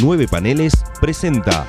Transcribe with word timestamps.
Nueve 0.00 0.28
Paneles 0.28 0.72
presenta. 1.00 1.66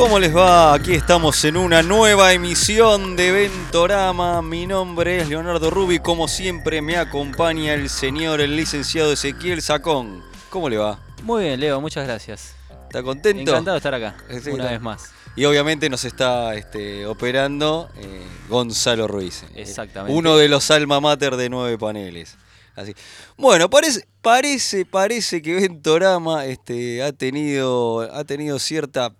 ¿Cómo 0.00 0.18
les 0.18 0.34
va? 0.34 0.72
Aquí 0.72 0.94
estamos 0.94 1.44
en 1.44 1.58
una 1.58 1.82
nueva 1.82 2.32
emisión 2.32 3.16
de 3.16 3.32
Ventorama. 3.32 4.40
Mi 4.40 4.66
nombre 4.66 5.18
es 5.18 5.28
Leonardo 5.28 5.68
Rubi. 5.68 5.98
Como 5.98 6.26
siempre 6.26 6.80
me 6.80 6.96
acompaña 6.96 7.74
el 7.74 7.90
señor, 7.90 8.40
el 8.40 8.56
licenciado 8.56 9.12
Ezequiel 9.12 9.60
Sacón. 9.60 10.24
¿Cómo 10.48 10.70
le 10.70 10.78
va? 10.78 10.98
Muy 11.22 11.44
bien, 11.44 11.60
Leo, 11.60 11.82
muchas 11.82 12.06
gracias. 12.06 12.54
¿Está 12.84 13.02
contento? 13.02 13.50
Encantado 13.50 13.74
de 13.74 13.78
estar 13.78 13.94
acá, 13.94 14.16
Sí, 14.42 14.48
una 14.48 14.62
está. 14.64 14.70
vez 14.72 14.80
más. 14.80 15.10
Y 15.36 15.44
obviamente 15.44 15.90
nos 15.90 16.06
está 16.06 16.54
este, 16.54 17.04
operando 17.04 17.90
eh, 17.98 18.22
Gonzalo 18.48 19.06
Ruiz. 19.06 19.42
eh, 19.54 19.60
Exactamente. 19.62 20.18
Uno 20.18 20.38
de 20.38 20.48
los 20.48 20.70
alma 20.70 21.00
mater 21.00 21.36
de 21.36 21.50
nueve 21.50 21.76
paneles. 21.76 22.38
Así. 22.74 22.94
Bueno, 23.36 23.68
parece, 23.68 24.08
parece, 24.22 24.86
parece 24.86 25.42
que 25.42 25.56
Ventorama 25.56 26.46
este, 26.46 27.02
ha, 27.02 27.12
tenido, 27.12 28.00
ha 28.00 28.24
tenido 28.24 28.58
cierta, 28.58 29.12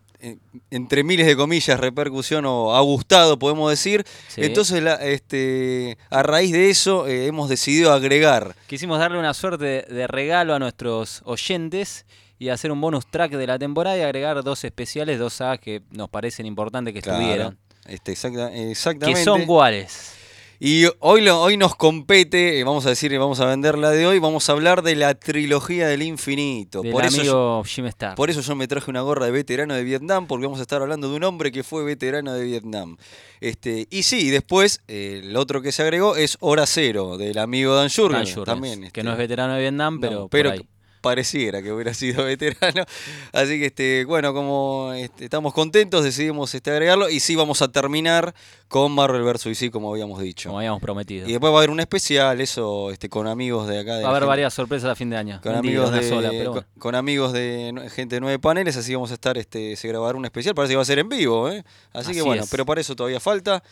entre 0.71 1.03
miles 1.05 1.27
de 1.27 1.37
comillas, 1.37 1.79
repercusión 1.81 2.45
o 2.47 2.75
ha 2.77 2.81
gustado, 2.81 3.39
podemos 3.39 3.71
decir. 3.71 4.05
Sí. 4.29 4.43
Entonces, 4.45 4.83
la- 4.83 4.95
este, 4.97 5.97
a 6.11 6.23
raíz 6.23 6.53
de 6.53 6.71
eso, 6.71 7.07
eh, 7.07 7.27
hemos 7.27 7.49
decidido 7.49 7.93
agregar. 7.93 8.55
Quisimos 8.67 8.99
darle 8.99 9.19
una 9.19 9.35
suerte 9.35 9.65
de, 9.65 9.83
de 9.95 10.07
regalo 10.07 10.55
a 10.55 10.59
nuestros 10.59 11.23
oyentes 11.25 12.07
y 12.39 12.49
hacer 12.49 12.73
un 12.73 12.81
bonus 12.81 13.07
track 13.11 13.33
de 13.33 13.47
la 13.47 13.59
temporada 13.59 13.99
y 13.99 14.03
agregar 14.03 14.43
dos 14.43 14.65
especiales, 14.65 15.19
dos 15.19 15.35
sagas 15.35 15.59
que 15.61 15.83
nos 15.91 16.09
parecen 16.09 16.47
importantes 16.47 16.95
que 16.95 17.03
claro, 17.03 17.19
estuvieron. 17.21 17.59
este, 17.87 18.13
exacta- 18.13 18.53
exactamente. 18.55 19.19
Que 19.21 19.25
son 19.25 19.45
cuáles. 19.47 20.15
Y 20.63 20.85
hoy, 20.99 21.23
lo- 21.23 21.41
hoy 21.41 21.57
nos 21.57 21.75
compete, 21.75 22.61
eh, 22.61 22.65
vamos 22.65 22.85
a 22.85 22.91
decir, 22.91 23.19
vamos 23.19 23.41
a 23.41 23.47
vender 23.47 23.79
la 23.79 23.91
de 23.93 24.07
hoy, 24.07 24.19
vamos 24.19 24.47
a 24.51 24.53
hablar 24.53 24.83
de 24.83 24.95
la 24.95 25.15
trilogía 25.15 25.89
del 25.89 26.03
infinito. 26.03 26.83
Del 26.83 26.93
por, 26.93 27.03
eso 27.07 27.23
yo, 27.23 27.23
amigo 27.23 27.65
Jim 27.65 27.87
Star. 27.87 28.15
por 28.15 28.29
eso 28.29 28.43
yo 28.43 28.55
me 28.55 28.69
traje 28.69 28.91
una 28.91 29.01
gorra 29.01 29.25
de 29.25 29.33
veterano 29.33 29.73
de 29.75 29.83
Vietnam, 29.85 30.27
porque 30.27 30.45
vamos 30.45 30.59
a 30.59 30.63
estar 30.63 30.83
hablando 30.83 31.09
de 31.09 31.17
un 31.17 31.25
hombre 31.25 31.51
que 31.51 31.63
fue 31.63 31.83
veterano 31.83 32.35
de 32.35 32.45
Vietnam. 32.45 32.99
Este, 33.41 33.87
y 33.89 34.03
sí, 34.03 34.29
después 34.29 34.83
eh, 34.87 35.23
el 35.25 35.35
otro 35.37 35.63
que 35.63 35.73
se 35.73 35.81
agregó 35.81 36.17
es 36.17 36.37
Hora 36.41 36.67
Cero, 36.67 37.17
del 37.17 37.39
amigo 37.39 37.75
Dan 37.75 37.89
Jurgens. 37.89 38.29
Dan 38.29 38.35
Jurgens, 38.35 38.45
también, 38.45 38.81
que 38.81 38.87
este, 38.89 39.03
no 39.03 39.13
es 39.13 39.17
veterano 39.19 39.55
de 39.55 39.61
Vietnam, 39.63 39.95
no, 39.95 40.01
pero, 40.03 40.21
por 40.21 40.29
pero 40.31 40.51
ahí. 40.51 40.61
Pareciera 41.01 41.63
que 41.63 41.73
hubiera 41.73 41.95
sido 41.95 42.25
veterano. 42.25 42.85
Así 43.33 43.59
que, 43.59 43.67
este, 43.67 44.05
bueno, 44.05 44.33
como 44.35 44.93
este, 44.95 45.25
estamos 45.25 45.53
contentos, 45.55 46.05
decidimos 46.05 46.55
este, 46.55 46.71
agregarlo. 46.71 47.09
Y 47.11 47.21
sí, 47.21 47.37
vamos 47.37 47.63
a 47.63 47.69
terminar 47.69 48.35
con 48.69 48.93
Marvel 48.93 49.23
vs. 49.23 49.45
DC, 49.45 49.71
como 49.71 49.91
habíamos 49.91 50.21
dicho. 50.21 50.49
como 50.51 50.59
habíamos 50.59 50.81
prometido. 50.81 51.29
Y 51.29 51.33
después 51.33 51.53
va 51.53 51.57
a 51.57 51.59
haber 51.61 51.71
un 51.71 51.81
especial, 51.81 52.41
eso, 52.41 52.91
este, 52.91 53.09
con 53.09 53.27
amigos 53.27 53.67
de 53.67 53.81
acá. 53.81 53.97
De 53.97 54.03
Va 54.03 54.09
a 54.09 54.11
haber 54.11 54.23
gente- 54.23 54.29
varias 54.29 54.55
sorpresas 54.55 54.91
a 54.91 54.95
fin 54.95 55.11
de 55.11 55.17
año. 55.17 55.41
Con 55.43 55.53
Mentira, 55.53 55.83
amigos, 55.85 55.93
de, 55.93 56.09
sola, 56.09 56.31
pero 56.31 56.45
con, 56.45 56.53
bueno. 56.55 56.69
con 56.79 56.95
amigos 56.95 57.33
de 57.33 57.91
gente 57.95 58.17
de 58.17 58.21
nueve 58.21 58.39
paneles, 58.39 58.77
así 58.77 58.95
vamos 58.95 59.11
a 59.11 59.15
estar, 59.15 59.37
este, 59.39 59.75
se 59.77 59.89
grabará 59.89 60.17
un 60.17 60.25
especial, 60.25 60.55
parece 60.55 60.73
que 60.73 60.77
va 60.77 60.83
a 60.83 60.87
ser 60.87 60.99
en 61.01 61.09
vivo, 61.09 61.51
¿eh? 61.51 61.65
Así, 61.93 62.13
que 62.13 62.23
bueno, 62.23 62.45
es. 62.45 62.51
pero 62.51 62.65
para 62.65 62.81
eso 62.81 62.95
todavía 62.95 63.19
falta. 63.21 63.63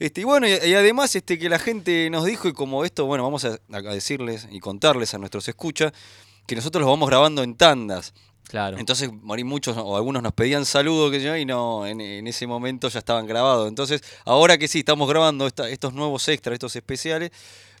Este, 0.00 0.20
y 0.22 0.24
bueno, 0.24 0.46
y, 0.48 0.50
y 0.52 0.74
además 0.74 1.14
este, 1.14 1.38
que 1.38 1.48
la 1.48 1.58
gente 1.58 2.08
nos 2.10 2.24
dijo, 2.24 2.48
y 2.48 2.52
como 2.52 2.84
esto, 2.84 3.06
bueno, 3.06 3.22
vamos 3.24 3.44
a, 3.44 3.58
a 3.72 3.80
decirles 3.82 4.48
y 4.50 4.60
contarles 4.60 5.14
a 5.14 5.18
nuestros 5.18 5.46
escuchas, 5.48 5.92
que 6.48 6.56
nosotros 6.56 6.80
los 6.80 6.90
vamos 6.90 7.08
grabando 7.08 7.42
en 7.44 7.54
tandas. 7.54 8.12
Claro. 8.48 8.78
Entonces, 8.78 9.10
morí 9.12 9.44
muchos 9.44 9.76
o 9.76 9.94
algunos 9.96 10.22
nos 10.22 10.32
pedían 10.32 10.64
saludos 10.64 11.10
que 11.12 11.20
yo 11.20 11.36
y 11.36 11.44
no, 11.44 11.86
en, 11.86 12.00
en 12.00 12.26
ese 12.26 12.46
momento 12.46 12.88
ya 12.88 12.98
estaban 13.00 13.26
grabados. 13.26 13.68
Entonces, 13.68 14.02
ahora 14.24 14.56
que 14.56 14.66
sí, 14.68 14.78
estamos 14.78 15.06
grabando 15.08 15.46
esta- 15.46 15.68
estos 15.68 15.92
nuevos 15.92 16.26
extras, 16.28 16.54
estos 16.54 16.74
especiales, 16.74 17.30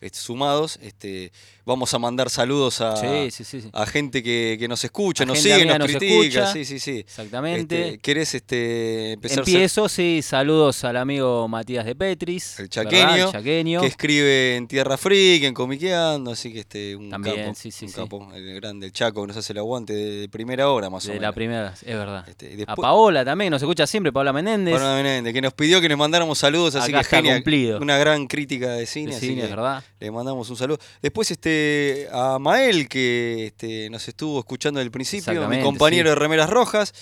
este, 0.00 0.18
sumados, 0.18 0.78
este, 0.82 1.32
vamos 1.64 1.92
a 1.94 1.98
mandar 1.98 2.30
saludos 2.30 2.80
a, 2.80 2.96
sí, 2.96 3.30
sí, 3.30 3.44
sí. 3.44 3.60
sí. 3.62 3.70
a 3.72 3.84
gente 3.86 4.22
que, 4.22 4.56
que 4.58 4.68
nos 4.68 4.82
escucha, 4.84 5.24
A 5.24 5.26
nos 5.26 5.38
sigue, 5.40 5.64
nos 5.66 5.78
nos 5.78 5.88
critica. 5.88 6.14
escucha. 6.14 6.52
Sí, 6.52 6.64
sí, 6.64 6.78
sí. 6.78 6.98
Exactamente. 7.00 7.86
Este, 7.88 7.98
¿Querés 7.98 8.34
este, 8.34 9.12
empezar 9.12 9.38
a 9.38 9.40
Empiezo, 9.42 9.88
sí, 9.88 10.20
saludos 10.22 10.84
al 10.84 10.96
amigo 10.96 11.46
Matías 11.48 11.84
de 11.84 11.94
Petris. 11.94 12.58
El 12.60 12.68
chaqueño, 12.68 13.26
El 13.26 13.32
chaqueño. 13.32 13.80
que 13.80 13.86
escribe 13.86 14.56
en 14.56 14.66
Tierra 14.68 14.96
Freak, 14.96 15.42
en 15.44 15.54
Comiqueando, 15.54 16.30
así 16.32 16.52
que 16.52 16.60
este, 16.60 16.96
un 16.96 17.10
También, 17.10 17.36
capo, 17.36 17.54
sí, 17.54 17.70
sí, 17.70 17.84
un 17.86 17.90
sí. 17.90 17.96
capo, 17.96 18.30
el 18.34 18.54
grande, 18.54 18.86
el 18.86 18.92
Chaco, 18.92 19.22
que 19.22 19.28
nos 19.28 19.36
hace 19.36 19.52
el 19.52 19.58
aguante 19.58 19.92
de, 19.92 20.20
de 20.20 20.28
primera 20.28 20.70
hora 20.70 20.88
más 20.90 21.04
o 21.04 21.08
De 21.08 21.14
menos. 21.14 21.22
la 21.22 21.32
primera, 21.32 21.74
es 21.74 21.84
verdad. 21.96 22.28
Este, 22.28 22.64
A 22.66 22.74
Paola 22.76 23.24
también, 23.24 23.50
nos 23.50 23.60
escucha 23.62 23.86
siempre, 23.86 24.12
Paola 24.12 24.32
Menéndez. 24.32 24.74
Paola 24.74 24.94
Menéndez, 24.96 25.32
que 25.34 25.40
nos 25.42 25.52
pidió 25.52 25.80
que 25.80 25.88
nos 25.88 25.98
mandáramos 25.98 26.38
saludos, 26.38 26.74
así 26.76 26.90
Acá 26.90 26.98
que 27.00 27.02
está 27.04 27.16
genial. 27.16 27.36
cumplido. 27.38 27.78
Una 27.80 27.98
gran 27.98 28.26
crítica 28.26 28.70
de 28.72 28.86
cine, 28.86 29.10
de 29.10 29.16
así 29.16 29.26
cine, 29.28 29.40
que 29.40 29.44
es 29.44 29.50
verdad. 29.50 29.84
Le 30.00 30.10
mandamos 30.10 30.48
un 30.50 30.56
saludo. 30.56 30.78
Después 31.02 31.30
este 31.30 32.08
a 32.12 32.38
Mael, 32.38 32.88
que 32.88 33.46
este, 33.46 33.90
nos 33.90 34.06
estuvo 34.08 34.38
escuchando 34.38 34.78
desde 34.78 34.86
el 34.86 34.92
principio, 34.92 35.48
mi 35.48 35.60
compañero 35.60 36.04
sí. 36.04 36.10
de 36.10 36.14
Remeras 36.14 36.50
Rojas. 36.50 36.94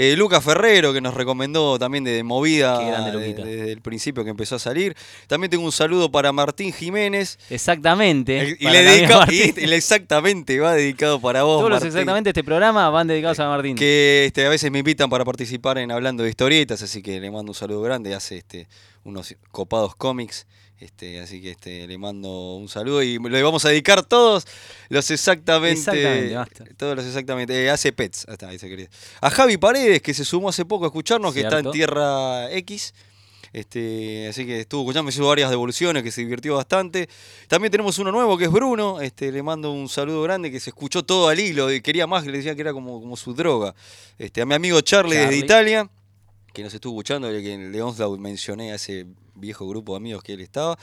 Eh, 0.00 0.14
Lucas 0.16 0.44
Ferrero, 0.44 0.92
que 0.92 1.00
nos 1.00 1.14
recomendó 1.14 1.76
también 1.76 2.04
de 2.04 2.22
movida 2.22 2.78
de- 3.10 3.34
desde 3.34 3.72
el 3.72 3.80
principio 3.80 4.22
que 4.22 4.30
empezó 4.30 4.54
a 4.54 4.58
salir. 4.60 4.94
También 5.26 5.50
tengo 5.50 5.64
un 5.64 5.72
saludo 5.72 6.08
para 6.08 6.30
Martín 6.30 6.72
Jiménez. 6.72 7.36
Exactamente. 7.50 8.38
El- 8.38 8.56
y 8.60 8.68
le 8.68 8.82
dedica, 8.84 9.26
y 9.28 9.52
el 9.56 9.72
exactamente 9.72 10.60
va 10.60 10.74
dedicado 10.74 11.20
para 11.20 11.42
vos, 11.42 11.58
Todos 11.58 11.70
los 11.70 11.82
exactamente 11.82 12.30
este 12.30 12.44
programa 12.44 12.88
van 12.90 13.08
dedicados 13.08 13.40
a 13.40 13.48
Martín. 13.48 13.74
Que 13.74 14.26
este, 14.26 14.46
a 14.46 14.50
veces 14.50 14.70
me 14.70 14.78
invitan 14.78 15.10
para 15.10 15.24
participar 15.24 15.78
en 15.78 15.90
hablando 15.90 16.22
de 16.22 16.28
historietas, 16.30 16.80
así 16.80 17.02
que 17.02 17.18
le 17.18 17.30
mando 17.32 17.50
un 17.50 17.56
saludo 17.56 17.80
grande, 17.82 18.14
hace 18.14 18.36
este, 18.36 18.68
unos 19.08 19.34
copados 19.50 19.96
cómics, 19.96 20.46
este, 20.78 21.20
así 21.20 21.42
que 21.42 21.50
este, 21.50 21.88
le 21.88 21.98
mando 21.98 22.54
un 22.54 22.68
saludo 22.68 23.02
y 23.02 23.18
le 23.18 23.42
vamos 23.42 23.64
a 23.64 23.70
dedicar 23.70 24.04
todos 24.04 24.46
los 24.88 25.10
exactamente, 25.10 25.80
Exactamente, 25.80 26.34
basta. 26.36 26.64
todos 26.76 26.96
los 26.96 27.04
exactamente, 27.04 27.64
eh, 27.64 27.70
hace 27.70 27.92
pets, 27.92 28.26
ahí 28.28 28.34
está, 28.34 28.48
ahí 28.48 28.58
se 28.58 28.68
quería. 28.68 28.88
A 29.20 29.30
Javi 29.30 29.56
Paredes, 29.56 30.00
que 30.02 30.14
se 30.14 30.24
sumó 30.24 30.50
hace 30.50 30.64
poco 30.64 30.84
a 30.84 30.88
escucharnos, 30.88 31.34
que 31.34 31.40
está 31.40 31.58
en. 31.58 31.70
Tierra 31.72 32.50
X. 32.52 32.94
Este, 33.52 34.28
así 34.28 34.44
que 34.46 34.60
estuvo 34.60 34.82
escuchando, 34.82 35.10
hizo 35.10 35.26
varias 35.26 35.50
devoluciones, 35.50 36.02
que 36.02 36.10
se 36.10 36.20
divirtió 36.20 36.56
bastante. 36.56 37.08
También 37.48 37.70
tenemos 37.70 37.98
uno 37.98 38.12
nuevo 38.12 38.36
que 38.36 38.44
es 38.44 38.50
Bruno. 38.50 39.00
Este, 39.00 39.32
le 39.32 39.42
mando 39.42 39.72
un 39.72 39.88
saludo 39.88 40.22
grande 40.22 40.50
que 40.50 40.60
se 40.60 40.70
escuchó 40.70 41.02
todo 41.04 41.28
al 41.28 41.40
hilo 41.40 41.72
y 41.72 41.80
quería 41.80 42.06
más, 42.06 42.24
que 42.24 42.30
le 42.30 42.38
decía 42.38 42.54
que 42.54 42.60
era 42.60 42.72
como, 42.72 43.00
como 43.00 43.16
su 43.16 43.34
droga. 43.34 43.74
Este, 44.18 44.42
a 44.42 44.46
mi 44.46 44.54
amigo 44.54 44.80
Charlie, 44.82 45.16
desde 45.16 45.30
Charlie. 45.30 45.44
Italia, 45.44 45.90
que 46.52 46.62
nos 46.62 46.74
estuvo 46.74 46.94
escuchando, 46.94 47.28
el 47.28 47.42
que 47.42 47.52
en 47.52 47.72
The 47.72 47.82
Onslaught 47.82 48.20
mencioné 48.20 48.74
ese 48.74 49.06
viejo 49.38 49.66
grupo 49.68 49.92
de 49.92 49.96
amigos 49.98 50.22
que 50.22 50.32
él 50.34 50.40
estaba. 50.40 50.78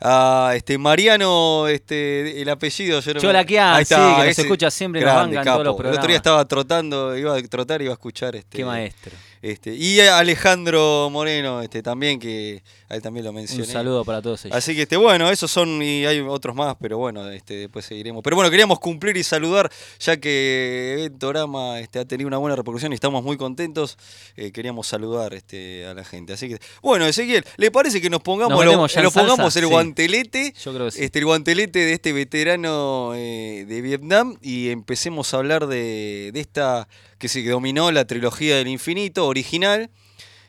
A 0.00 0.52
este 0.54 0.78
Mariano, 0.78 1.66
este, 1.68 2.40
el 2.40 2.48
apellido, 2.48 3.00
yo 3.00 3.14
no 3.14 3.16
me- 3.16 3.20
Cholaquian, 3.20 3.74
Ahí 3.74 3.84
sí, 3.84 3.94
está, 3.94 4.10
que 4.14 4.18
nos 4.22 4.26
ese 4.28 4.42
escucha 4.42 4.70
siempre, 4.70 5.00
nos 5.00 5.12
grande, 5.12 5.36
banca 5.36 5.50
en 5.50 5.54
todos 5.56 5.64
los 5.66 5.74
capo. 5.76 5.82
El 5.82 5.88
otro 5.88 5.92
día 5.92 6.00
programas. 6.00 6.16
estaba 6.16 6.44
trotando, 6.46 7.16
iba 7.18 7.36
a 7.36 7.42
trotar 7.42 7.80
y 7.80 7.84
iba 7.84 7.92
a 7.92 7.94
escuchar 7.94 8.36
este. 8.36 8.58
Qué 8.58 8.64
maestro. 8.64 9.12
Este, 9.40 9.72
y 9.72 10.00
Alejandro 10.00 11.08
Moreno, 11.12 11.62
este, 11.62 11.80
también, 11.80 12.18
que 12.18 12.62
a 12.88 12.96
él 12.96 13.02
también 13.02 13.24
lo 13.24 13.32
mencioné. 13.32 13.62
Un 13.64 13.68
saludo 13.68 14.04
para 14.04 14.20
todos 14.20 14.44
ellos. 14.44 14.56
Así 14.56 14.74
que 14.74 14.82
este, 14.82 14.96
bueno, 14.96 15.30
esos 15.30 15.48
son, 15.50 15.80
y 15.80 16.04
hay 16.06 16.18
otros 16.20 16.56
más, 16.56 16.74
pero 16.80 16.98
bueno, 16.98 17.28
este, 17.30 17.54
después 17.54 17.84
seguiremos. 17.84 18.22
Pero 18.24 18.34
bueno, 18.34 18.50
queríamos 18.50 18.80
cumplir 18.80 19.16
y 19.16 19.22
saludar, 19.22 19.70
ya 20.00 20.16
que 20.16 20.94
Ventorama 20.96 21.78
este, 21.80 22.00
ha 22.00 22.04
tenido 22.04 22.26
una 22.26 22.38
buena 22.38 22.56
repercusión 22.56 22.90
y 22.92 22.94
estamos 22.96 23.22
muy 23.22 23.36
contentos. 23.36 23.96
eh, 24.36 24.50
queríamos 24.50 24.86
saludar 24.88 25.34
este, 25.34 25.86
a 25.86 25.94
la 25.94 26.04
gente. 26.04 26.32
Así 26.32 26.48
que, 26.48 26.58
bueno, 26.82 27.06
Ezequiel, 27.06 27.44
¿le 27.58 27.70
parece 27.70 27.97
que 28.00 28.10
nos 28.10 28.20
pongamos, 28.20 28.50
Nos 28.56 28.64
lo- 28.64 29.10
pongamos 29.12 29.56
el 29.56 29.64
Sí. 29.64 29.68
guantelete? 29.70 30.54
Yo 30.64 30.72
creo 30.74 30.86
que 30.86 30.92
sí. 30.92 31.04
Este, 31.04 31.18
el 31.18 31.24
guantelete 31.24 31.78
de 31.80 31.92
este 31.92 32.12
veterano 32.12 33.12
eh, 33.14 33.64
de 33.68 33.80
Vietnam 33.80 34.36
y 34.42 34.70
empecemos 34.70 35.32
a 35.34 35.38
hablar 35.38 35.66
de, 35.66 36.30
de 36.32 36.40
esta 36.40 36.88
que 37.18 37.28
se 37.28 37.42
dominó 37.48 37.90
la 37.92 38.06
trilogía 38.06 38.56
del 38.56 38.68
infinito 38.68 39.26
original, 39.26 39.90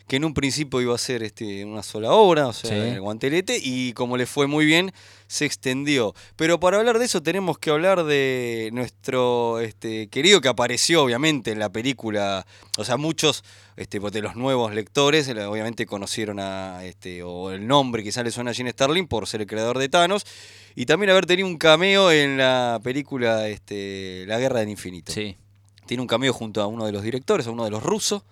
que 0.10 0.16
en 0.16 0.26
un 0.26 0.34
principio 0.34 0.82
iba 0.82 0.94
a 0.96 0.98
ser 0.98 1.22
este, 1.22 1.64
una 1.64 1.84
sola 1.84 2.12
obra, 2.14 2.48
o 2.48 2.54
sea, 2.54 2.72
Sí. 2.72 2.76
el 2.76 3.00
guantelete, 3.00 3.60
y 3.64 3.94
como 3.94 4.18
le 4.18 4.26
fue 4.26 4.48
muy 4.48 4.66
bien, 4.66 4.92
se 5.28 5.46
extendió. 5.46 6.16
Pero 6.36 6.60
para 6.60 6.78
hablar 6.80 6.98
de 6.98 7.06
eso 7.06 7.22
tenemos 7.22 7.60
que 7.60 7.70
hablar 7.70 8.04
de 8.04 8.72
nuestro 8.74 9.60
este, 9.60 10.08
querido 10.08 10.42
que 10.42 10.48
apareció 10.48 11.04
obviamente 11.04 11.52
en 11.52 11.60
la 11.60 11.70
película, 11.70 12.48
o 12.80 12.84
sea, 12.84 12.98
muchos 12.98 13.44
este, 13.78 14.00
de 14.00 14.22
los 14.24 14.36
nuevos 14.36 14.74
lectores 14.74 15.28
eh, 15.28 15.46
obviamente 15.46 15.86
conocieron 15.86 16.40
a, 16.40 16.84
este, 16.86 17.22
o 17.22 17.52
el 17.52 17.68
nombre 17.68 18.02
quizás 18.02 18.24
le 18.24 18.32
suena 18.32 18.50
a 18.50 18.54
Gene 18.56 18.72
Starling 18.72 19.08
por 19.08 19.28
ser 19.28 19.42
el 19.42 19.48
creador 19.48 19.78
de 19.78 19.90
Thanos, 19.90 20.26
y 20.76 20.88
también 20.88 21.12
haber 21.12 21.28
tenido 21.28 21.48
un 21.48 21.58
cameo 21.60 22.12
en 22.12 22.38
la 22.38 22.80
película 22.84 23.48
este, 23.48 24.26
La 24.28 24.40
Guerra 24.40 24.62
del 24.62 24.70
Infinito. 24.70 25.12
Sí. 25.14 25.38
Tiene 25.86 26.02
un 26.02 26.08
cameo 26.08 26.34
junto 26.34 26.62
a 26.64 26.66
uno 26.68 26.88
de 26.88 26.92
los 26.94 27.04
directores, 27.04 27.46
a 27.46 27.52
uno 27.52 27.64
de 27.64 27.70
los 27.70 27.84
rusos. 27.84 28.24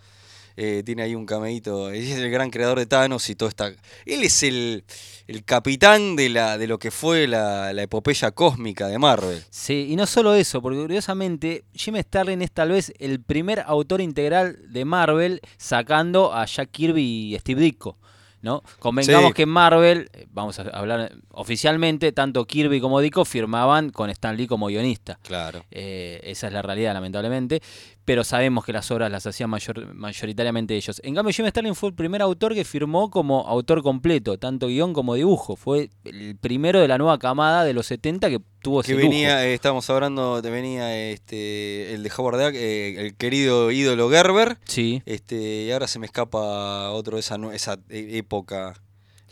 Eh, 0.57 0.81
tiene 0.83 1.03
ahí 1.03 1.15
un 1.15 1.25
cameíto. 1.25 1.89
Es 1.91 2.11
el 2.11 2.29
gran 2.29 2.49
creador 2.49 2.79
de 2.79 2.87
Thanos 2.87 3.29
y 3.29 3.35
todo 3.35 3.47
está. 3.47 3.67
Él 3.67 4.23
es 4.23 4.43
el, 4.43 4.83
el 5.27 5.45
capitán 5.45 6.15
de 6.15 6.29
la 6.29 6.57
de 6.57 6.67
lo 6.67 6.79
que 6.79 6.91
fue 6.91 7.27
la, 7.27 7.71
la 7.73 7.83
epopeya 7.83 8.31
cósmica 8.31 8.87
de 8.87 8.97
Marvel. 8.97 9.43
Sí, 9.51 9.87
y 9.89 9.95
no 9.95 10.07
solo 10.07 10.33
eso, 10.33 10.61
porque 10.61 10.79
curiosamente 10.79 11.63
Jim 11.73 11.95
Starlin 11.97 12.41
es 12.41 12.51
tal 12.51 12.71
vez 12.71 12.91
el 12.99 13.21
primer 13.21 13.63
autor 13.65 14.01
integral 14.01 14.57
de 14.67 14.83
Marvel 14.83 15.41
sacando 15.57 16.33
a 16.33 16.45
Jack 16.45 16.71
Kirby 16.71 17.35
y 17.35 17.39
Steve 17.39 17.61
Ditko. 17.61 17.97
¿No? 18.41 18.61
Convengamos 18.79 19.29
Sí. 19.29 19.33
que 19.33 19.45
Marvel, 19.45 20.09
eh, 20.13 20.27
vamos 20.31 20.59
a 20.59 20.63
hablar 20.63 21.11
oficialmente, 21.31 22.11
tanto 22.11 22.45
Kirby 22.45 22.79
como 22.81 22.99
Ditko 22.99 23.25
firmaban 23.25 23.89
con 23.89 24.09
Stan 24.09 24.35
Lee 24.35 24.47
como 24.47 24.67
guionista. 24.67 25.19
Claro. 25.23 25.63
Eh, 25.71 26.19
esa 26.23 26.47
es 26.47 26.53
la 26.53 26.61
realidad, 26.61 26.93
lamentablemente. 26.93 27.61
Pero 28.05 28.23
sabemos 28.23 28.63
que 28.63 28.71
las 28.71 28.89
obras 28.91 29.11
las 29.11 29.27
hacían 29.27 29.49
mayor- 29.49 29.93
mayoritariamente 29.93 30.75
ellos. 30.77 31.01
En 31.03 31.13
cambio, 31.13 31.33
Jim 31.33 31.45
Starlin 31.47 31.75
fue 31.75 31.89
el 31.89 31.95
primer 31.95 32.21
autor 32.21 32.53
que 32.53 32.63
firmó 32.63 33.09
como 33.11 33.45
autor 33.47 33.83
completo, 33.83 34.37
tanto 34.37 34.67
guion 34.67 34.93
como 34.93 35.15
dibujo. 35.15 35.57
Fue 35.57 35.89
el 36.05 36.37
primero 36.37 36.79
de 36.79 36.87
la 36.87 36.97
nueva 36.97 37.19
camada 37.19 37.65
de 37.65 37.73
los 37.73 37.85
70 37.87 38.29
que 38.29 38.39
tuvo 38.61 38.81
Que 38.83 38.93
lujo. 38.93 39.03
venía, 39.03 39.45
eh, 39.45 39.53
estábamos 39.53 39.89
hablando, 39.89 40.41
te 40.41 40.49
venía 40.49 40.97
este 41.09 41.93
el 41.93 42.03
de 42.03 42.11
Howard 42.15 42.37
Duck, 42.43 42.53
eh, 42.55 42.95
el 42.99 43.15
querido 43.15 43.71
ídolo 43.71 44.09
Gerber. 44.09 44.57
Sí. 44.65 45.01
Este, 45.05 45.63
y 45.63 45.71
ahora 45.71 45.87
se 45.87 45.99
me 45.99 46.05
escapa 46.05 46.91
otro 46.91 47.15
de 47.17 47.21
esa, 47.21 47.37
esa 47.53 47.77
e- 47.89 48.17
época. 48.17 48.75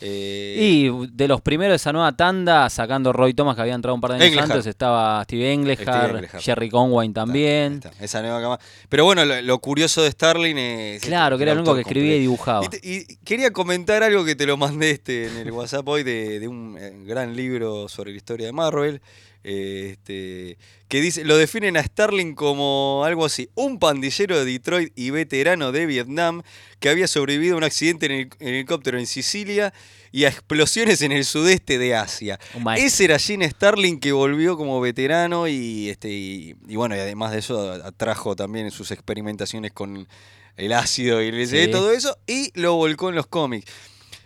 Eh, 0.00 0.56
Y 0.60 1.06
de 1.12 1.26
los 1.28 1.40
primeros 1.40 1.72
de 1.72 1.76
esa 1.76 1.92
nueva 1.92 2.14
tanda, 2.16 2.68
sacando 2.70 3.12
Roy 3.12 3.32
Thomas, 3.34 3.56
que 3.56 3.62
había 3.62 3.74
entrado 3.74 3.94
un 3.94 4.00
par 4.00 4.12
de 4.18 4.24
años 4.24 4.42
antes, 4.42 4.66
estaba 4.66 5.22
Steve 5.24 5.52
Englehart. 5.52 6.26
Jerry 6.40 6.68
Conwayne 6.68 7.12
está, 7.12 7.20
también. 7.22 7.74
está, 7.82 7.92
esa 8.04 8.20
nueva 8.22 8.40
cama. 8.40 8.58
Pero 8.88 9.04
bueno, 9.04 9.24
lo, 9.24 9.40
lo 9.42 9.58
curioso 9.58 10.02
de 10.02 10.10
Starling 10.10 10.58
es. 10.58 11.02
Claro, 11.02 11.36
que 11.36 11.44
era 11.44 11.52
el 11.52 11.58
único 11.58 11.74
que 11.74 11.80
escribía 11.80 12.16
y 12.16 12.20
dibujaba. 12.20 12.64
Y, 12.64 12.68
te- 12.68 12.80
y 12.82 13.16
quería 13.24 13.50
comentar 13.52 14.02
algo 14.02 14.24
que 14.24 14.34
te 14.36 14.46
lo 14.46 14.56
mandé 14.56 14.90
este, 14.90 15.28
en 15.28 15.36
el 15.38 15.50
WhatsApp 15.52 15.86
hoy 15.88 16.02
de, 16.02 16.40
de 16.40 16.48
un 16.48 16.76
eh, 16.78 16.92
gran 17.04 17.34
libro 17.34 17.88
sobre 17.88 18.10
la 18.10 18.16
historia 18.18 18.46
de 18.46 18.52
Marvel. 18.52 19.00
Este, 19.46 20.58
que 20.88 21.00
dice, 21.00 21.24
lo 21.24 21.36
definen 21.36 21.76
a 21.76 21.82
Starling 21.82 22.34
como 22.34 23.02
algo 23.04 23.24
así, 23.24 23.48
un 23.54 23.78
pandillero 23.78 24.38
de 24.38 24.44
Detroit 24.44 24.92
y 24.96 25.10
veterano 25.10 25.70
de 25.72 25.86
Vietnam 25.86 26.42
que 26.80 26.88
había 26.88 27.06
sobrevivido 27.06 27.54
a 27.54 27.58
un 27.58 27.64
accidente 27.64 28.06
en, 28.06 28.12
el- 28.12 28.28
en 28.40 28.48
helicóptero 28.54 28.98
en 28.98 29.06
Sicilia 29.06 29.72
y 30.12 30.24
a 30.24 30.28
explosiones 30.28 31.00
en 31.02 31.12
el 31.12 31.24
sudeste 31.24 31.78
de 31.78 31.94
Asia. 31.94 32.38
Maestro. 32.60 32.86
Ese 32.86 33.04
era 33.04 33.18
Gene 33.18 33.48
Starling 33.48 34.00
que 34.00 34.12
volvió 34.12 34.56
como 34.56 34.80
veterano 34.80 35.46
y, 35.48 35.90
este, 35.90 36.10
y, 36.10 36.56
y 36.66 36.76
bueno, 36.76 36.96
y 36.96 36.98
además 36.98 37.32
de 37.32 37.38
eso 37.38 37.72
atrajo 37.84 38.34
también 38.34 38.70
sus 38.70 38.90
experimentaciones 38.90 39.72
con 39.72 40.08
el 40.56 40.72
ácido 40.72 41.22
y 41.22 41.28
el 41.28 41.46
Sí. 41.46 41.70
todo 41.70 41.92
eso, 41.92 42.16
y 42.26 42.50
lo 42.58 42.74
volcó 42.74 43.10
en 43.10 43.14
los 43.14 43.26
cómics. 43.26 43.70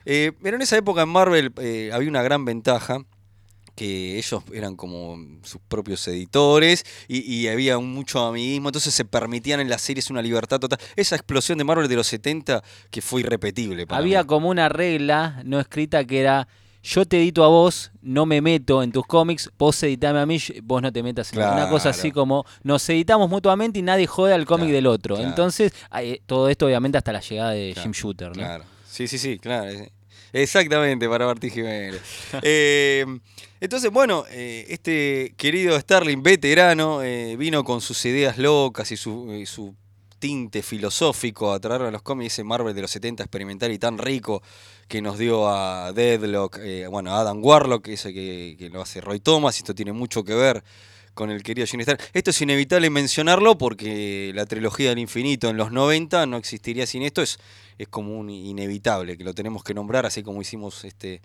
Eh, 0.07 0.33
pero 0.43 0.57
en 0.57 0.63
esa 0.63 0.79
época 0.79 1.03
en 1.03 1.09
Marvel 1.11 1.53
eh, 1.61 1.91
había 1.93 2.09
una 2.09 2.23
gran 2.23 2.45
ventaja 2.45 3.05
que 3.81 4.19
ellos 4.19 4.43
eran 4.53 4.77
como 4.77 5.17
sus 5.43 5.59
propios 5.67 6.07
editores 6.07 6.85
y, 7.09 7.21
y 7.35 7.49
había 7.49 7.79
un 7.79 7.91
mucho 7.95 8.21
amiguismo, 8.27 8.69
entonces 8.69 8.93
se 8.93 9.07
permitían 9.07 9.59
en 9.61 9.71
las 9.71 9.81
series 9.81 10.11
una 10.11 10.21
libertad 10.21 10.61
total. 10.61 10.79
Esa 10.97 11.17
explosión 11.17 11.57
de 11.57 11.65
Marvel 11.65 11.89
de 11.89 11.97
los 11.97 12.07
70 12.07 12.63
que 12.91 13.01
fue 13.01 13.23
irrepetible. 13.23 13.87
Para 13.87 14.01
Había 14.01 14.21
mí. 14.21 14.27
como 14.27 14.51
una 14.51 14.69
regla 14.69 15.41
no 15.47 15.59
escrita 15.59 16.05
que 16.05 16.21
era 16.21 16.47
yo 16.83 17.07
te 17.07 17.17
edito 17.19 17.43
a 17.43 17.49
vos, 17.49 17.91
no 18.03 18.27
me 18.27 18.43
meto 18.43 18.83
en 18.83 18.93
tus 18.93 19.07
cómics, 19.07 19.51
vos 19.59 19.83
editame 19.83 20.19
a 20.19 20.27
mí, 20.27 20.39
vos 20.63 20.83
no 20.83 20.93
te 20.93 21.03
metas 21.03 21.33
en 21.33 21.39
una 21.39 21.69
cosa 21.71 21.89
así 21.91 22.11
Claro. 22.11 22.15
como 22.21 22.45
nos 22.63 22.87
editamos 22.91 23.31
mutuamente 23.31 23.79
y 23.79 23.83
nadie 23.83 24.07
jode 24.07 24.35
al 24.35 24.45
cómic 24.45 24.65
Claro, 24.67 24.75
del 24.77 24.87
otro. 24.89 25.15
claro. 25.17 25.31
Entonces, 25.31 25.73
eh, 26.01 26.21
todo 26.27 26.51
esto 26.51 26.67
obviamente 26.67 26.99
hasta 26.99 27.13
la 27.13 27.21
llegada 27.21 27.53
de 27.53 27.73
Claro, 27.73 27.83
Jim 27.85 27.93
Shooter, 27.93 28.29
¿no? 28.29 28.35
Claro. 28.35 28.65
Sí, 28.87 29.09
sí, 29.09 29.17
sí, 29.17 29.39
claro. 29.39 29.71
Exactamente, 30.33 31.09
para 31.09 31.27
Martí 31.27 31.51
Jiménez. 31.51 32.01
Eh, 32.43 33.05
entonces, 33.61 33.91
bueno, 33.91 34.25
eh, 34.31 34.65
este 34.71 35.35
querido 35.37 35.79
Starling, 35.79 36.23
veterano, 36.23 37.03
eh, 37.03 37.37
vino 37.37 37.63
con 37.63 37.83
sus 37.83 38.03
ideas 38.07 38.39
locas 38.39 38.91
y 38.91 38.97
su, 38.97 39.35
y 39.35 39.45
su 39.45 39.75
tinte 40.19 40.63
filosófico 40.63 41.53
a 41.53 41.61
traer 41.61 41.83
a 41.83 41.91
los 41.91 42.03
cómics 42.03 42.35
ese 42.35 42.45
Marvel 42.45 42.75
de 42.75 42.83
los 42.83 42.91
70 42.91 43.23
experimental 43.23 43.73
y 43.73 43.79
tan 43.79 43.99
rico 43.99 44.43
que 44.89 45.03
nos 45.03 45.19
dio 45.19 45.49
a 45.49 45.93
Deadlock, 45.93 46.59
eh, 46.61 46.87
bueno, 46.87 47.13
a 47.13 47.21
Adam 47.21 47.45
Warlock, 47.45 47.89
ese 47.89 48.15
que, 48.15 48.57
que 48.59 48.71
lo 48.71 48.81
hace 48.81 49.01
Roy 49.01 49.21
Thomas, 49.21 49.57
y 49.57 49.59
esto 49.59 49.75
tiene 49.75 49.93
mucho 49.93 50.25
que 50.25 50.35
ver 50.35 50.63
con 51.15 51.31
el 51.31 51.43
querido 51.43 51.67
Gene 51.67 51.83
Starling. 51.83 52.07
Esto 52.13 52.31
es 52.31 52.41
inevitable 52.41 52.89
mencionarlo 52.89 53.59
porque 53.59 54.33
la 54.35 54.47
trilogía 54.47 54.91
del 54.91 54.99
infinito 54.99 55.49
en 55.51 55.57
los 55.57 55.71
90 55.71 56.25
no 56.27 56.37
existiría 56.37 56.87
sin 56.87 57.03
esto, 57.03 57.21
es, 57.21 57.39
es 57.83 57.89
como 57.89 58.19
un 58.19 58.29
inevitable 58.29 59.17
que 59.17 59.25
lo 59.25 59.35
tenemos 59.35 59.65
que 59.65 59.73
nombrar, 59.73 60.05
así 60.05 60.23
como 60.23 60.43
hicimos 60.43 60.85
este 60.85 61.23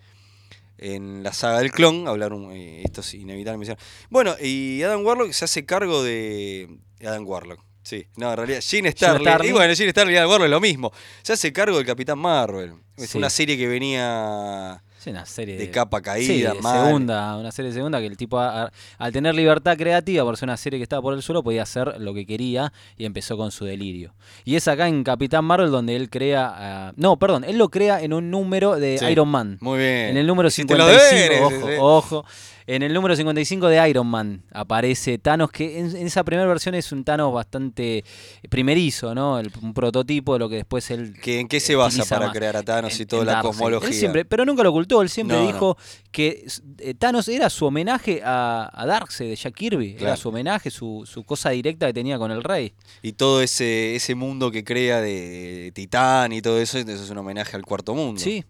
en 0.78 1.22
la 1.22 1.32
saga 1.32 1.58
del 1.60 1.70
clon, 1.70 2.06
hablar 2.08 2.32
un, 2.32 2.52
eh, 2.52 2.82
esto 2.84 3.00
es 3.00 3.14
inevitable. 3.14 3.76
Bueno, 4.10 4.34
y 4.40 4.82
Adam 4.82 5.04
Warlock 5.04 5.32
se 5.32 5.44
hace 5.46 5.64
cargo 5.64 6.02
de 6.02 6.68
Adam 7.00 7.26
Warlock. 7.26 7.62
Sí, 7.82 8.06
no, 8.16 8.30
en 8.30 8.36
realidad 8.36 8.60
Gene. 8.62 8.90
Starling. 8.92 9.48
Y 9.48 9.52
bueno, 9.52 9.74
Gene 9.74 9.90
Starling 9.90 10.14
y 10.14 10.16
Adam 10.18 10.30
Warlock 10.30 10.46
es 10.46 10.50
lo 10.50 10.60
mismo. 10.60 10.92
Se 11.22 11.32
hace 11.34 11.52
cargo 11.52 11.76
del 11.76 11.86
Capitán 11.86 12.18
Marvel. 12.18 12.74
Es 12.96 13.10
Sí. 13.10 13.18
una 13.18 13.30
serie 13.30 13.56
que 13.56 13.66
venía 13.68 14.82
Es 15.06 15.12
una 15.12 15.24
serie 15.24 15.56
de 15.56 15.70
capa 15.70 16.02
caída, 16.02 16.26
Sí, 16.26 16.42
de 16.42 16.60
mal. 16.60 16.86
segunda, 16.86 17.36
una 17.36 17.52
serie 17.52 17.72
segunda 17.72 18.00
que 18.00 18.06
el 18.06 18.16
tipo 18.16 18.38
a- 18.40 18.64
a- 18.64 18.72
al 18.98 19.12
tener 19.12 19.34
libertad 19.36 19.76
creativa 19.76 20.24
por 20.24 20.36
ser 20.36 20.48
una 20.48 20.56
serie 20.56 20.78
que 20.80 20.82
estaba 20.82 21.00
por 21.00 21.14
el 21.14 21.22
suelo 21.22 21.44
podía 21.44 21.62
hacer 21.62 22.00
lo 22.00 22.12
que 22.12 22.26
quería 22.26 22.72
y 22.98 23.04
empezó 23.04 23.36
con 23.36 23.52
su 23.52 23.64
delirio. 23.64 24.14
Y 24.44 24.56
es 24.56 24.66
acá 24.66 24.88
en 24.88 25.04
Capitán 25.04 25.44
Marvel 25.44 25.70
donde 25.70 25.94
él 25.94 26.10
crea, 26.10 26.92
no, 26.96 27.18
perdón, 27.18 27.44
él 27.44 27.56
lo 27.56 27.68
crea 27.68 28.02
en 28.02 28.12
un 28.12 28.30
número 28.32 28.74
de 28.76 28.98
Sí. 28.98 29.04
Iron 29.06 29.28
Man. 29.28 29.58
Muy 29.60 29.78
bien. 29.78 30.08
En 30.10 30.16
el 30.16 30.26
número 30.26 30.48
Hiciste 30.48 30.76
los 30.76 30.86
55, 30.90 31.50
deberes, 31.50 31.78
ojo, 31.78 31.96
ojo. 32.18 32.24
En 32.68 32.82
el 32.82 32.92
número 32.92 33.14
55 33.14 33.68
de 33.68 33.88
Iron 33.88 34.08
Man 34.08 34.42
aparece 34.52 35.18
Thanos, 35.18 35.52
que 35.52 35.78
en, 35.78 35.94
en 35.96 36.06
esa 36.06 36.24
primera 36.24 36.48
versión 36.48 36.74
es 36.74 36.90
un 36.90 37.04
Thanos 37.04 37.32
bastante 37.32 38.02
primerizo, 38.50 39.14
¿no? 39.14 39.38
El- 39.38 39.52
un 39.62 39.72
prototipo 39.72 40.32
de 40.32 40.38
lo 40.40 40.48
que 40.48 40.56
después 40.56 40.90
él 40.90 41.14
¿Que 41.22 41.38
¿En 41.40 41.48
qué 41.48 41.60
se 41.60 41.76
basa 41.76 42.04
para 42.04 42.26
más 42.26 42.36
crear 42.36 42.56
a 42.56 42.62
Thanos 42.62 42.98
y 42.98 43.06
toda 43.06 43.24
la 43.24 43.40
cosmología? 43.40 43.88
Él 43.88 43.94
siempre, 43.94 44.24
pero 44.24 44.44
nunca 44.44 44.62
lo 44.64 44.70
ocultó, 44.70 45.00
él 45.02 45.08
siempre 45.08 45.36
No, 45.36 45.44
no. 45.44 45.52
dijo 45.52 45.76
que 46.10 46.44
eh, 46.78 46.94
Thanos 46.94 47.28
era 47.28 47.50
su 47.50 47.66
homenaje 47.66 48.22
a, 48.24 48.68
a 48.72 48.86
Darkseid 48.86 49.28
de 49.30 49.36
Jack 49.36 49.54
Kirby, 49.54 49.96
era 50.00 50.16
su 50.16 50.28
homenaje, 50.30 50.70
su, 50.70 51.04
su 51.06 51.22
cosa 51.24 51.50
directa 51.50 51.86
que 51.86 51.92
tenía 51.94 52.18
con 52.18 52.30
el 52.32 52.42
rey. 52.42 52.74
Y 53.02 53.12
todo 53.12 53.42
ese, 53.42 53.94
ese 53.94 54.14
mundo 54.14 54.50
que 54.50 54.64
crea 54.64 55.00
de 55.00 55.70
Titán 55.74 56.32
y 56.32 56.42
todo 56.42 56.58
eso, 56.60 56.78
eso 56.78 56.90
es 56.90 57.10
un 57.10 57.18
homenaje 57.18 57.54
al 57.56 57.64
cuarto 57.64 57.94
mundo. 57.94 58.20
Sí, 58.20 58.44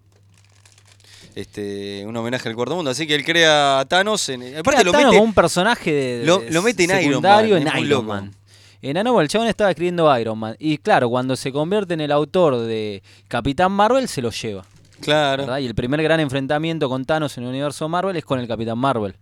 Este, 1.37 2.03
un 2.07 2.17
homenaje 2.17 2.49
al 2.49 2.57
cuarto 2.57 2.75
mundo. 2.75 2.91
Así 2.91 3.07
que 3.07 3.15
él 3.15 3.25
crea 3.25 3.79
a 3.81 3.85
Thanos. 3.85 4.29
En, 4.31 4.43
aparte 4.43 4.71
Crea 4.71 4.83
lo 4.85 4.91
Thanos 4.93 5.07
mete. 5.09 5.17
como 5.19 5.29
un 5.29 5.35
personaje 5.35 5.93
de, 5.93 6.27
lo- 6.27 6.43
lo 6.51 6.63
mete 6.63 6.85
en 6.85 7.03
Iron 7.05 7.23
Man, 7.23 7.45
en 7.45 7.67
Iron 7.69 7.89
loco. 7.89 8.03
Man. 8.05 8.35
En 8.83 8.97
Anovo 8.97 9.21
el 9.21 9.29
chabón 9.29 9.47
estaba 9.49 9.71
escribiendo 9.71 10.19
Iron 10.19 10.39
Man. 10.39 10.57
Y 10.59 10.79
claro, 10.79 11.09
cuando 11.11 11.37
se 11.37 11.53
convierte 11.53 11.95
en 11.95 12.01
el 12.01 12.11
autor 12.11 12.57
de 12.59 13.03
Capitán 13.29 13.71
Marvel, 13.73 14.09
se 14.09 14.23
lo 14.23 14.31
lleva. 14.31 14.65
Claro. 15.01 15.43
¿verdad? 15.45 15.59
Y 15.59 15.67
el 15.67 15.75
primer 15.75 16.03
gran 16.03 16.21
enfrentamiento 16.21 16.89
con 16.89 17.05
Thanos 17.05 17.37
en 17.37 17.45
el 17.45 17.51
universo 17.51 17.87
Marvel 17.89 18.17
es 18.17 18.25
con 18.25 18.41
el 18.41 18.49
Capitán 18.49 18.79
Marvel. 18.79 19.15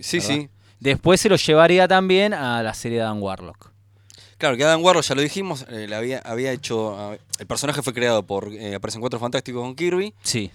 Sí, 0.00 0.18
¿verdad? 0.20 0.34
sí. 0.34 0.48
Después 0.78 1.20
se 1.20 1.28
lo 1.28 1.34
llevaría 1.36 1.88
también 1.88 2.32
a 2.32 2.62
la 2.62 2.72
serie 2.74 2.98
de 2.98 3.04
Dan 3.04 3.20
Warlock. 3.20 3.70
Claro, 4.38 4.56
que 4.56 4.64
Adam 4.64 4.82
Warlock, 4.82 5.04
ya 5.04 5.14
lo 5.14 5.20
dijimos, 5.20 5.66
eh, 5.68 5.86
había, 5.94 6.18
había 6.20 6.52
hecho. 6.52 7.18
el 7.38 7.46
personaje 7.46 7.82
fue 7.82 7.92
creado 7.92 8.22
por. 8.22 8.52
Eh, 8.54 8.74
aparecen 8.76 9.00
cuatro 9.00 9.18
fantásticos 9.18 9.60
con 9.62 9.74
Kirby. 9.74 10.14
Sí. 10.22 10.50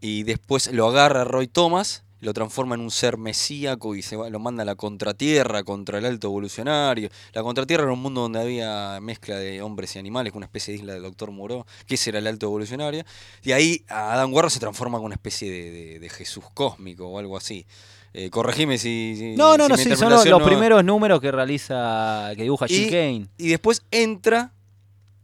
Y 0.00 0.22
después 0.24 0.72
lo 0.72 0.86
agarra 0.88 1.24
Roy 1.24 1.46
Thomas, 1.48 2.02
lo 2.20 2.32
transforma 2.32 2.74
en 2.74 2.80
un 2.80 2.90
ser 2.90 3.18
mesíaco 3.18 3.94
y 3.94 4.02
se 4.02 4.16
va, 4.16 4.30
lo 4.30 4.38
manda 4.40 4.62
a 4.62 4.64
la 4.66 4.74
contratierra 4.74 5.62
contra 5.64 5.98
el 5.98 6.06
alto 6.06 6.28
evolucionario. 6.28 7.08
La 7.32 7.42
contratierra 7.42 7.84
era 7.84 7.92
un 7.92 8.00
mundo 8.00 8.22
donde 8.22 8.40
había 8.40 8.98
mezcla 9.00 9.36
de 9.36 9.60
hombres 9.62 9.94
y 9.96 9.98
animales, 9.98 10.32
una 10.34 10.46
especie 10.46 10.72
de 10.72 10.80
isla 10.80 10.94
del 10.94 11.02
Doctor 11.02 11.30
Moreau, 11.30 11.64
que 11.86 11.94
ese 11.96 12.10
era 12.10 12.18
el 12.18 12.26
alto 12.26 12.46
evolucionario. 12.46 13.04
Y 13.42 13.52
ahí 13.52 13.84
Adam 13.88 14.32
Warlock 14.32 14.52
se 14.52 14.60
transforma 14.60 14.98
en 14.98 15.04
una 15.04 15.14
especie 15.14 15.50
de, 15.50 15.70
de- 15.70 15.98
de 16.00 16.08
Jesús 16.08 16.44
cósmico 16.54 17.06
o 17.08 17.18
algo 17.18 17.36
así. 17.36 17.66
Eh, 18.14 18.30
corregime 18.30 18.78
si, 18.78 19.14
si- 19.18 19.36
No, 19.36 19.58
no, 19.58 19.64
si 19.64 19.70
no, 19.70 19.76
sí, 19.76 19.82
son 19.96 20.08
los, 20.10 20.24
no- 20.26 20.46
primeros 20.46 20.82
números 20.82 21.20
que 21.20 21.30
realiza, 21.30 22.32
que 22.34 22.44
dibuja 22.44 22.66
Jim 22.66 22.84
Y- 22.86 22.90
Kane. 22.90 23.26
Y 23.36 23.48
después 23.48 23.82
entra, 23.90 24.52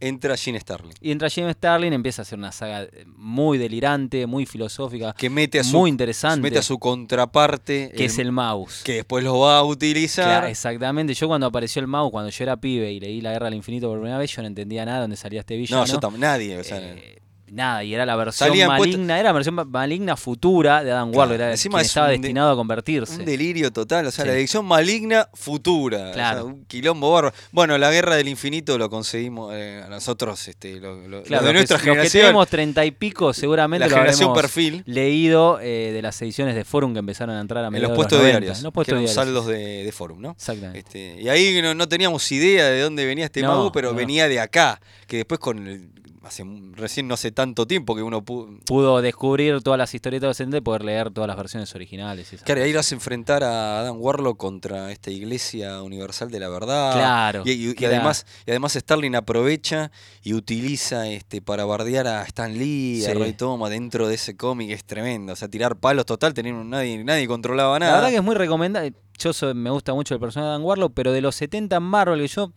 entra 0.07 0.35
Gene 0.37 0.59
Starling, 0.59 0.93
Y 1.01 1.11
entra 1.11 1.29
Jim 1.29 1.49
Starlin, 1.51 1.93
empieza 1.93 2.21
a 2.21 2.23
hacer 2.23 2.37
una 2.37 2.51
saga 2.51 2.87
muy 3.15 3.57
delirante, 3.57 4.25
muy 4.27 4.45
filosófica, 4.45 5.13
que 5.17 5.29
mete 5.29 5.59
a 5.59 5.63
su, 5.63 5.77
muy 5.77 5.89
interesante, 5.89 6.41
mete 6.41 6.59
a 6.59 6.61
su 6.61 6.77
contraparte, 6.79 7.91
que 7.95 8.05
es 8.05 8.17
el 8.19 8.31
mouse. 8.31 8.81
que 8.83 8.93
después 8.93 9.23
lo 9.23 9.39
va 9.39 9.57
a 9.59 9.63
utilizar. 9.63 10.25
Claro, 10.25 10.47
exactamente. 10.47 11.13
Yo 11.13 11.27
cuando 11.27 11.47
apareció 11.47 11.79
el 11.81 11.87
mouse, 11.87 12.11
cuando 12.11 12.29
yo 12.29 12.43
era 12.43 12.57
pibe 12.57 12.91
y 12.91 12.99
leí 12.99 13.21
La 13.21 13.31
Guerra 13.31 13.45
del 13.45 13.55
Infinito 13.55 13.87
por 13.87 13.97
primera 13.99 14.17
vez, 14.17 14.31
yo 14.35 14.41
no 14.41 14.47
entendía 14.47 14.85
nada 14.85 14.97
de 14.97 15.01
dónde 15.03 15.15
salía 15.17 15.39
este 15.41 15.55
villano. 15.57 15.81
no, 15.85 15.91
yo 15.91 15.99
también, 15.99 16.21
nadie. 16.21 16.57
O 16.57 16.63
sea, 16.63 16.79
Eh, 16.79 17.19
nada, 17.53 17.83
y 17.83 17.93
era 17.93 18.05
la 18.05 18.15
versión 18.15 18.49
Salían 18.49 18.67
maligna, 18.69 18.77
puestos- 18.97 19.09
era 19.19 19.23
la 19.23 19.31
versión 19.31 19.55
ma- 19.55 19.65
maligna 19.65 20.17
futura 20.17 20.83
de 20.83 20.91
Adam 20.91 21.13
Warlock, 21.15 21.35
era 21.35 21.51
encima 21.51 21.73
quien 21.77 21.81
es 21.81 21.87
estaba 21.87 22.07
de- 22.07 22.13
destinado 22.13 22.51
a 22.51 22.55
convertirse. 22.55 23.15
Un 23.15 23.25
delirio 23.25 23.71
total, 23.71 24.07
o 24.07 24.11
sea, 24.11 24.25
Sí. 24.25 24.29
la 24.31 24.37
edición 24.37 24.65
maligna 24.65 25.29
futura. 25.33 26.09
o 26.09 26.13
Claro. 26.13 26.37
sea, 26.39 26.43
un 26.45 26.65
quilombo 26.65 27.11
bárbaro. 27.11 27.35
Bueno, 27.51 27.77
la 27.77 27.91
guerra 27.91 28.15
del 28.15 28.27
infinito 28.27 28.77
lo 28.77 28.89
conseguimos 28.89 29.51
eh, 29.55 29.83
nosotros, 29.89 30.47
este, 30.47 30.79
lo, 30.79 30.95
lo- 30.95 31.07
lo 31.19 31.23
Claro, 31.23 31.45
de 31.47 31.53
los 31.53 31.59
nuestra 31.61 31.77
que, 31.77 31.85
los 31.87 31.93
que 31.95 31.99
generación. 32.01 32.21
tenemos 32.23 32.47
treinta 32.47 32.85
y 32.85 32.91
pico 32.91 33.33
seguramente 33.33 33.79
la 33.85 33.87
lo 33.89 33.95
generación 33.95 34.29
habremos 34.29 34.41
perfil. 34.51 34.83
leído 34.85 35.59
eh, 35.61 35.91
de 35.93 36.01
las 36.01 36.21
ediciones 36.21 36.55
de 36.55 36.63
Forum 36.65 36.93
que 36.93 36.99
empezaron 36.99 37.35
a 37.35 37.41
entrar 37.41 37.63
a 37.63 37.67
En 37.67 37.73
mediados 37.73 37.89
los 37.89 37.97
de 37.97 37.99
puestos 37.99 38.19
90, 38.19 38.39
diarios. 38.39 38.57
en 38.57 38.63
los 38.63 38.71
que 38.71 38.75
puestos 38.75 38.91
eran 38.93 39.03
diarios. 39.05 39.15
saldos 39.15 39.47
de, 39.47 39.83
de 39.83 39.91
forum, 39.91 40.21
¿no? 40.21 40.31
Exactamente. 40.31 40.79
Este, 40.79 41.21
y 41.21 41.29
ahí 41.29 41.61
no, 41.61 41.73
no 41.75 41.87
teníamos 41.87 42.31
idea 42.31 42.65
de 42.65 42.81
dónde 42.81 43.05
venía 43.05 43.25
este 43.25 43.41
No, 43.41 43.71
pero 43.71 43.91
no. 43.91 43.95
venía 43.97 44.27
de 44.27 44.39
acá. 44.39 44.79
Que 45.07 45.17
después 45.17 45.39
con 45.39 45.67
el- 45.67 45.89
hace 46.23 46.43
recién 46.73 47.07
no 47.07 47.13
hace 47.15 47.31
tanto 47.31 47.67
tiempo 47.67 47.95
que 47.95 48.01
uno 48.01 48.23
pudo. 48.23 48.49
Pudo 48.65 49.01
descubrir 49.01 49.61
todas 49.61 49.77
las 49.77 49.93
historietas 49.93 50.21
de 50.23 50.27
los 50.29 50.37
70 50.37 50.57
y 50.57 50.61
poder 50.61 50.83
leer 50.83 51.11
todas 51.11 51.27
las 51.27 51.35
versiones 51.37 51.73
originales. 51.75 52.31
y 52.33 52.37
Claro, 52.37 52.61
y 52.61 52.63
ahí 52.63 52.73
lo 52.73 52.79
hace 52.79 52.95
enfrentar 52.95 53.43
a 53.43 53.79
Adam 53.81 53.97
Warlock 53.99 54.37
contra 54.37 54.91
esta 54.91 55.11
Iglesia 55.11 55.81
Universal 55.83 56.31
de 56.31 56.39
la 56.39 56.49
Verdad. 56.49 56.93
Claro, 56.93 57.43
Y, 57.45 57.75
además, 57.85 58.25
y 58.45 58.51
además 58.51 58.73
Starling 58.73 59.15
aprovecha 59.15 59.91
y 60.23 60.33
utiliza 60.33 61.07
este 61.07 61.41
para 61.41 61.65
bardear 61.65 62.07
a 62.07 62.23
Stan 62.23 62.57
Lee, 62.57 63.03
a 63.05 63.09
Sí. 63.09 63.13
Roy 63.13 63.33
Thomas 63.33 63.69
dentro 63.69 64.07
de 64.07 64.15
ese 64.15 64.37
cómic, 64.37 64.71
es 64.71 64.83
tremendo. 64.85 65.33
O 65.33 65.35
sea, 65.35 65.47
tirar 65.47 65.75
palos 65.75 66.05
total, 66.05 66.33
tener 66.33 66.53
un- 66.53 66.69
nadie, 66.69 67.03
nadie 67.03 67.27
controlaba 67.27 67.73
La 67.79 67.85
nada. 67.85 67.95
verdad 67.97 68.09
que 68.09 68.15
es 68.17 68.23
muy 68.23 68.35
recomendable. 68.35 68.93
Yo 69.19 69.31
soy- 69.33 69.53
me 69.53 69.69
gusta 69.69 69.93
mucho 69.93 70.13
el 70.15 70.19
personaje 70.19 70.47
de 70.47 70.51
Dan 70.53 70.63
Warlock, 70.63 70.93
pero 70.95 71.11
de 71.11 71.21
los 71.21 71.35
70 71.35 71.75
en 71.77 71.83
Marvel, 71.83 72.19
que 72.21 72.27
yo 72.27 72.51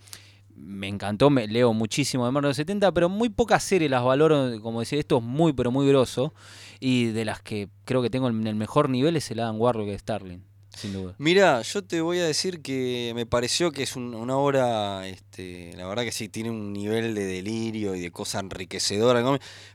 me 0.56 0.88
encantó, 0.88 1.30
me 1.30 1.46
leo 1.46 1.72
muchísimo 1.72 2.24
de 2.26 2.32
Marvel 2.32 2.48
de 2.48 2.48
los 2.50 2.56
70, 2.56 2.92
pero 2.92 3.08
muy 3.08 3.28
pocas 3.28 3.62
series 3.62 3.90
las 3.90 4.02
valoro, 4.04 4.60
como 4.62 4.80
decía, 4.80 4.98
esto 4.98 5.18
es 5.18 5.22
muy, 5.22 5.52
pero 5.52 5.70
muy 5.70 5.86
grosso. 5.88 6.32
Y 6.80 7.06
de 7.06 7.24
las 7.24 7.40
que 7.42 7.68
creo 7.84 8.02
que 8.02 8.10
tengo 8.10 8.28
en 8.28 8.46
el 8.46 8.54
mejor 8.56 8.88
nivel 8.88 9.16
es 9.16 9.30
el 9.30 9.40
Adam 9.40 9.60
Warlock 9.60 9.86
de 9.88 9.98
Starling, 9.98 10.42
sin 10.74 10.92
duda. 10.92 11.14
Mira, 11.18 11.62
yo 11.62 11.82
te 11.84 12.00
voy 12.00 12.18
a 12.18 12.24
decir 12.26 12.62
que 12.62 13.12
me 13.14 13.26
pareció 13.26 13.70
que 13.72 13.82
es 13.82 13.96
un- 13.96 14.14
una 14.14 14.36
obra, 14.36 15.06
este, 15.06 15.72
la 15.76 15.86
verdad 15.86 16.04
que 16.04 16.12
sí, 16.12 16.28
tiene 16.28 16.50
un 16.50 16.72
nivel 16.72 17.14
de 17.14 17.24
delirio 17.26 17.94
y 17.94 18.00
de 18.00 18.10
cosa 18.10 18.40
enriquecedora. 18.40 19.22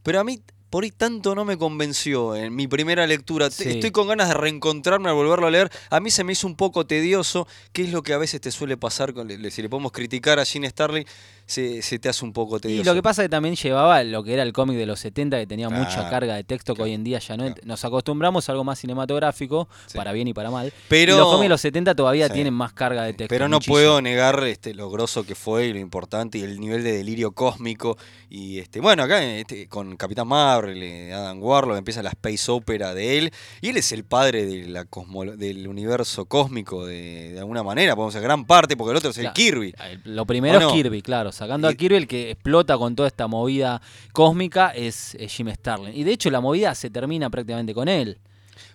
Pero 0.04 0.20
a 0.20 0.24
mí, 0.24 0.42
por 0.72 0.86
ahí 0.86 0.92
tanto 0.92 1.36
no 1.36 1.44
me 1.44 1.58
convenció 1.58 2.34
en 2.34 2.56
mi 2.56 2.66
primera 2.66 3.06
lectura. 3.06 3.52
Sí. 3.52 3.70
Estoy 3.70 3.92
con 3.92 4.08
ganas 4.08 4.30
de 4.30 4.36
reencontrarme 4.36 5.10
al 5.10 5.16
volverlo 5.16 5.48
a 5.48 5.52
leer. 5.52 5.70
A 5.90 6.00
mí 6.00 6.10
se 6.10 6.24
me 6.24 6.32
hizo 6.32 6.48
un 6.48 6.56
poco 6.56 6.88
tedioso, 6.88 7.46
que 7.74 7.84
es 7.84 7.92
lo 7.92 8.04
que 8.04 8.14
a 8.14 8.18
veces 8.18 8.40
te 8.40 8.52
suele 8.52 8.78
pasar, 8.78 9.14
con, 9.14 9.30
si 9.30 9.62
le 9.62 9.68
podemos 9.70 9.92
criticar 9.92 10.40
a 10.40 10.46
Gene 10.46 10.70
Starling, 10.70 11.06
se, 11.52 11.82
se 11.82 12.00
te 12.00 12.10
hace 12.10 12.24
un 12.26 12.34
poco 12.34 12.58
Y 12.58 12.62
tedioso. 12.62 12.90
lo 12.90 12.94
que 12.96 13.04
pasa 13.04 13.22
es 13.22 13.26
que 13.26 13.30
también 13.30 13.56
llevaba 13.56 14.04
lo 14.04 14.24
que 14.24 14.34
era 14.34 14.44
el 14.44 14.54
cómic 14.54 14.78
de 14.78 14.86
los 14.86 15.00
70, 15.00 15.38
que 15.40 15.48
tenía 15.48 15.70
mucha 15.70 16.10
carga 16.10 16.36
de 16.36 16.44
texto 16.44 16.74
que 16.74 16.78
claro, 16.78 16.86
hoy 16.90 16.94
en 16.94 17.04
día 17.04 17.20
ya 17.20 17.36
no. 17.38 17.44
claro. 17.46 17.62
Nos 17.66 17.84
acostumbramos 17.86 18.48
a 18.48 18.52
algo 18.54 18.64
más 18.64 18.80
cinematográfico, 18.80 19.68
Sí. 19.88 19.98
para 19.98 20.12
bien 20.14 20.28
y 20.28 20.34
para 20.34 20.50
mal. 20.52 20.72
Pero- 20.88 21.16
y 21.16 21.18
los 21.18 21.28
cómics 21.28 21.44
de 21.46 21.50
los 21.50 21.62
70 21.62 21.96
todavía 21.96 22.28
Sí. 22.28 22.34
tienen 22.34 22.54
más 22.54 22.74
carga 22.74 23.04
de 23.04 23.14
texto. 23.14 23.30
Pero 23.30 23.48
no 23.50 23.58
muchísimo. 23.58 23.74
puedo 23.76 24.02
negar 24.02 24.44
este, 24.46 24.74
lo 24.74 24.90
grosso 24.90 25.26
que 25.26 25.36
fue 25.36 25.68
y 25.68 25.74
lo 25.74 25.80
importante 25.80 26.38
y 26.38 26.42
el 26.44 26.60
nivel 26.60 26.84
de 26.84 26.94
delirio 26.94 27.32
cósmico. 27.34 27.98
Y 28.30 28.60
este, 28.60 28.80
bueno, 28.80 29.04
acá 29.04 29.24
este, 29.24 29.68
con 29.68 29.98
Capitán 29.98 30.28
Marvel, 30.28 30.82
eh, 30.82 31.14
Adam 31.14 31.42
Warlock, 31.44 31.78
empieza 31.78 32.02
la 32.02 32.10
space 32.12 32.52
opera 32.52 32.94
de 32.94 33.18
él. 33.18 33.32
Y 33.62 33.70
él 33.70 33.78
es 33.78 33.92
el 33.92 34.04
padre 34.06 34.46
de 34.46 34.68
la 34.68 34.86
cosmo- 34.86 35.26
del 35.26 35.68
universo 35.68 36.26
cósmico 36.26 36.86
de, 36.86 37.32
de 37.34 37.40
alguna 37.40 37.64
manera, 37.64 37.96
podemos 37.96 38.14
decir, 38.14 38.24
gran 38.26 38.46
parte, 38.46 38.78
porque 38.78 38.92
el 38.92 38.98
otro 38.98 39.10
es 39.10 39.18
el. 39.18 39.32
Kirby. 39.34 39.74
Lo 40.06 40.26
primero 40.26 40.60
es 40.60 40.68
Kirby, 40.74 41.02
claro. 41.02 41.32
Sacando 41.42 41.68
Y- 41.72 41.74
a 41.74 41.76
Kirby, 41.76 41.96
el 41.96 42.08
que 42.08 42.30
explota 42.30 42.78
con 42.78 42.96
toda 42.96 43.08
esta 43.08 43.26
movida 43.26 43.82
cósmica 44.14 44.70
es, 44.76 45.16
es 45.16 45.34
Jim 45.34 45.50
Starlin. 45.52 45.92
Y 45.98 46.04
de 46.04 46.12
hecho, 46.12 46.30
la 46.30 46.40
movida 46.40 46.76
se 46.76 46.92
termina 46.92 47.32
prácticamente 47.32 47.74
con 47.74 47.88
él. 47.88 48.20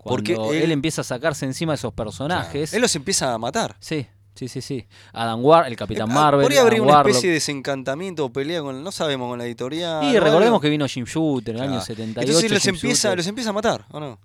Porque 0.02 0.32
él- 0.34 0.62
él, 0.64 0.72
empieza 0.72 1.02
a 1.02 1.04
sacarse 1.04 1.46
encima 1.46 1.74
esos 1.74 1.92
personajes. 1.92 2.74
Él 2.74 2.82
los 2.82 2.96
empieza 2.96 3.32
a 3.32 3.38
matar. 3.38 3.76
Sí, 3.78 4.04
sí, 4.34 4.48
sí, 4.48 4.60
sí. 4.60 4.84
Adam 5.12 5.44
War, 5.44 5.68
el 5.68 5.76
Capitán 5.76 6.10
Eh, 6.10 6.14
Marvel. 6.14 6.42
Podría 6.42 6.62
haber 6.62 6.80
una 6.80 6.94
Warlock. 6.94 7.08
especie 7.10 7.28
de 7.30 7.34
desencantamiento 7.34 8.24
o 8.24 8.32
pelea 8.32 8.62
con, 8.62 8.82
no 8.82 8.90
sabemos, 8.90 9.28
con 9.28 9.38
la 9.38 9.46
editorial. 9.46 10.02
Y 10.04 10.18
recordemos 10.18 10.60
que 10.60 10.68
vino 10.68 10.88
Jim 10.88 11.04
Shooter 11.04 11.54
en 11.54 11.58
el 11.58 11.62
año 11.62 11.70
Claro. 11.74 11.86
78. 11.86 12.28
Entonces 12.30 12.50
los 12.50 12.62
Jim 12.62 12.74
empieza, 12.74 13.08
Shooter. 13.10 13.18
los 13.18 13.26
empieza 13.28 13.50
a 13.50 13.52
matar, 13.52 13.86
¿o 13.92 14.00
no? 14.00 14.18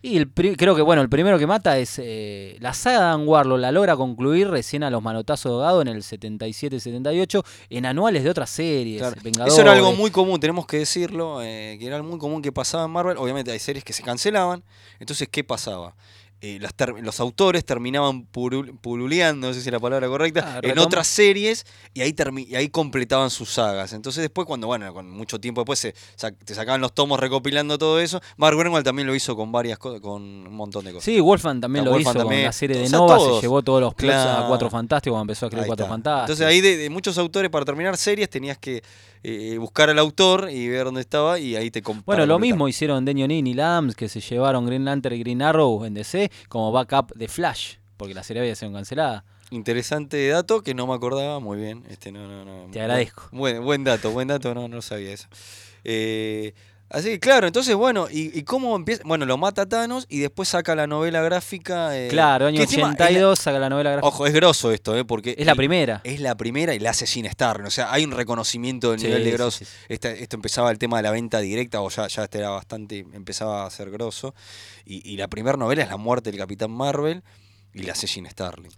Y 0.00 0.16
el 0.16 0.30
creo 0.30 0.76
que, 0.76 0.82
bueno, 0.82 1.02
el 1.02 1.08
primero 1.08 1.38
que 1.38 1.46
mata 1.46 1.78
es 1.78 1.98
eh, 1.98 2.56
la 2.60 2.72
saga 2.72 2.98
de 2.98 3.04
Dan 3.04 3.28
Warlock, 3.28 3.58
la 3.58 3.72
logra 3.72 3.96
concluir 3.96 4.48
recién 4.48 4.82
a 4.82 4.90
los 4.90 5.02
manotazos 5.02 5.52
de 5.52 5.64
Gado 5.64 5.82
en 5.82 5.88
el 5.88 6.02
77-78, 6.02 7.44
en 7.70 7.86
anuales 7.86 8.22
de 8.22 8.30
otras 8.30 8.50
series. 8.50 9.00
Claro. 9.00 9.16
Vengadores. 9.22 9.54
Eso 9.54 9.62
era 9.62 9.72
algo 9.72 9.92
muy 9.92 10.10
común, 10.10 10.38
tenemos 10.38 10.66
que 10.66 10.78
decirlo, 10.78 11.42
eh, 11.42 11.76
que 11.78 11.86
era 11.86 11.96
algo 11.96 12.08
muy 12.08 12.18
común 12.18 12.42
que 12.42 12.52
pasaba 12.52 12.84
en 12.84 12.90
Marvel. 12.90 13.16
Obviamente 13.18 13.50
hay 13.50 13.58
series 13.58 13.84
que 13.84 13.92
se 13.92 14.02
cancelaban. 14.02 14.62
Entonces, 15.00 15.28
¿qué 15.28 15.42
pasaba? 15.42 15.94
Eh, 16.40 16.60
los 17.02 17.18
autores 17.18 17.64
terminaban 17.64 18.24
pululeando, 18.80 19.48
no 19.48 19.54
sé 19.54 19.60
si 19.60 19.68
es 19.68 19.72
la 19.72 19.80
palabra 19.80 20.06
correcta, 20.06 20.54
Ah, 20.56 20.60
en 20.62 20.78
otras 20.78 21.08
series 21.08 21.66
y 21.94 22.00
ahí, 22.02 22.14
y 22.46 22.54
ahí 22.54 22.68
completaban 22.68 23.28
sus 23.30 23.50
sagas. 23.50 23.92
Entonces 23.92 24.22
después, 24.22 24.46
cuando, 24.46 24.68
bueno, 24.68 24.94
con 24.94 25.10
mucho 25.10 25.40
tiempo 25.40 25.62
después 25.62 25.80
se, 25.80 25.94
sa- 26.14 26.30
te 26.30 26.54
sacaban 26.54 26.80
los 26.80 26.92
tomos 26.94 27.18
recopilando 27.18 27.76
todo 27.76 27.98
eso, 27.98 28.20
Mark 28.36 28.56
Gruenwald 28.56 28.84
también 28.84 29.06
lo 29.08 29.16
hizo 29.16 29.34
con 29.34 29.50
varias 29.50 29.78
cosas, 29.78 30.00
con 30.00 30.22
un 30.22 30.54
montón 30.54 30.84
de 30.84 30.92
cosas. 30.92 31.04
Sí, 31.06 31.18
Wolfman 31.18 31.60
también 31.60 31.84
Claro, 31.84 31.98
lo 31.98 32.04
Wolfman 32.04 32.12
hizo 32.14 32.18
también. 32.24 32.40
con 32.42 32.46
la 32.46 32.52
serie 32.52 32.76
de 32.78 32.84
O 32.84 32.88
sea, 32.88 32.98
Nova, 32.98 33.16
todos. 33.16 33.36
se 33.36 33.42
llevó 33.42 33.62
todos 33.62 33.80
los 33.80 33.94
plots 33.94 34.14
a 34.14 34.22
Claro. 34.24 34.48
Cuatro 34.48 34.70
Fantásticos 34.70 35.14
cuando 35.14 35.32
empezó 35.32 35.46
a 35.46 35.48
escribir 35.48 35.66
Cuatro 35.66 35.84
está. 35.86 35.92
Fantásticos. 35.92 36.22
Entonces 36.40 36.46
ahí 36.46 36.60
de, 36.60 36.76
de 36.76 36.90
muchos 36.90 37.18
autores 37.18 37.50
para 37.50 37.64
terminar 37.64 37.96
series 37.96 38.30
tenías 38.30 38.58
que 38.58 38.82
eh, 39.22 39.56
buscar 39.58 39.90
al 39.90 39.98
autor 39.98 40.48
y 40.50 40.68
ver 40.68 40.84
dónde 40.84 41.00
estaba 41.00 41.38
y 41.38 41.56
ahí 41.56 41.70
te 41.70 41.80
Bueno, 41.82 42.26
lo 42.26 42.34
completar. 42.34 42.40
mismo 42.40 42.68
hicieron 42.68 43.04
Denyon 43.04 43.30
y 43.30 43.60
Adams, 43.60 43.94
que 43.94 44.08
se 44.08 44.20
llevaron 44.20 44.66
Green 44.66 44.84
Lantern 44.84 45.14
y 45.16 45.20
Green 45.20 45.42
Arrow 45.42 45.84
en 45.84 45.94
DC 45.94 46.30
como 46.48 46.72
backup 46.72 47.14
de 47.14 47.28
Flash, 47.28 47.76
porque 47.96 48.14
la 48.14 48.22
serie 48.22 48.42
había 48.42 48.54
sido 48.54 48.72
cancelada. 48.72 49.24
Interesante 49.50 50.28
dato 50.28 50.62
que 50.62 50.74
no 50.74 50.86
me 50.86 50.94
acordaba 50.94 51.40
muy 51.40 51.56
bien. 51.58 51.84
Este, 51.88 52.12
no, 52.12 52.28
no, 52.28 52.44
no. 52.44 52.70
Te 52.70 52.80
agradezco. 52.80 53.28
Buen, 53.32 53.64
buen 53.64 53.82
dato, 53.82 54.10
buen 54.10 54.28
dato, 54.28 54.54
no, 54.54 54.68
no 54.68 54.82
sabía 54.82 55.12
eso. 55.12 55.26
Eh, 55.84 56.52
así 56.90 57.08
que 57.10 57.20
claro, 57.20 57.46
entonces 57.46 57.74
bueno, 57.74 58.08
¿y, 58.10 58.36
y 58.38 58.42
cómo 58.42 58.74
empieza? 58.76 59.02
Bueno, 59.04 59.26
lo 59.26 59.36
mata 59.36 59.66
Thanos 59.66 60.06
y 60.08 60.20
después 60.20 60.48
saca 60.48 60.74
la 60.74 60.86
novela 60.86 61.22
gráfica. 61.22 61.96
eh, 61.98 62.08
claro, 62.08 62.46
año 62.46 62.56
que 62.58 62.62
encima 62.64 62.92
es 62.92 62.98
la- 62.98 63.04
82 63.06 63.38
saca 63.38 63.58
la 63.58 63.68
novela 63.68 63.90
gráfica. 63.92 64.08
ojo, 64.08 64.26
es 64.26 64.32
grosso 64.32 64.72
esto, 64.72 64.96
eh, 64.96 65.04
porque 65.04 65.34
es 65.38 65.46
la 65.46 65.54
primera. 65.54 66.00
Es 66.04 66.20
la 66.20 66.36
primera 66.36 66.74
y 66.74 66.78
la 66.78 66.90
hace 66.90 67.06
sin 67.06 67.26
estar. 67.26 67.60
O 67.62 67.70
sea, 67.70 67.92
hay 67.92 68.04
un 68.04 68.12
reconocimiento 68.12 68.90
del 68.90 69.00
Sí, 69.00 69.06
nivel 69.06 69.24
de 69.24 69.30
grosso. 69.32 69.58
sí, 69.58 69.64
sí. 69.64 69.70
Esta- 69.88 70.10
esto 70.10 70.36
empezaba 70.36 70.70
el 70.70 70.78
tema 70.78 70.96
de 70.98 71.02
la 71.04 71.10
venta 71.10 71.40
directa, 71.40 71.80
o 71.80 71.88
ya, 71.90 72.06
ya 72.08 72.24
este 72.24 72.38
era 72.38 72.50
bastante, 72.50 72.98
empezaba 73.12 73.66
a 73.66 73.70
ser 73.70 73.90
grosso. 73.90 74.34
Y, 74.84 75.06
y 75.10 75.16
la 75.16 75.28
primera 75.28 75.56
novela 75.56 75.82
es 75.82 75.88
La 75.90 75.96
muerte 75.96 76.30
del 76.30 76.38
Capitán 76.40 76.70
Marvel 76.70 77.22
y 77.74 77.82
la 77.82 77.92
hace 77.92 78.06
sin 78.06 78.28
Starling. 78.28 78.70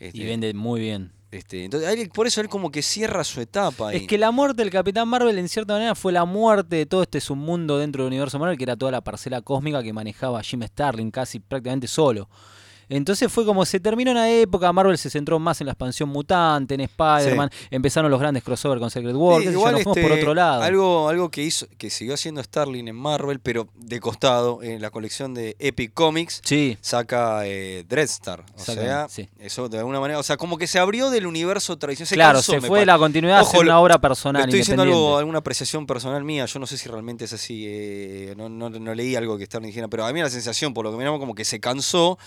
Este, 0.00 0.18
Y 0.18 0.24
vende 0.26 0.52
muy 0.54 0.80
bien. 0.80 1.12
Este, 1.30 1.64
entonces, 1.64 2.08
por 2.08 2.26
eso 2.26 2.40
él 2.40 2.48
como 2.48 2.70
que 2.70 2.82
cierra 2.82 3.22
su 3.22 3.40
etapa. 3.40 3.92
Es 3.92 4.06
que 4.06 4.16
la 4.16 4.30
muerte 4.30 4.62
del 4.62 4.70
Capitán 4.70 5.08
Marvel 5.08 5.38
en 5.38 5.48
cierta 5.48 5.74
manera 5.74 5.94
fue 5.94 6.10
la 6.12 6.24
muerte 6.24 6.76
de 6.76 6.86
todo 6.86 7.02
este 7.02 7.20
submundo 7.20 7.78
dentro 7.78 8.04
del 8.04 8.08
universo 8.08 8.38
Marvel, 8.38 8.56
que 8.56 8.64
era 8.64 8.76
toda 8.76 8.92
la 8.92 9.02
parcela 9.02 9.42
cósmica 9.42 9.82
que 9.82 9.92
manejaba 9.92 10.42
Jim 10.42 10.62
Starlin 10.62 11.10
casi 11.10 11.38
prácticamente 11.38 11.86
solo. 11.86 12.28
Entonces 12.88 13.30
fue 13.32 13.44
como 13.44 13.64
se 13.64 13.80
terminó 13.80 14.10
una 14.10 14.30
época, 14.30 14.72
Marvel 14.72 14.96
se 14.98 15.10
centró 15.10 15.38
más 15.38 15.60
en 15.60 15.66
la 15.66 15.72
expansión 15.72 16.08
mutante, 16.08 16.74
en 16.74 16.80
Spider-Man, 16.82 17.50
empezaron 17.70 18.10
los 18.10 18.18
grandes 18.20 18.42
crossover 18.42 18.78
con 18.78 18.90
Secret 18.90 19.14
War, 19.14 19.42
Sí, 19.42 19.48
igual, 19.48 19.72
nos 19.74 19.82
fuimos 19.82 19.96
este, 19.96 20.08
por 20.08 20.18
otro 20.18 20.34
lado. 20.34 20.62
Algo, 20.62 21.08
algo 21.08 21.30
que 21.30 21.42
hizo, 21.42 21.66
que 21.76 21.90
siguió 21.90 22.14
haciendo 22.14 22.42
Starling 22.42 22.88
en 22.88 22.96
Marvel, 22.96 23.40
pero 23.40 23.68
de 23.74 24.00
costado, 24.00 24.62
en 24.62 24.80
la 24.80 24.90
colección 24.90 25.34
de 25.34 25.56
Epic 25.58 25.92
Comics, 25.92 26.40
Sí, 26.44 26.78
saca 26.80 27.46
eh, 27.46 27.84
Dreadstar. 27.88 28.44
O 28.56 28.60
sea, 28.60 29.06
eso 29.38 29.68
de 29.68 29.78
alguna 29.78 30.00
manera, 30.00 30.18
o 30.18 30.22
sea, 30.22 30.36
como 30.36 30.56
que 30.58 30.66
se 30.66 30.78
abrió 30.78 31.10
del 31.10 31.26
universo 31.26 31.76
tradicional. 31.76 32.08
Se 32.08 32.14
claro, 32.14 32.38
cansó, 32.38 32.52
se 32.52 32.60
fue 32.60 32.86
la 32.86 32.98
continuidad 32.98 33.42
Ojo, 33.42 33.60
una 33.60 33.80
obra 33.80 33.98
personal. 34.00 34.42
Estoy 34.42 34.60
diciendo 34.60 34.82
algo, 34.82 35.18
alguna 35.18 35.38
apreciación 35.38 35.86
personal 35.86 36.24
mía. 36.24 36.46
Yo 36.46 36.58
no 36.58 36.66
sé 36.66 36.78
si 36.78 36.88
realmente 36.88 37.24
es 37.24 37.32
así. 37.32 37.64
eh, 37.68 38.34
no, 38.36 38.48
no- 38.48 38.70
no 38.70 38.94
leí 38.94 39.16
algo 39.16 39.36
que 39.38 39.46
Starling 39.46 39.68
dijera, 39.68 39.88
pero 39.88 40.06
a 40.06 40.12
mí 40.12 40.20
la 40.20 40.30
sensación, 40.30 40.72
por 40.74 40.84
lo 40.84 40.90
que 40.92 40.98
miramos, 40.98 41.20
como 41.20 41.34
que 41.34 41.44
se 41.44 41.60
cansó. 41.60 42.18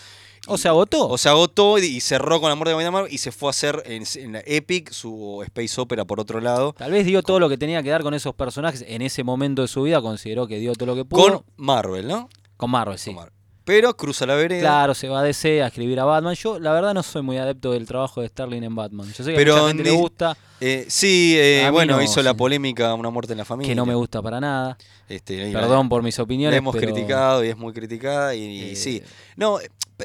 O 0.48 0.58
se 0.58 0.68
agotó. 0.68 1.08
O 1.08 1.18
se 1.18 1.30
agotó 1.30 1.78
y, 1.78 1.86
y 1.86 2.02
cerró 2.02 2.42
con 2.42 2.50
la 2.50 2.56
muerte 2.56 2.76
de 2.76 2.90
Marvel 2.92 3.14
y 3.14 3.18
se 3.20 3.32
fue 3.32 3.50
a 3.50 3.52
hacer 3.52 3.84
en, 3.86 4.04
en 4.16 4.32
la 4.34 4.42
Epic 4.46 4.92
su 4.92 5.42
Space 5.46 5.80
Opera 5.80 6.04
por 6.06 6.20
otro 6.20 6.40
lado. 6.42 6.74
Tal 6.78 6.92
vez 6.92 7.06
dio 7.06 7.22
todo 7.22 7.40
lo 7.40 7.48
que 7.48 7.58
tenía 7.58 7.84
que 7.84 7.90
dar 7.90 8.02
con 8.02 8.14
esos 8.14 8.34
personajes 8.34 8.84
en 8.88 9.02
ese 9.04 9.24
momento 9.24 9.62
de 9.62 9.68
su 9.68 9.84
vida, 9.84 10.02
consideró 10.02 10.48
que 10.48 10.58
dio 10.58 10.74
todo 10.74 10.88
lo 10.88 10.96
que 10.96 11.06
pudo. 11.06 11.24
Con 11.24 11.44
Marvel, 11.58 12.08
¿no? 12.08 12.28
Con 12.58 12.72
Marvel, 12.72 12.98
sí. 12.98 13.12
Con 13.12 13.18
Marvel. 13.18 13.34
Pero 13.64 13.96
cruza 13.96 14.26
la 14.26 14.34
vereda. 14.34 14.62
Claro, 14.62 14.96
se 14.96 15.08
va 15.08 15.20
a 15.20 15.24
DC 15.24 15.62
a 15.62 15.68
escribir 15.68 16.00
a 16.00 16.04
Batman. 16.06 16.34
Yo, 16.34 16.58
la 16.60 16.74
verdad, 16.74 16.96
no 16.96 17.04
soy 17.04 17.22
muy 17.22 17.38
adepto 17.38 17.72
del 17.74 17.86
trabajo 17.86 18.20
de 18.22 18.28
Starling 18.28 18.64
en 18.64 18.74
Batman. 18.76 19.08
Yo 19.16 19.24
sé 19.24 19.32
que 19.32 19.38
Pero 19.38 19.54
a 19.54 19.58
mucha 19.58 19.68
gente 19.68 19.84
le 19.84 19.92
gusta, 19.92 20.36
Eh, 20.60 20.86
sí, 20.90 21.36
eh, 21.38 21.70
bueno, 21.72 21.96
no, 21.98 22.02
hizo 22.02 22.24
la 22.24 22.34
polémica 22.34 22.92
Una 22.96 23.12
muerte 23.12 23.34
en 23.34 23.38
la 23.38 23.46
familia. 23.46 23.72
que 23.72 23.76
no 23.76 23.86
me 23.86 23.94
gusta 23.94 24.20
para 24.24 24.40
nada. 24.40 24.78
Este, 25.08 25.52
la- 25.52 25.60
Perdón 25.60 25.90
por 25.90 26.02
mis 26.02 26.18
La 26.18 26.24
opiniones. 26.24 26.58
hemos 26.58 26.76
pero, 26.76 26.92
criticado 26.92 27.46
y 27.46 27.50
es 27.50 27.58
muy 27.58 27.72
criticada 27.72 28.34
y, 28.34 28.42
y 28.44 28.72
eh, 28.72 28.76
sí. 28.76 29.04
No, 29.38 29.60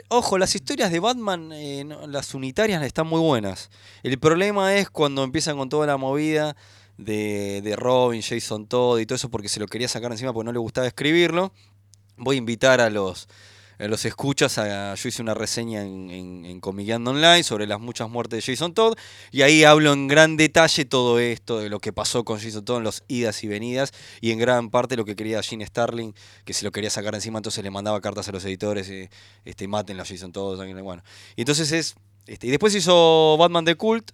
ojo, 0.09 0.39
las 0.39 0.55
historias 0.55 0.91
de 0.91 1.01
Batman, 1.01 1.51
eh, 1.53 1.85
las 2.09 2.35
unitarias 2.35 2.83
están 2.83 3.07
muy 3.07 3.21
buenas. 3.21 3.71
El 4.03 4.19
problema 4.19 4.75
es 4.75 4.91
cuando 4.91 5.25
empiezan 5.25 5.57
con 5.57 5.69
toda 5.69 5.87
la 5.87 5.97
movida 5.97 6.57
de, 6.99 7.61
de 7.63 7.77
Robin, 7.77 8.23
Jason 8.23 8.67
Todd 8.67 8.99
y 8.99 9.07
todo 9.07 9.17
eso 9.17 9.31
porque 9.31 9.49
se 9.49 9.61
lo 9.61 9.67
quería 9.67 9.89
sacar 9.89 10.11
encima 10.13 10.33
porque 10.33 10.47
no 10.47 10.53
le 10.53 10.59
gustaba 10.59 10.87
escribirlo. 10.87 11.53
Voy 12.17 12.37
a 12.37 12.39
invitar 12.39 12.81
a 12.81 12.91
los, 12.91 13.29
los 13.79 14.05
escuchas, 14.05 14.57
yo 14.57 15.09
hice 15.09 15.23
una 15.23 15.35
reseña 15.35 15.83
en, 15.83 16.11
en, 16.11 16.45
en 16.45 16.61
Comiqueando 16.61 17.11
Online 17.11 17.43
sobre 17.43 17.67
las 17.67 17.81
muchas 17.81 18.09
muertes 18.09 18.45
de 18.45 18.53
Jason 18.53 18.73
Todd 18.73 18.97
y 19.31 19.43
ahí 19.43 19.65
hablo 19.65 19.93
en 19.93 20.09
gran 20.09 20.37
detalle 20.37 20.85
todo 20.85 21.19
esto, 21.19 21.59
de 21.59 21.69
lo 21.69 21.79
que 21.79 21.93
pasó 21.93 22.25
con 22.25 22.41
Jason 22.41 22.65
Todd 22.65 22.79
en 22.79 22.85
los 22.85 23.05
idas 23.09 23.45
y 23.45 23.49
venidas 23.49 23.93
y 24.21 24.31
en 24.31 24.39
gran 24.39 24.71
parte 24.71 24.97
lo 24.97 25.05
que 25.05 25.17
quería 25.17 25.43
Gene 25.43 25.67
Starling, 25.67 26.15
que 26.45 26.53
se 26.53 26.65
lo 26.65 26.73
quería 26.73 26.91
sacar 26.91 27.15
encima, 27.15 27.39
entonces 27.39 27.63
le 27.63 27.71
mandaba 27.71 28.01
cartas 28.01 28.29
a 28.29 28.33
los 28.33 28.45
editores, 28.45 28.89
eh, 28.89 29.11
este, 29.45 29.69
maten 29.69 30.01
a 30.01 30.05
Jason 30.05 30.33
Todd, 30.33 30.59
bueno. 30.83 31.03
Y 31.37 31.43
entonces 31.43 31.73
es, 31.73 31.95
este, 32.27 32.47
y 32.47 32.51
después 32.51 32.75
hizo 32.75 33.37
Batman 33.39 33.65
de 33.65 33.75
Cult, 33.75 34.11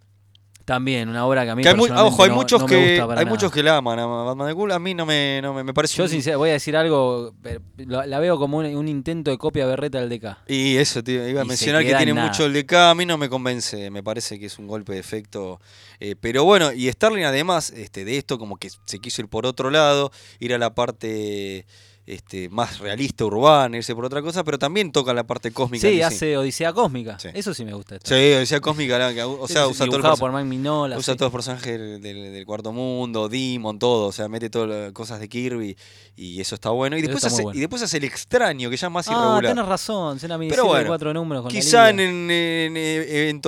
También, 0.65 1.09
una 1.09 1.27
obra 1.27 1.45
que 1.45 1.51
a 1.51 1.57
mí 1.57 1.63
que 1.63 1.69
hay, 1.69 1.75
personalmente 1.75 2.13
ojo, 2.15 2.23
hay 2.23 2.29
no- 2.31 2.35
muchos 2.37 2.61
no 2.61 2.67
me 2.69 2.73
que 2.75 2.89
gusta 2.91 3.07
para 3.09 3.21
hay 3.21 3.25
nada. 3.25 3.35
muchos 3.35 3.53
que 3.53 3.63
la 3.63 3.77
aman 3.79 3.99
a 3.99 4.07
Batman 4.07 4.47
de 4.49 4.55
Cult, 4.55 4.73
a 4.73 4.79
mí 4.79 4.95
no 4.95 5.05
me, 5.07 5.41
no 5.43 5.53
me, 5.55 5.65
me 5.65 5.75
parece 5.75 5.97
Yo 5.97 6.05
un- 6.05 6.11
sincer- 6.11 6.37
voy 6.37 6.51
a 6.51 6.53
decir 6.53 6.77
algo, 6.77 7.35
la 7.77 8.19
veo 8.21 8.39
como 8.39 8.59
un, 8.59 8.67
un 8.67 8.89
intento 8.89 9.31
de 9.31 9.39
copia 9.39 9.67
berreta 9.67 9.99
del 10.01 10.09
DK. 10.09 10.39
Y 10.47 10.77
eso, 10.77 11.03
tío, 11.03 11.27
iba 11.29 11.41
a 11.43 11.45
Y 11.45 11.49
mencionar 11.49 11.83
que 11.85 11.95
tiene 11.95 12.15
nada. 12.15 12.29
mucho 12.29 12.47
el 12.47 12.53
DK, 12.53 12.91
a 12.91 12.95
mí 12.95 13.05
no 13.07 13.19
me 13.19 13.29
convence, 13.29 13.91
me 13.91 14.03
parece 14.03 14.39
que 14.39 14.47
es 14.47 14.59
un 14.59 14.67
golpe 14.67 14.93
de 14.93 14.99
efecto. 15.01 15.61
eh, 16.01 16.17
pero 16.21 16.45
bueno, 16.45 16.73
y 16.73 16.91
Starling 16.91 17.25
además 17.25 17.71
este, 17.71 18.05
de 18.05 18.19
esto 18.19 18.39
como 18.39 18.57
que 18.57 18.71
se 18.87 18.99
quiso 18.99 19.23
ir 19.23 19.29
por 19.29 19.47
otro 19.47 19.71
lado, 19.71 20.11
ir 20.41 20.53
a 20.55 20.59
la 20.59 20.75
parte 20.75 21.67
este, 22.05 22.49
más 22.49 22.81
realista, 22.81 23.25
urbana, 23.25 23.77
irse 23.77 23.95
por 23.95 24.05
otra 24.05 24.21
cosa, 24.23 24.43
pero 24.43 24.59
también 24.59 24.91
toca 24.91 25.15
la 25.15 25.25
parte 25.25 25.53
cósmica. 25.53 25.87
Sí, 25.89 25.99
en 26.01 26.05
hace 26.05 26.37
Odisea 26.37 26.73
Cósmica. 26.73 27.19
Sí. 27.19 27.29
Eso 27.33 27.55
sí 27.55 27.65
me 27.65 27.75
gusta. 27.75 27.99
Sí, 28.03 28.15
decía 28.15 28.61
cósmica, 28.61 28.99
la 28.99 29.27
o 29.27 29.47
sea, 29.47 29.69
usa 29.69 29.87
todo 29.87 29.97
el 29.97 30.19
por 30.19 30.33
Mike 30.33 30.45
Mignola. 30.45 30.99
Usa 30.99 31.15
sí. 31.15 31.19
todos 31.19 31.33
los 31.33 31.45
personajes 31.45 31.79
del, 31.79 32.03
del- 32.03 32.45
cuarto 32.47 32.73
mundo, 32.73 33.29
Demon, 33.29 33.79
todo, 33.79 34.09
o 34.09 34.13
sea, 34.13 34.29
mete 34.29 34.51
todas 34.51 34.69
las 34.69 34.93
cosas 34.93 35.21
de 35.21 35.29
Kirby 35.29 35.77
y 36.17 36.41
eso 36.41 36.57
está 36.57 36.71
bueno. 36.71 36.97
Y 36.97 37.01
Eso 37.01 37.09
después, 37.11 37.25
hace, 37.33 37.43
bueno. 37.45 37.57
y 37.57 37.61
después 37.61 37.83
hace 37.83 37.99
el 37.99 38.05
extraño, 38.05 38.69
que 38.69 38.77
ya 38.77 38.89
es 38.89 38.93
más 38.93 39.07
Ah, 39.09 39.13
irregular. 39.13 39.55
tenés 39.55 39.67
razón. 39.67 40.17
Es 40.17 40.25
una 40.25 40.35
Pero 40.35 40.39
miniserie 40.41 40.69
bueno, 40.69 40.81
de 40.83 40.87
cuatro 40.89 41.15
números 41.15 41.43
con 41.45 41.53
la 41.55 41.61
Quizá 41.61 41.91
en, 41.91 41.97
Liga. 41.99 42.11
en, 42.11 42.31
en, 42.31 42.77
eh, 42.77 43.41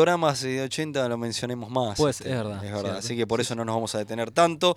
de 0.42 0.62
80 0.62 1.08
lo 1.08 1.18
mencionemos 1.18 1.70
más. 1.70 1.96
Pues, 1.98 2.20
es 2.20 2.28
verdad, 2.28 2.64
Es 2.64 2.72
verdad. 2.72 2.96
Así 2.98 3.16
que 3.16 3.26
por 3.26 3.40
eso 3.40 3.54
no 3.54 3.64
nos 3.64 3.74
vamos 3.74 3.94
a 3.94 3.98
detener 3.98 4.30
tanto. 4.30 4.76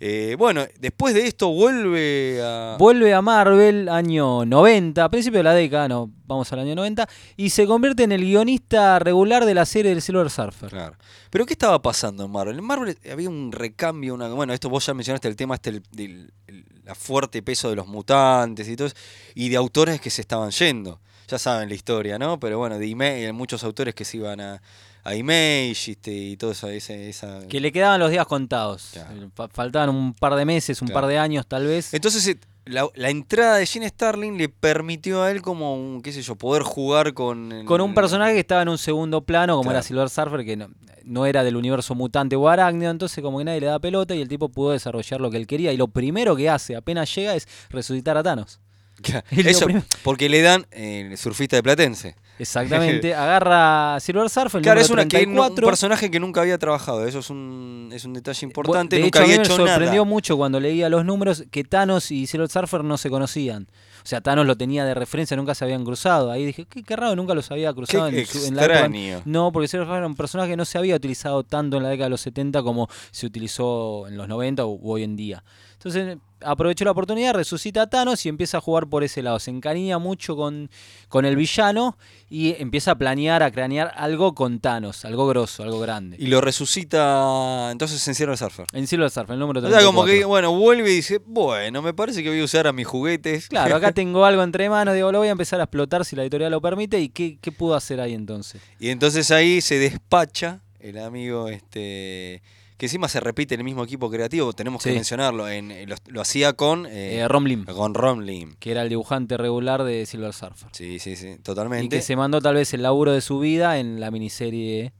Eh, 0.00 0.34
bueno, 0.38 0.64
después 0.80 1.14
de 1.14 1.26
esto 1.26 1.48
vuelve 1.50 2.40
a. 2.42 2.76
Vuelve 2.78 3.14
a 3.14 3.22
Marvel 3.22 3.88
año 3.88 4.44
90, 4.44 5.04
a 5.04 5.10
principio 5.10 5.38
de 5.38 5.44
la 5.44 5.54
década, 5.54 5.88
no, 5.88 6.10
vamos 6.26 6.52
al 6.52 6.58
año 6.60 6.74
90, 6.74 7.08
y 7.36 7.50
se 7.50 7.66
convierte 7.66 8.02
en 8.02 8.12
el 8.12 8.22
guionista 8.22 8.98
regular 8.98 9.44
de 9.44 9.54
la 9.54 9.64
serie 9.66 9.90
del 9.92 10.02
Silver 10.02 10.28
Surfer. 10.30 10.70
Claro. 10.70 10.96
Pero 11.30 11.46
¿qué 11.46 11.52
estaba 11.54 11.80
pasando 11.80 12.24
en 12.24 12.30
Marvel? 12.30 12.58
En 12.58 12.64
Marvel 12.64 12.98
había 13.10 13.28
un 13.30 13.52
recambio, 13.52 14.14
una, 14.14 14.28
bueno, 14.28 14.52
esto 14.52 14.68
vos 14.68 14.84
ya 14.86 14.94
mencionaste 14.94 15.28
el 15.28 15.36
tema 15.36 15.54
este 15.54 15.72
del, 15.72 15.82
del- 15.92 16.32
el- 16.48 16.64
la 16.84 16.94
fuerte 16.96 17.42
peso 17.42 17.70
de 17.70 17.76
los 17.76 17.86
mutantes 17.86 18.68
y 18.68 18.74
todo 18.74 18.88
eso, 18.88 18.96
y 19.36 19.48
de 19.48 19.56
autores 19.56 20.00
que 20.00 20.10
se 20.10 20.20
estaban 20.20 20.50
yendo. 20.50 21.00
Ya 21.28 21.38
saben 21.38 21.68
la 21.68 21.74
historia, 21.76 22.18
¿no? 22.18 22.40
Pero 22.40 22.58
bueno, 22.58 22.76
de 22.76 22.86
Image, 22.86 23.32
muchos 23.32 23.62
autores 23.62 23.94
que 23.94 24.04
se 24.04 24.16
iban 24.16 24.40
a, 24.40 24.60
a 25.04 25.14
Image 25.14 25.90
este, 25.92 26.12
y 26.12 26.36
todo 26.36 26.52
eso, 26.52 26.68
esa, 26.68 26.94
esa- 26.94 27.46
Que 27.48 27.60
le 27.60 27.72
quedaban 27.72 27.98
los 28.00 28.10
días 28.10 28.26
contados. 28.26 28.90
Claro. 28.92 29.30
Fa- 29.34 29.48
Faltaban 29.48 29.90
un 29.90 30.14
par 30.14 30.34
de 30.36 30.44
meses, 30.44 30.80
un 30.82 30.88
Claro. 30.88 31.00
par 31.02 31.10
de 31.10 31.18
años 31.18 31.46
tal 31.46 31.66
vez. 31.66 31.92
Entonces, 31.94 32.26
eh, 32.28 32.38
la, 32.64 32.86
la 32.94 33.10
entrada 33.10 33.56
de 33.56 33.66
Gene 33.66 33.88
Starling 33.88 34.38
le 34.38 34.48
permitió 34.48 35.22
a 35.24 35.30
él 35.32 35.42
como, 35.42 35.74
un, 35.76 36.02
qué 36.02 36.12
sé 36.12 36.22
yo, 36.22 36.36
poder 36.36 36.62
jugar 36.62 37.12
con... 37.14 37.64
Con 37.64 37.80
un 37.80 37.94
personaje 37.94 38.34
que 38.34 38.40
estaba 38.40 38.62
en 38.62 38.68
un 38.68 38.78
segundo 38.78 39.22
plano, 39.22 39.54
como 39.54 39.64
Claro. 39.70 39.78
era 39.78 39.82
Silver 39.82 40.08
Surfer, 40.08 40.44
que 40.44 40.56
no, 40.56 40.68
no 41.04 41.26
era 41.26 41.42
del 41.42 41.56
universo 41.56 41.96
mutante 41.96 42.36
o 42.36 42.48
arácnido, 42.48 42.92
entonces 42.92 43.20
como 43.24 43.38
que 43.38 43.44
nadie 43.44 43.60
le 43.60 43.66
da 43.66 43.80
pelota 43.80 44.14
y 44.14 44.20
el 44.20 44.28
tipo 44.28 44.48
pudo 44.50 44.70
desarrollar 44.70 45.20
lo 45.20 45.30
que 45.32 45.36
él 45.38 45.48
quería. 45.48 45.72
Y 45.72 45.76
lo 45.76 45.88
primero 45.88 46.36
que 46.36 46.48
hace 46.48 46.76
apenas 46.76 47.12
llega 47.12 47.34
es 47.34 47.48
resucitar 47.70 48.16
a 48.16 48.22
Thanos. 48.22 48.60
Eso, 49.32 49.66
porque 50.04 50.28
le 50.28 50.42
dan 50.42 50.66
eh, 50.70 51.14
surfista 51.16 51.56
de 51.56 51.62
Platense. 51.64 52.14
Exactamente. 52.42 53.14
Agarra 53.14 53.94
a 53.96 54.00
Silver 54.00 54.28
Surfer, 54.28 54.60
Claro, 54.62 54.80
es 54.80 54.90
una, 54.90 55.06
que, 55.06 55.26
no- 55.26 55.30
un 55.32 55.36
34. 55.54 55.66
personaje 55.66 56.10
que 56.10 56.20
nunca 56.20 56.40
había 56.42 56.58
trabajado. 56.58 57.06
Eso 57.06 57.20
es 57.20 57.30
un, 57.30 57.90
es 57.92 58.04
un 58.04 58.12
detalle 58.12 58.44
importante. 58.46 58.96
de 58.96 59.02
nunca 59.02 59.20
hecho, 59.20 59.24
a 59.24 59.26
mí 59.26 59.32
había 59.32 59.38
me 59.38 59.44
hecho 59.44 59.56
sorprendió 59.56 60.02
nada. 60.02 60.04
mucho 60.04 60.36
cuando 60.36 60.60
leía 60.60 60.88
los 60.88 61.04
números 61.04 61.44
que 61.50 61.64
Thanos 61.64 62.10
y 62.10 62.26
Silver 62.26 62.48
Surfer 62.48 62.84
no 62.84 62.98
se 62.98 63.08
conocían. 63.10 63.68
O 64.04 64.06
sea, 64.06 64.20
Thanos 64.20 64.46
lo 64.46 64.56
tenía 64.56 64.84
de 64.84 64.94
referencia, 64.94 65.36
nunca 65.36 65.54
se 65.54 65.64
habían 65.64 65.84
cruzado. 65.84 66.32
Ahí 66.32 66.44
dije, 66.44 66.64
qué, 66.66 66.82
qué 66.82 66.96
raro, 66.96 67.14
nunca 67.14 67.34
los 67.34 67.48
había 67.52 67.72
cruzado 67.72 68.10
Qué 68.10 68.20
en, 68.22 68.26
su- 68.26 68.44
en 68.46 68.56
la 68.56 68.64
época-. 68.64 69.22
No, 69.24 69.52
porque 69.52 69.68
Silver 69.68 69.86
Surfer 69.86 69.98
era 69.98 70.06
un 70.08 70.16
personaje 70.16 70.50
que 70.50 70.56
no 70.56 70.64
se 70.64 70.76
había 70.78 70.96
utilizado 70.96 71.44
tanto 71.44 71.76
en 71.76 71.84
la 71.84 71.88
década 71.90 72.06
de 72.06 72.10
los 72.10 72.20
70 72.22 72.62
como 72.64 72.88
se 73.12 73.26
utilizó 73.26 74.08
en 74.08 74.16
los 74.16 74.26
90 74.26 74.66
u 74.66 74.80
hoy 74.90 75.04
en 75.04 75.14
día. 75.14 75.44
Entonces 75.74 76.18
aprovechó 76.44 76.84
la 76.84 76.90
oportunidad, 76.92 77.34
resucita 77.34 77.82
a 77.82 77.86
Thanos 77.88 78.24
y 78.26 78.28
empieza 78.28 78.58
a 78.58 78.60
jugar 78.60 78.88
por 78.88 79.04
ese 79.04 79.22
lado. 79.22 79.38
Se 79.38 79.50
encariña 79.50 79.98
mucho 79.98 80.34
con, 80.36 80.68
con 81.08 81.24
el 81.24 81.36
villano 81.36 81.96
y 82.32 82.56
empieza 82.58 82.92
a 82.92 82.94
planear, 82.94 83.42
a 83.42 83.50
cranear 83.50 83.92
algo 83.94 84.34
con 84.34 84.58
Thanos, 84.58 85.04
algo 85.04 85.28
grosso, 85.28 85.64
algo 85.64 85.78
grande. 85.80 86.16
Y 86.18 86.28
lo 86.28 86.40
resucita. 86.40 87.68
Entonces 87.70 88.08
encierra 88.08 88.32
el 88.32 88.38
surfer. 88.38 88.64
En 88.72 88.86
Silver 88.86 89.10
Surfer, 89.10 89.34
el 89.34 89.38
número 89.38 89.60
O 89.60 89.68
sea, 89.68 89.84
como 89.84 90.04
34. 90.04 90.06
que, 90.06 90.24
bueno, 90.24 90.58
vuelve 90.58 90.90
y 90.90 90.94
dice, 90.94 91.20
bueno, 91.26 91.82
me 91.82 91.92
parece 91.92 92.22
que 92.22 92.30
voy 92.30 92.40
a 92.40 92.44
usar 92.44 92.66
a 92.66 92.72
mis 92.72 92.86
juguetes. 92.86 93.48
Claro, 93.48 93.76
acá 93.76 93.92
tengo 93.92 94.24
algo 94.24 94.42
entre 94.42 94.70
manos, 94.70 94.94
digo, 94.94 95.12
lo 95.12 95.18
voy 95.18 95.28
a 95.28 95.32
empezar 95.32 95.60
a 95.60 95.64
explotar 95.64 96.06
si 96.06 96.16
la 96.16 96.22
editorial 96.22 96.50
lo 96.50 96.62
permite. 96.62 96.98
¿Y 97.00 97.10
qué, 97.10 97.36
qué 97.38 97.52
pudo 97.52 97.74
hacer 97.74 98.00
ahí 98.00 98.14
entonces? 98.14 98.62
Y 98.80 98.88
entonces 98.88 99.30
ahí 99.30 99.60
se 99.60 99.78
despacha 99.78 100.62
el 100.80 100.96
amigo, 100.96 101.48
este 101.48 102.40
que 102.82 102.86
encima 102.86 103.08
se 103.08 103.20
repite 103.20 103.54
en 103.54 103.60
el 103.60 103.64
mismo 103.64 103.84
equipo 103.84 104.10
creativo, 104.10 104.52
tenemos 104.54 104.82
que 104.82 104.90
mencionarlo, 104.90 105.48
en, 105.48 105.88
lo, 105.88 105.94
lo 106.08 106.20
hacía 106.20 106.54
con, 106.54 106.84
eh, 106.86 107.22
Eh, 107.22 107.28
con 107.28 108.26
que 108.58 108.70
era 108.72 108.82
el 108.82 108.88
dibujante 108.88 109.36
regular 109.36 109.84
de 109.84 110.04
Silver 110.04 110.32
Surfer. 110.32 110.68
Sí, 110.72 110.98
sí, 110.98 111.14
sí, 111.14 111.28
Y 111.28 111.38
totalmente. 111.38 111.94
que 111.94 112.02
se 112.02 112.16
mandó 112.16 112.40
tal 112.40 112.56
vez 112.56 112.74
el 112.74 112.82
laburo 112.82 113.12
de 113.12 113.20
su 113.20 113.38
vida 113.38 113.78
en 113.78 114.00
la 114.00 114.10
miniserie. 114.10 114.92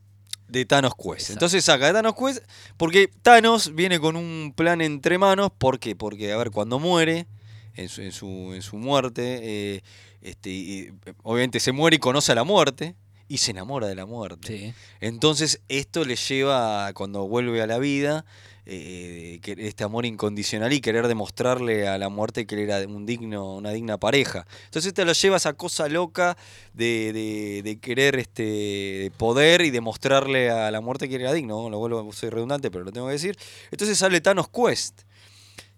de 0.46 0.64
Thanos 0.64 0.92
Quest. 0.94 1.10
Exacto. 1.12 1.32
Entonces 1.32 1.64
saca 1.64 1.86
de 1.88 1.92
Thanos 1.94 2.14
Quest 2.14 2.44
porque 2.76 3.10
Thanos 3.20 3.74
viene 3.74 3.98
con 3.98 4.14
un 4.14 4.52
plan 4.54 4.80
entre 4.80 5.18
manos. 5.18 5.50
¿Por 5.58 5.80
qué? 5.80 5.96
Porque, 5.96 6.30
a 6.30 6.36
ver, 6.36 6.52
cuando 6.52 6.78
muere, 6.78 7.26
en 7.74 7.88
su, 7.88 8.02
en 8.02 8.12
su, 8.12 8.52
en 8.54 8.62
su 8.62 8.76
muerte, 8.76 9.40
eh, 9.42 9.82
este, 10.20 10.50
y, 10.50 10.92
obviamente 11.24 11.58
se 11.58 11.72
muere 11.72 11.96
y 11.96 11.98
conoce 11.98 12.30
a 12.30 12.36
la 12.36 12.44
muerte 12.44 12.94
y 13.32 13.38
se 13.38 13.52
enamora 13.52 13.86
de 13.86 13.94
la 13.94 14.06
muerte. 14.06 14.46
Sí. 14.48 14.74
Entonces 15.00 15.60
esto 15.68 16.04
le 16.04 16.16
lleva, 16.16 16.86
a, 16.86 16.92
cuando 16.92 17.26
vuelve 17.26 17.62
a 17.62 17.66
la 17.66 17.78
vida, 17.78 18.24
eh, 18.66 19.40
este 19.58 19.82
amor 19.84 20.06
incondicional 20.06 20.72
y 20.72 20.80
querer 20.80 21.08
demostrarle 21.08 21.88
a 21.88 21.98
la 21.98 22.08
muerte 22.08 22.46
que 22.46 22.54
él 22.54 22.60
era 22.60 22.78
un 22.86 23.06
digno, 23.06 23.54
una 23.56 23.70
digna 23.70 23.98
pareja. 23.98 24.46
Entonces 24.66 24.88
esto 24.88 25.04
lo 25.04 25.12
lleva 25.14 25.36
a 25.36 25.38
esa 25.38 25.54
cosa 25.54 25.88
loca 25.88 26.36
de, 26.72 27.12
de- 27.12 27.62
de 27.64 27.78
querer 27.80 28.16
este 28.18 29.10
poder 29.16 29.62
y 29.62 29.70
demostrarle 29.70 30.50
a 30.50 30.70
la 30.70 30.80
muerte 30.80 31.08
que 31.08 31.16
él 31.16 31.22
era 31.22 31.32
digno. 31.32 31.70
Lo 31.70 31.78
vuelvo, 31.78 32.12
soy 32.12 32.30
redundante, 32.30 32.70
pero 32.70 32.84
lo 32.84 32.92
tengo 32.92 33.06
que 33.06 33.14
decir. 33.14 33.36
Entonces 33.70 33.98
sale 33.98 34.20
Thanos 34.20 34.48
Quest, 34.48 35.02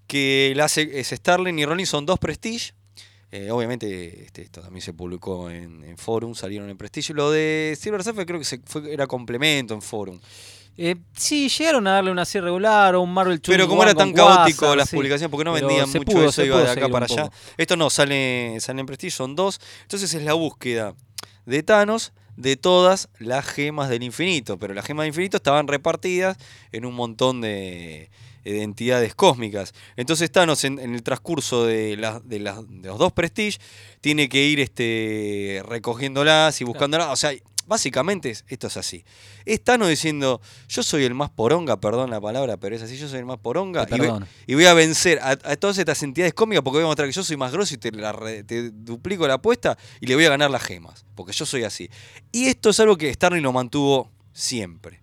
que 0.06 0.52
la 0.56 0.64
hace, 0.66 1.00
es 1.00 1.08
Starling 1.08 1.58
y 1.58 1.64
Ronin, 1.64 1.86
son 1.86 2.04
dos 2.04 2.18
Prestige. 2.18 2.72
Eh, 3.36 3.50
obviamente 3.50 4.26
este, 4.26 4.42
esto 4.42 4.60
también 4.60 4.80
se 4.80 4.92
publicó 4.92 5.50
en, 5.50 5.82
en 5.82 5.98
Forum, 5.98 6.36
salieron 6.36 6.70
en 6.70 6.76
Prestige. 6.76 7.12
Lo 7.14 7.32
de 7.32 7.76
Silver 7.76 8.04
Surfer 8.04 8.26
creo 8.26 8.38
que 8.38 8.44
se 8.44 8.60
fue, 8.64 8.92
era 8.92 9.08
complemento 9.08 9.74
en 9.74 9.82
Forum. 9.82 10.20
Eh, 10.76 10.94
sí, 11.16 11.48
llegaron 11.48 11.84
a 11.88 11.94
darle 11.94 12.12
una 12.12 12.24
serie 12.24 12.44
regular 12.44 12.94
o 12.94 13.00
un 13.00 13.12
Marvel 13.12 13.40
Pero 13.40 13.64
2 13.64 13.68
como 13.68 13.82
era 13.82 13.92
tan 13.92 14.12
caótico 14.12 14.76
las 14.76 14.88
sí. 14.88 14.94
publicaciones, 14.94 15.32
porque 15.32 15.44
no 15.44 15.52
vendían 15.52 15.88
mucho 15.88 16.02
pudo, 16.02 16.22
eso, 16.26 16.30
se 16.30 16.46
iba 16.46 16.62
de 16.62 16.70
acá 16.70 16.88
para 16.88 17.06
allá. 17.06 17.28
Esto 17.56 17.74
no, 17.76 17.90
sale, 17.90 18.56
sale 18.60 18.78
en 18.78 18.86
Prestige, 18.86 19.10
son 19.10 19.34
dos. 19.34 19.60
Entonces 19.82 20.14
es 20.14 20.22
la 20.22 20.34
búsqueda 20.34 20.94
de 21.44 21.64
Thanos 21.64 22.12
de 22.36 22.54
todas 22.54 23.08
las 23.18 23.44
gemas 23.44 23.88
del 23.88 24.04
infinito. 24.04 24.60
Pero 24.60 24.74
las 24.74 24.86
gemas 24.86 25.02
del 25.02 25.08
infinito 25.08 25.38
estaban 25.38 25.66
repartidas 25.66 26.36
en 26.70 26.84
un 26.84 26.94
montón 26.94 27.40
de, 27.40 28.10
de 28.52 28.62
entidades 28.62 29.14
cósmicas. 29.14 29.72
Entonces 29.96 30.30
Thanos 30.30 30.64
en, 30.64 30.78
en 30.78 30.94
el 30.94 31.02
transcurso 31.02 31.64
de, 31.66 31.96
de, 32.24 32.38
los 32.40 32.98
dos 32.98 33.12
Prestige 33.12 33.58
tiene 34.00 34.28
que 34.28 34.44
ir 34.44 34.60
este, 34.60 35.62
recogiéndolas 35.66 36.60
y 36.60 36.64
buscándolas. 36.64 37.08
O 37.08 37.16
sea, 37.16 37.32
básicamente 37.66 38.28
es- 38.30 38.44
esto 38.48 38.66
es 38.66 38.76
así. 38.76 39.04
Es 39.46 39.64
Thanos 39.64 39.88
diciendo, 39.88 40.42
yo 40.68 40.82
soy 40.82 41.04
el 41.04 41.14
más 41.14 41.30
poronga, 41.30 41.80
perdón 41.80 42.10
la 42.10 42.20
palabra, 42.20 42.58
pero 42.58 42.76
es 42.76 42.82
así, 42.82 42.98
yo 42.98 43.08
soy 43.08 43.20
el 43.20 43.24
más 43.24 43.38
poronga. 43.38 43.86
Y 43.96 43.98
voy- 44.00 44.08
y 44.46 44.54
voy 44.54 44.66
a 44.66 44.74
vencer 44.74 45.18
a, 45.20 45.30
a 45.30 45.56
todas 45.56 45.78
estas 45.78 46.02
entidades 46.02 46.34
cómicas 46.34 46.62
porque 46.62 46.76
voy 46.76 46.84
a 46.84 46.88
mostrar 46.88 47.08
que 47.08 47.12
yo 47.14 47.24
soy 47.24 47.38
más 47.38 47.52
grosso 47.52 47.74
y 47.74 47.78
te, 47.78 47.90
la 47.92 48.12
te 48.46 48.70
duplico 48.70 49.26
la 49.26 49.34
apuesta 49.34 49.78
y 50.00 50.06
le 50.06 50.14
voy 50.14 50.26
a 50.26 50.30
ganar 50.30 50.50
las 50.50 50.62
gemas. 50.62 51.06
Porque 51.14 51.32
yo 51.32 51.46
soy 51.46 51.64
así. 51.64 51.88
Y 52.32 52.46
esto 52.48 52.68
es 52.70 52.80
algo 52.80 52.96
que 52.98 53.12
Starling 53.14 53.42
lo 53.42 53.52
mantuvo 53.52 54.10
siempre. 54.34 55.00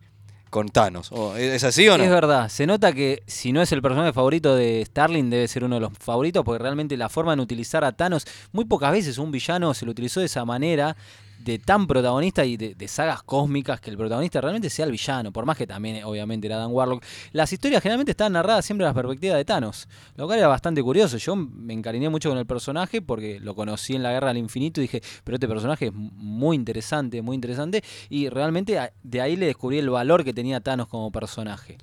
Con 0.52 0.68
Thanos. 0.68 1.14
¿O 1.14 1.38
¿Es 1.38 1.64
así 1.64 1.88
o 1.88 1.98
no? 1.98 2.04
Es 2.04 2.10
verdad, 2.10 2.50
se 2.50 2.68
nota 2.68 2.92
que 2.92 3.24
si 3.26 3.54
no 3.54 3.62
es 3.62 3.72
el 3.72 3.82
personaje 3.82 4.12
favorito 4.12 4.54
de 4.54 4.84
Starling, 4.86 5.30
debe 5.30 5.48
ser 5.48 5.64
uno 5.64 5.76
de 5.76 5.82
los 5.82 5.94
favoritos, 5.98 6.44
porque 6.44 6.62
realmente 6.62 6.98
la 6.98 7.08
forma 7.08 7.34
de 7.34 7.42
utilizar 7.42 7.86
a 7.86 7.94
Thanos, 7.94 8.28
muy 8.52 8.66
pocas 8.66 8.92
veces 8.92 9.18
un 9.18 9.32
villano 9.32 9.74
se 9.74 9.86
lo 9.86 9.92
utilizó 9.92 10.20
de 10.20 10.26
esa 10.26 10.44
manera, 10.44 10.98
de 11.44 11.60
tan 11.60 11.88
protagonista 11.88 12.46
y 12.46 12.58
de, 12.58 12.76
de 12.76 12.88
sagas 12.88 13.24
cósmicas 13.24 13.82
que 13.82 13.90
el 13.90 13.98
protagonista 13.98 14.42
realmente 14.42 14.70
sea 14.70 14.86
el 14.86 14.92
villano, 14.92 15.32
por 15.32 15.46
más 15.46 15.58
que 15.58 15.68
también 15.68 16.04
obviamente 16.04 16.48
era 16.48 16.58
Dan 16.58 16.72
Warlock. 16.72 17.04
Las 17.32 17.52
historias 17.52 17.82
generalmente 17.82 18.12
estaban 18.12 18.34
narradas 18.34 18.66
siempre 18.66 18.86
desde 18.86 18.96
la 18.96 19.02
perspectiva 19.02 19.36
de 19.36 19.46
Thanos, 19.46 19.88
lo 20.16 20.26
cual 20.26 20.40
era 20.40 20.48
bastante 20.48 20.82
curioso. 20.82 21.18
Yo 21.18 21.36
me 21.36 21.74
encariñé 21.74 22.10
mucho 22.10 22.30
con 22.30 22.38
el 22.38 22.46
personaje 22.46 23.02
porque 23.02 23.40
lo 23.40 23.56
conocí 23.56 23.96
en 23.96 24.04
la 24.04 24.12
Guerra 24.12 24.30
del 24.30 24.38
Infinito 24.38 24.82
y 24.82 24.84
dije, 24.84 25.02
pero 25.24 25.36
este 25.36 25.48
personaje 25.48 25.88
es 25.88 25.94
muy 25.94 26.56
interesante, 26.56 27.22
muy 27.22 27.36
interesante, 27.36 27.84
y 28.10 28.30
realmente 28.30 28.80
de 29.04 29.22
ahí 29.22 29.36
le 29.36 29.48
descubrí 29.48 29.80
el 29.80 29.90
valor 29.90 30.24
que 30.24 30.34
tenía 30.34 30.60
Thanos 30.60 30.88
como 30.88 31.12
personaje. 31.12 31.78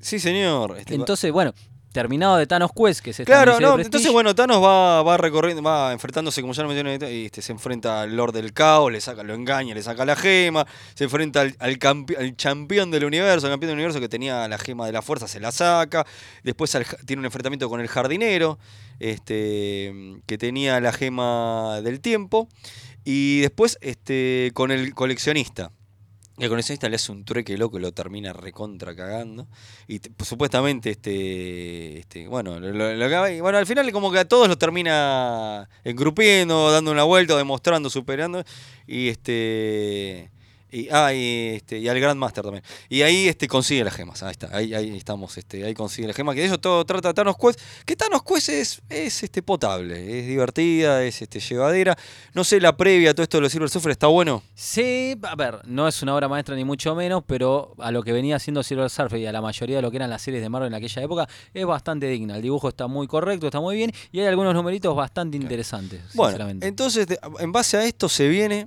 Sí, 0.00 0.18
señor. 0.18 0.76
Este, 0.78 0.94
Entonces, 0.94 1.30
bueno, 1.32 1.54
terminado 1.92 2.36
de 2.36 2.46
Thanos 2.46 2.70
Quest, 2.76 3.00
que 3.00 3.10
es 3.10 3.20
esta 3.20 3.32
Claro, 3.32 3.58
no, 3.60 3.78
entonces 3.78 4.12
bueno, 4.12 4.34
Thanos 4.34 4.62
va, 4.62 5.02
va 5.02 5.16
recorriendo, 5.16 5.62
va 5.62 5.92
enfrentándose, 5.92 6.40
como 6.42 6.52
ya 6.52 6.62
lo 6.62 6.68
mencioné, 6.68 6.98
y 7.12 7.26
este, 7.26 7.42
se 7.42 7.52
enfrenta 7.52 8.02
al 8.02 8.16
Lord 8.16 8.32
del 8.34 8.52
Caos, 8.52 8.92
le 8.92 9.00
saca, 9.00 9.22
lo 9.22 9.34
engaña, 9.34 9.74
le 9.74 9.82
saca 9.82 10.04
la 10.04 10.14
gema, 10.14 10.66
se 10.94 11.04
enfrenta 11.04 11.40
al, 11.40 11.56
al, 11.58 11.78
campe- 11.78 12.16
al 12.18 12.36
campeón 12.36 12.90
del 12.90 13.04
universo, 13.04 13.46
al 13.46 13.52
campeón 13.52 13.70
del 13.70 13.76
universo 13.78 14.00
que 14.00 14.08
tenía 14.08 14.46
la 14.48 14.58
gema 14.58 14.86
de 14.86 14.92
la 14.92 15.02
fuerza, 15.02 15.26
se 15.28 15.40
la 15.40 15.50
saca, 15.50 16.06
después 16.44 16.74
al 16.74 16.84
tiene 17.06 17.20
un 17.20 17.26
enfrentamiento 17.26 17.68
con 17.68 17.80
el 17.80 17.88
jardinero, 17.88 18.58
este, 19.00 19.92
que 20.26 20.38
tenía 20.38 20.80
la 20.80 20.92
gema 20.92 21.80
del 21.82 22.00
tiempo, 22.00 22.48
y 23.04 23.40
después 23.40 23.78
este, 23.80 24.50
con 24.54 24.70
el 24.70 24.94
coleccionista. 24.94 25.70
El 26.38 26.48
coleccionista 26.48 26.88
le 26.88 26.96
hace 26.96 27.10
un 27.10 27.24
trueque 27.24 27.58
loco 27.58 27.78
y 27.78 27.82
lo 27.82 27.92
termina 27.92 28.32
recontra 28.32 28.94
cagando. 28.94 29.48
Y 29.88 29.98
pues, 29.98 30.28
supuestamente, 30.28 30.90
este, 30.90 31.98
este 31.98 32.28
bueno, 32.28 32.60
lo- 32.60 32.70
lo- 32.72 32.94
lo 32.94 33.08
bueno, 33.42 33.58
al 33.58 33.66
final 33.66 33.90
como 33.92 34.12
que 34.12 34.20
a 34.20 34.24
todos 34.28 34.46
los 34.48 34.56
termina 34.58 35.68
engrupiendo, 35.84 36.70
dando 36.70 36.92
una 36.92 37.02
vuelta, 37.04 37.36
demostrando, 37.36 37.90
superando. 37.90 38.44
Y 38.86 39.08
este. 39.08 40.30
Y, 40.70 40.88
ah, 40.90 41.12
y, 41.14 41.54
este, 41.56 41.78
y 41.78 41.88
al 41.88 41.98
Grandmaster 41.98 42.44
también. 42.44 42.62
Y 42.88 43.02
ahí 43.02 43.26
este, 43.28 43.48
consigue 43.48 43.82
las 43.84 43.94
gemas. 43.94 44.22
Ahí 44.22 44.32
está, 44.32 44.48
ahí, 44.54 44.74
ahí 44.74 44.96
estamos, 44.96 45.36
este, 45.38 45.64
ahí 45.64 45.74
consigue 45.74 46.06
las 46.08 46.16
gemas. 46.16 46.34
Que 46.34 46.42
de 46.42 46.46
eso 46.48 46.58
todo 46.58 46.84
trata 46.84 47.14
Thanos 47.14 47.36
Quest. 47.38 47.58
Que 47.86 47.96
Thanos 47.96 48.22
Quest 48.22 48.48
es, 48.50 48.82
es 48.88 49.22
este, 49.22 49.42
potable, 49.42 50.20
es 50.20 50.26
divertida, 50.26 51.02
es 51.04 51.22
este, 51.22 51.40
llevadera. 51.40 51.96
No 52.34 52.44
sé, 52.44 52.60
la 52.60 52.76
previa, 52.76 53.14
todo 53.14 53.22
esto 53.22 53.38
de 53.38 53.42
los 53.42 53.52
Silver 53.52 53.70
Surfer 53.70 53.92
está 53.92 54.06
bueno. 54.08 54.42
Sí, 54.54 55.16
a 55.22 55.34
ver, 55.36 55.60
no 55.66 55.88
es 55.88 56.02
una 56.02 56.14
obra 56.14 56.28
maestra 56.28 56.54
ni 56.54 56.64
mucho 56.64 56.94
menos, 56.94 57.22
pero 57.26 57.74
a 57.78 57.90
lo 57.90 58.02
que 58.02 58.12
venía 58.12 58.36
haciendo 58.36 58.62
Silver 58.62 58.90
Surfer 58.90 59.18
y 59.20 59.26
a 59.26 59.32
la 59.32 59.40
mayoría 59.40 59.76
de 59.76 59.82
lo 59.82 59.90
que 59.90 59.96
eran 59.96 60.10
las 60.10 60.20
series 60.22 60.42
de 60.42 60.48
Marvel 60.48 60.68
en 60.68 60.74
aquella 60.74 61.02
época, 61.02 61.28
es 61.54 61.64
bastante 61.64 62.06
digna. 62.08 62.36
El 62.36 62.42
dibujo 62.42 62.68
está 62.68 62.86
muy 62.86 63.06
correcto, 63.06 63.46
está 63.46 63.60
muy 63.60 63.76
bien, 63.76 63.90
y 64.12 64.20
hay 64.20 64.26
algunos 64.26 64.52
numeritos 64.54 64.94
bastante 64.94 65.36
interesantes, 65.36 66.00
Bueno, 66.14 66.30
sinceramente. 66.30 66.66
entonces, 66.66 67.06
de- 67.06 67.18
en 67.40 67.52
base 67.52 67.76
a 67.78 67.84
esto 67.84 68.08
se 68.08 68.28
viene 68.28 68.66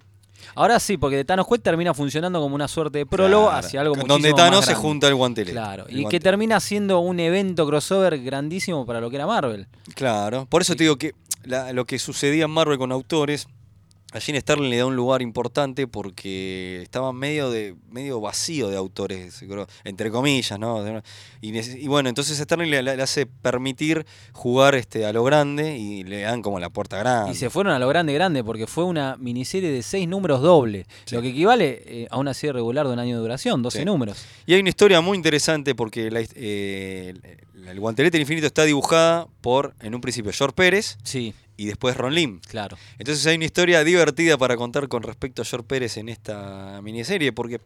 Ahora 0.56 0.80
sí, 0.80 0.98
porque 0.98 1.16
de 1.18 1.26
Thanos 1.26 1.48
Quest 1.48 1.64
termina 1.64 1.94
funcionando 1.94 2.40
como 2.42 2.56
una 2.56 2.68
suerte 2.68 3.00
de 3.00 3.06
prólogo 3.06 3.46
Claro, 3.48 3.58
hacia 3.66 3.82
algo 3.82 3.96
donde 3.96 4.14
muchísimo 4.14 4.36
Thanos 4.36 4.60
más 4.60 4.66
se 4.66 4.76
junta 4.76 5.08
el 5.08 5.16
guantelete. 5.16 5.54
Claro, 5.54 5.86
El 5.88 6.00
y 6.02 6.06
que 6.08 6.20
termina 6.20 6.60
siendo 6.60 7.00
un 7.00 7.20
evento 7.20 7.66
crossover 7.66 8.22
grandísimo 8.22 8.86
para 8.86 9.00
lo 9.02 9.10
que 9.10 9.16
era 9.16 9.28
Marvel. 9.28 9.68
Claro, 9.96 10.46
por 10.50 10.62
eso 10.62 10.76
te 10.76 10.84
digo 10.84 10.98
que 10.98 11.14
la- 11.44 11.72
lo 11.74 11.86
que 11.86 11.98
sucedía 12.00 12.46
en 12.46 12.52
Marvel 12.52 12.78
con 12.78 12.92
autores, 12.92 13.48
a 14.12 14.20
Gene 14.20 14.40
Starlin 14.42 14.70
le 14.70 14.78
da 14.78 14.86
un 14.86 14.96
lugar 14.96 15.22
importante 15.22 15.88
porque 15.88 16.82
estaba 16.84 17.14
medio 17.14 17.50
de 17.50 17.76
medio 17.90 18.20
vacío 18.20 18.70
de 18.70 18.78
autores, 18.78 19.42
entre 19.84 20.12
comillas, 20.12 20.60
¿no? 20.60 20.84
Y, 21.42 21.88
bueno, 21.88 22.10
entonces 22.10 22.38
Starlin 22.38 22.70
le, 22.70 22.84
le 22.84 23.02
hace 23.02 23.26
permitir 23.26 24.06
jugar 24.34 24.76
este 24.76 25.06
a 25.06 25.14
lo 25.14 25.24
grande 25.24 25.78
y 25.78 26.04
le 26.04 26.22
dan 26.22 26.42
como 26.42 26.60
la 26.60 26.70
puerta 26.70 26.98
grande. 26.98 27.32
Y 27.32 27.36
se 27.36 27.50
fueron 27.50 27.74
a 27.74 27.80
lo 27.80 27.88
grande, 27.88 28.14
grande, 28.14 28.44
porque 28.44 28.68
fue 28.68 28.84
una 28.84 29.16
miniserie 29.18 29.72
de 29.72 29.82
seis 29.82 30.08
números 30.08 30.42
doble, 30.42 30.86
Sí. 31.06 31.16
lo 31.16 31.22
que 31.22 31.30
equivale 31.30 31.82
eh, 31.86 32.08
a 32.12 32.18
una 32.18 32.34
serie 32.34 32.54
regular 32.54 32.88
de 32.88 32.94
un 32.94 33.00
año 33.00 33.16
de 33.16 33.22
duración, 33.22 33.62
12 33.64 33.80
Sí. 33.80 33.86
números. 33.86 34.26
Y 34.46 34.54
hay 34.54 34.60
una 34.60 34.70
historia 34.70 35.02
muy 35.02 35.16
interesante 35.18 35.74
porque 35.76 36.12
la 36.12 36.22
eh, 36.36 37.14
el, 37.56 37.68
el 37.68 37.80
guantelete 37.80 38.14
del 38.18 38.22
infinito 38.22 38.48
está 38.48 38.64
dibujada 38.64 39.28
por, 39.42 39.74
en 39.82 39.96
un 39.96 40.02
principio, 40.02 40.32
George 40.34 40.54
Pérez 40.56 40.98
Sí, 41.04 41.34
y 41.62 41.66
después 41.68 41.96
Ron 41.96 42.16
Lim. 42.16 42.40
claro. 42.40 42.76
Entonces 42.98 43.24
hay 43.28 43.36
una 43.36 43.46
historia 43.46 43.84
divertida 43.84 44.36
para 44.36 44.58
contar 44.58 44.88
con 44.88 45.04
respecto 45.04 45.44
a 45.44 45.46
George 45.46 45.68
Pérez 45.68 45.98
en 45.98 46.10
esta 46.10 46.82
miniserie, 46.82 47.32
porque 47.32 47.62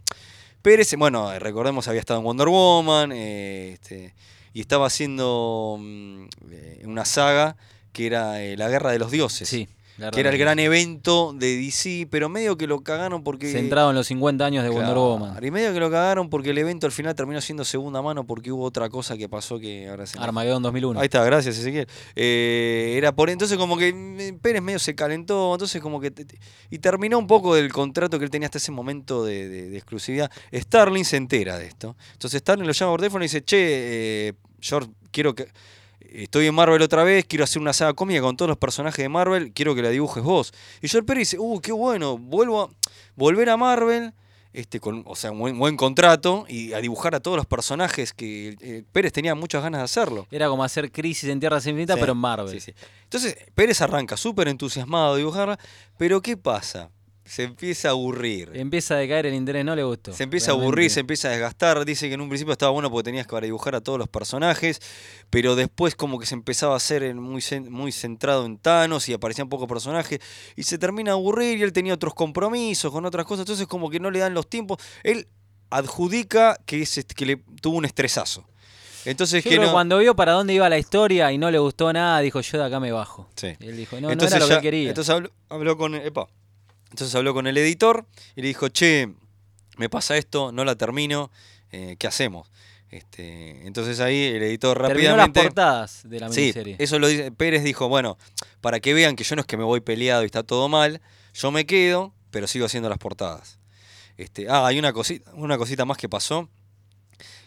Pérez, 0.61 0.93
bueno, 0.97 1.37
recordemos, 1.39 1.87
había 1.87 2.01
estado 2.01 2.19
en 2.19 2.25
Wonder 2.25 2.49
Woman 2.49 3.13
eh, 3.13 3.71
este, 3.73 4.13
y 4.53 4.59
estaba 4.59 4.87
haciendo 4.87 5.77
mm, 5.79 6.25
eh, 6.51 6.81
una 6.83 7.05
saga 7.05 7.55
que 7.93 8.07
era 8.07 8.43
eh, 8.43 8.57
La 8.57 8.67
Guerra 8.67 8.91
de 8.91 8.99
los 8.99 9.11
Dioses, 9.11 9.47
Sí. 9.47 9.69
Que 10.11 10.19
era 10.19 10.29
el 10.29 10.37
gran 10.37 10.59
evento 10.59 11.33
de 11.33 11.55
DC, 11.57 12.07
pero 12.09 12.27
medio 12.29 12.57
que 12.57 12.67
lo 12.67 12.81
cagaron 12.81 13.23
porque... 13.23 13.51
Centrado 13.51 13.89
en 13.91 13.95
los 13.95 14.07
50 14.07 14.45
años 14.45 14.63
de 14.63 14.69
Wonder 14.69 14.87
Claro, 14.87 15.09
Woman. 15.09 15.43
Y 15.43 15.51
medio 15.51 15.73
que 15.73 15.79
lo 15.79 15.89
cagaron 15.89 16.29
porque 16.29 16.49
el 16.49 16.57
evento 16.57 16.85
al 16.85 16.91
final 16.91 17.15
terminó 17.15 17.39
siendo 17.41 17.63
segunda 17.63 18.01
mano 18.01 18.25
porque 18.25 18.51
hubo 18.51 18.63
otra 18.63 18.89
cosa 18.89 19.15
que 19.17 19.29
pasó 19.29 19.59
que 19.59 19.87
ahora 19.87 20.05
se 20.05 20.19
Armageddon 20.19 20.61
2001. 20.63 20.99
Ahí 20.99 21.05
está, 21.05 21.23
gracias 21.23 21.57
Ezequiel. 21.57 21.87
Eh, 22.15 22.95
era 22.97 23.15
por 23.15 23.29
entonces 23.29 23.57
como 23.57 23.77
que 23.77 23.93
mm, 23.93 24.39
Pérez 24.39 24.61
medio 24.61 24.79
se 24.79 24.95
calentó, 24.95 25.53
entonces 25.53 25.81
como 25.81 25.99
que 26.01 26.11
y 26.69 26.79
terminó 26.79 27.17
un 27.17 27.27
poco 27.27 27.55
del 27.55 27.71
contrato 27.71 28.17
que 28.19 28.25
él 28.25 28.31
tenía 28.31 28.47
hasta 28.47 28.57
ese 28.57 28.71
momento 28.71 29.23
de, 29.23 29.47
de- 29.47 29.69
de 29.69 29.77
exclusividad. 29.77 30.29
Starling 30.53 31.05
se 31.05 31.17
entera 31.17 31.57
de 31.57 31.67
esto. 31.67 31.95
Entonces 32.13 32.39
Starling 32.39 32.67
lo 32.67 32.73
llama 32.73 32.91
por 32.91 32.99
teléfono 32.99 33.23
y 33.23 33.27
dice, 33.27 33.43
che, 33.43 33.57
eh, 34.27 34.33
George, 34.59 34.89
quiero 35.11 35.33
que 35.35 35.47
estoy 36.23 36.47
en 36.47 36.55
Marvel 36.55 36.81
otra 36.81 37.03
vez, 37.03 37.25
quiero 37.25 37.43
hacer 37.43 37.61
una 37.61 37.73
saga 37.73 37.93
cómica 37.93 38.21
con 38.21 38.37
todos 38.37 38.49
los 38.49 38.57
personajes 38.57 39.03
de 39.03 39.09
Marvel, 39.09 39.51
quiero 39.53 39.75
que 39.75 39.81
la 39.81 39.89
dibujes 39.89 40.23
vos. 40.23 40.53
Y 40.81 40.87
George 40.87 41.05
Pérez 41.05 41.21
dice, 41.31 41.39
uh, 41.39 41.59
qué 41.61 41.71
bueno, 41.71 42.17
vuelvo 42.17 42.61
a 42.63 42.69
volver 43.15 43.49
a 43.49 43.57
Marvel. 43.57 44.13
Este, 44.53 44.79
con, 44.79 45.03
o 45.05 45.17
sea, 45.17 45.31
un 45.33 45.39
buen, 45.39 45.59
buen 45.59 45.75
contrato 45.75 46.45
y 46.47 46.71
a 46.71 46.79
dibujar 46.79 47.13
a 47.13 47.19
todos 47.19 47.35
los 47.35 47.45
personajes 47.45 48.13
que 48.13 48.55
eh, 48.61 48.83
Pérez 48.93 49.11
tenía 49.11 49.35
muchas 49.35 49.61
ganas 49.61 49.81
de 49.81 49.83
hacerlo. 49.83 50.27
Era 50.31 50.47
como 50.47 50.63
hacer 50.63 50.93
Crisis 50.93 51.27
en 51.29 51.41
Tierras 51.41 51.65
Infinitas, 51.67 51.95
Sí, 51.95 51.99
pero 51.99 52.13
en 52.13 52.19
Marvel. 52.19 52.49
sí, 52.49 52.61
sí. 52.61 52.73
Entonces, 53.03 53.35
Pérez 53.53 53.81
arranca 53.81 54.15
súper 54.15 54.47
entusiasmado 54.47 55.15
de 55.15 55.19
dibujarla, 55.19 55.59
pero 55.97 56.21
¿qué 56.21 56.37
pasa? 56.37 56.89
Se 57.25 57.41
empieza 57.43 57.87
a 57.87 57.91
aburrir. 57.91 58.51
Empieza 58.53 58.93
a 58.93 58.97
decaer 58.97 59.25
el 59.25 59.33
interés, 59.33 59.65
no 59.65 59.75
le 59.75 59.83
gustó. 59.83 60.13
Se 60.13 60.21
empieza 60.23 60.51
a 60.51 60.53
aburrir, 60.53 60.91
se 60.91 60.99
empieza 60.99 61.27
a 61.27 61.31
desgastar. 61.31 61.83
Dice 61.83 62.07
que 62.07 62.13
en 62.13 62.21
un 62.21 62.29
principio 62.29 62.51
estaba 62.51 62.71
bueno 62.71 62.91
porque 62.91 63.05
tenías 63.05 63.25
que 63.25 63.41
dibujar 63.41 63.73
a 63.75 63.81
todos 63.81 63.97
los 63.97 64.07
personajes, 64.07 64.79
pero 65.31 65.55
después 65.55 65.95
como 65.95 66.19
que 66.19 66.27
se 66.27 66.35
empezaba 66.35 66.75
a 66.75 66.77
hacer 66.77 67.15
muy, 67.15 67.41
cen- 67.41 67.67
muy 67.69 67.91
centrado 67.91 68.45
en 68.45 68.59
Thanos 68.59 69.09
y 69.09 69.13
aparecían 69.13 69.49
pocos 69.49 69.67
personajes 69.67 70.19
y 70.55 70.63
se 70.63 70.77
termina 70.77 71.11
a 71.11 71.13
aburrir 71.15 71.57
y 71.57 71.63
él 71.63 71.73
tenía 71.73 71.95
otros 71.95 72.13
compromisos 72.13 72.91
con 72.91 73.05
otras 73.07 73.25
cosas, 73.25 73.41
entonces 73.41 73.65
como 73.65 73.89
que 73.89 73.99
no 73.99 74.11
le 74.11 74.19
dan 74.19 74.35
los 74.35 74.47
tiempos. 74.47 74.77
Él 75.03 75.27
adjudica 75.71 76.57
que, 76.65 76.81
es, 76.83 77.05
que 77.15 77.25
le 77.25 77.37
tuvo 77.61 77.77
un 77.77 77.85
estresazo. 77.85 78.45
Entonces 79.03 79.43
Yo 79.43 79.49
que 79.49 79.55
creo 79.55 79.61
que 79.61 79.67
no... 79.67 79.73
cuando 79.73 79.97
vio 79.99 80.15
para 80.15 80.31
dónde 80.33 80.53
iba 80.53 80.67
la 80.69 80.77
historia 80.79 81.31
y 81.31 81.37
no 81.37 81.51
le 81.51 81.59
gustó 81.59 81.91
nada, 81.93 82.19
dijo 82.21 82.41
yo 82.41 82.57
de 82.57 82.65
acá 82.65 82.79
me 82.79 82.91
bajo. 82.91 83.27
Sí. 83.35 83.47
Él 83.59 83.77
dijo, 83.77 83.99
no, 84.01 84.09
entonces 84.09 84.39
no 84.39 84.45
era 84.45 84.45
lo 84.45 84.49
ya- 84.55 84.61
que 84.61 84.67
quería. 84.67 84.89
Entonces 84.89 85.13
habló, 85.13 85.31
habló 85.49 85.77
con 85.77 85.93
epa. 85.95 86.27
Entonces 86.95 87.13
habló 87.15 87.33
con 87.33 87.45
el 87.45 87.57
editor 87.57 88.05
y 88.37 88.41
le 88.41 88.47
dijo, 88.47 88.69
che, 88.69 89.09
me 89.75 89.89
pasa 89.89 90.15
esto, 90.15 90.53
no 90.53 90.63
la 90.63 90.75
termino, 90.77 91.29
eh, 91.73 91.97
¿qué 91.99 92.07
hacemos? 92.07 92.49
Este, 92.89 93.67
entonces 93.67 93.99
ahí 93.99 94.23
el 94.23 94.41
editor 94.43 94.77
Terminó 94.77 95.17
las 95.17 95.27
rápidamente. 95.27 95.41
portadas 95.43 96.01
de 96.05 96.19
la 96.21 96.29
Sí, 96.31 96.39
miniserie. 96.39 96.77
eso 96.79 96.97
lo 96.97 97.09
dice. 97.09 97.33
Pérez 97.33 97.65
dijo, 97.65 97.89
bueno, 97.89 98.17
para 98.61 98.79
que 98.79 98.93
vean 98.93 99.17
que 99.17 99.25
yo 99.25 99.35
no 99.35 99.41
es 99.41 99.45
que 99.45 99.57
me 99.57 99.65
voy 99.65 99.81
peleado 99.81 100.23
y 100.23 100.27
está 100.27 100.43
todo 100.43 100.69
mal, 100.69 101.01
yo 101.33 101.51
me 101.51 101.65
quedo, 101.65 102.13
pero 102.31 102.47
sigo 102.47 102.65
haciendo 102.65 102.87
las 102.87 102.97
portadas. 102.97 103.59
Este, 104.15 104.47
ah, 104.49 104.65
hay 104.65 104.79
una 104.79 104.93
cosita, 104.93 105.29
una 105.33 105.57
cosita 105.57 105.83
más 105.83 105.97
que 105.97 106.07
pasó. 106.07 106.47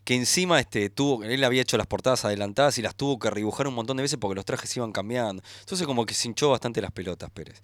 Que 0.09 0.15
encima 0.15 0.59
este, 0.59 0.89
tuvo, 0.89 1.23
él 1.23 1.45
había 1.45 1.61
hecho 1.61 1.77
las 1.77 1.87
portadas 1.87 2.25
adelantadas 2.25 2.79
y 2.79 2.81
las 2.81 2.95
tuvo 2.95 3.19
que 3.19 3.29
redibujar 3.29 3.69
un 3.69 3.75
montón 3.75 3.99
de 3.99 4.05
veces 4.05 4.17
porque 4.19 4.37
los 4.37 4.47
trajes 4.47 4.75
iban 4.75 4.91
cambiando. 4.91 5.43
Entonces 5.61 5.87
como 5.87 6.07
que 6.07 6.15
se 6.15 6.29
hinchó 6.29 6.49
bastante 6.49 6.81
las 6.81 6.93
pelotas 6.93 7.29
Pérez. 7.29 7.61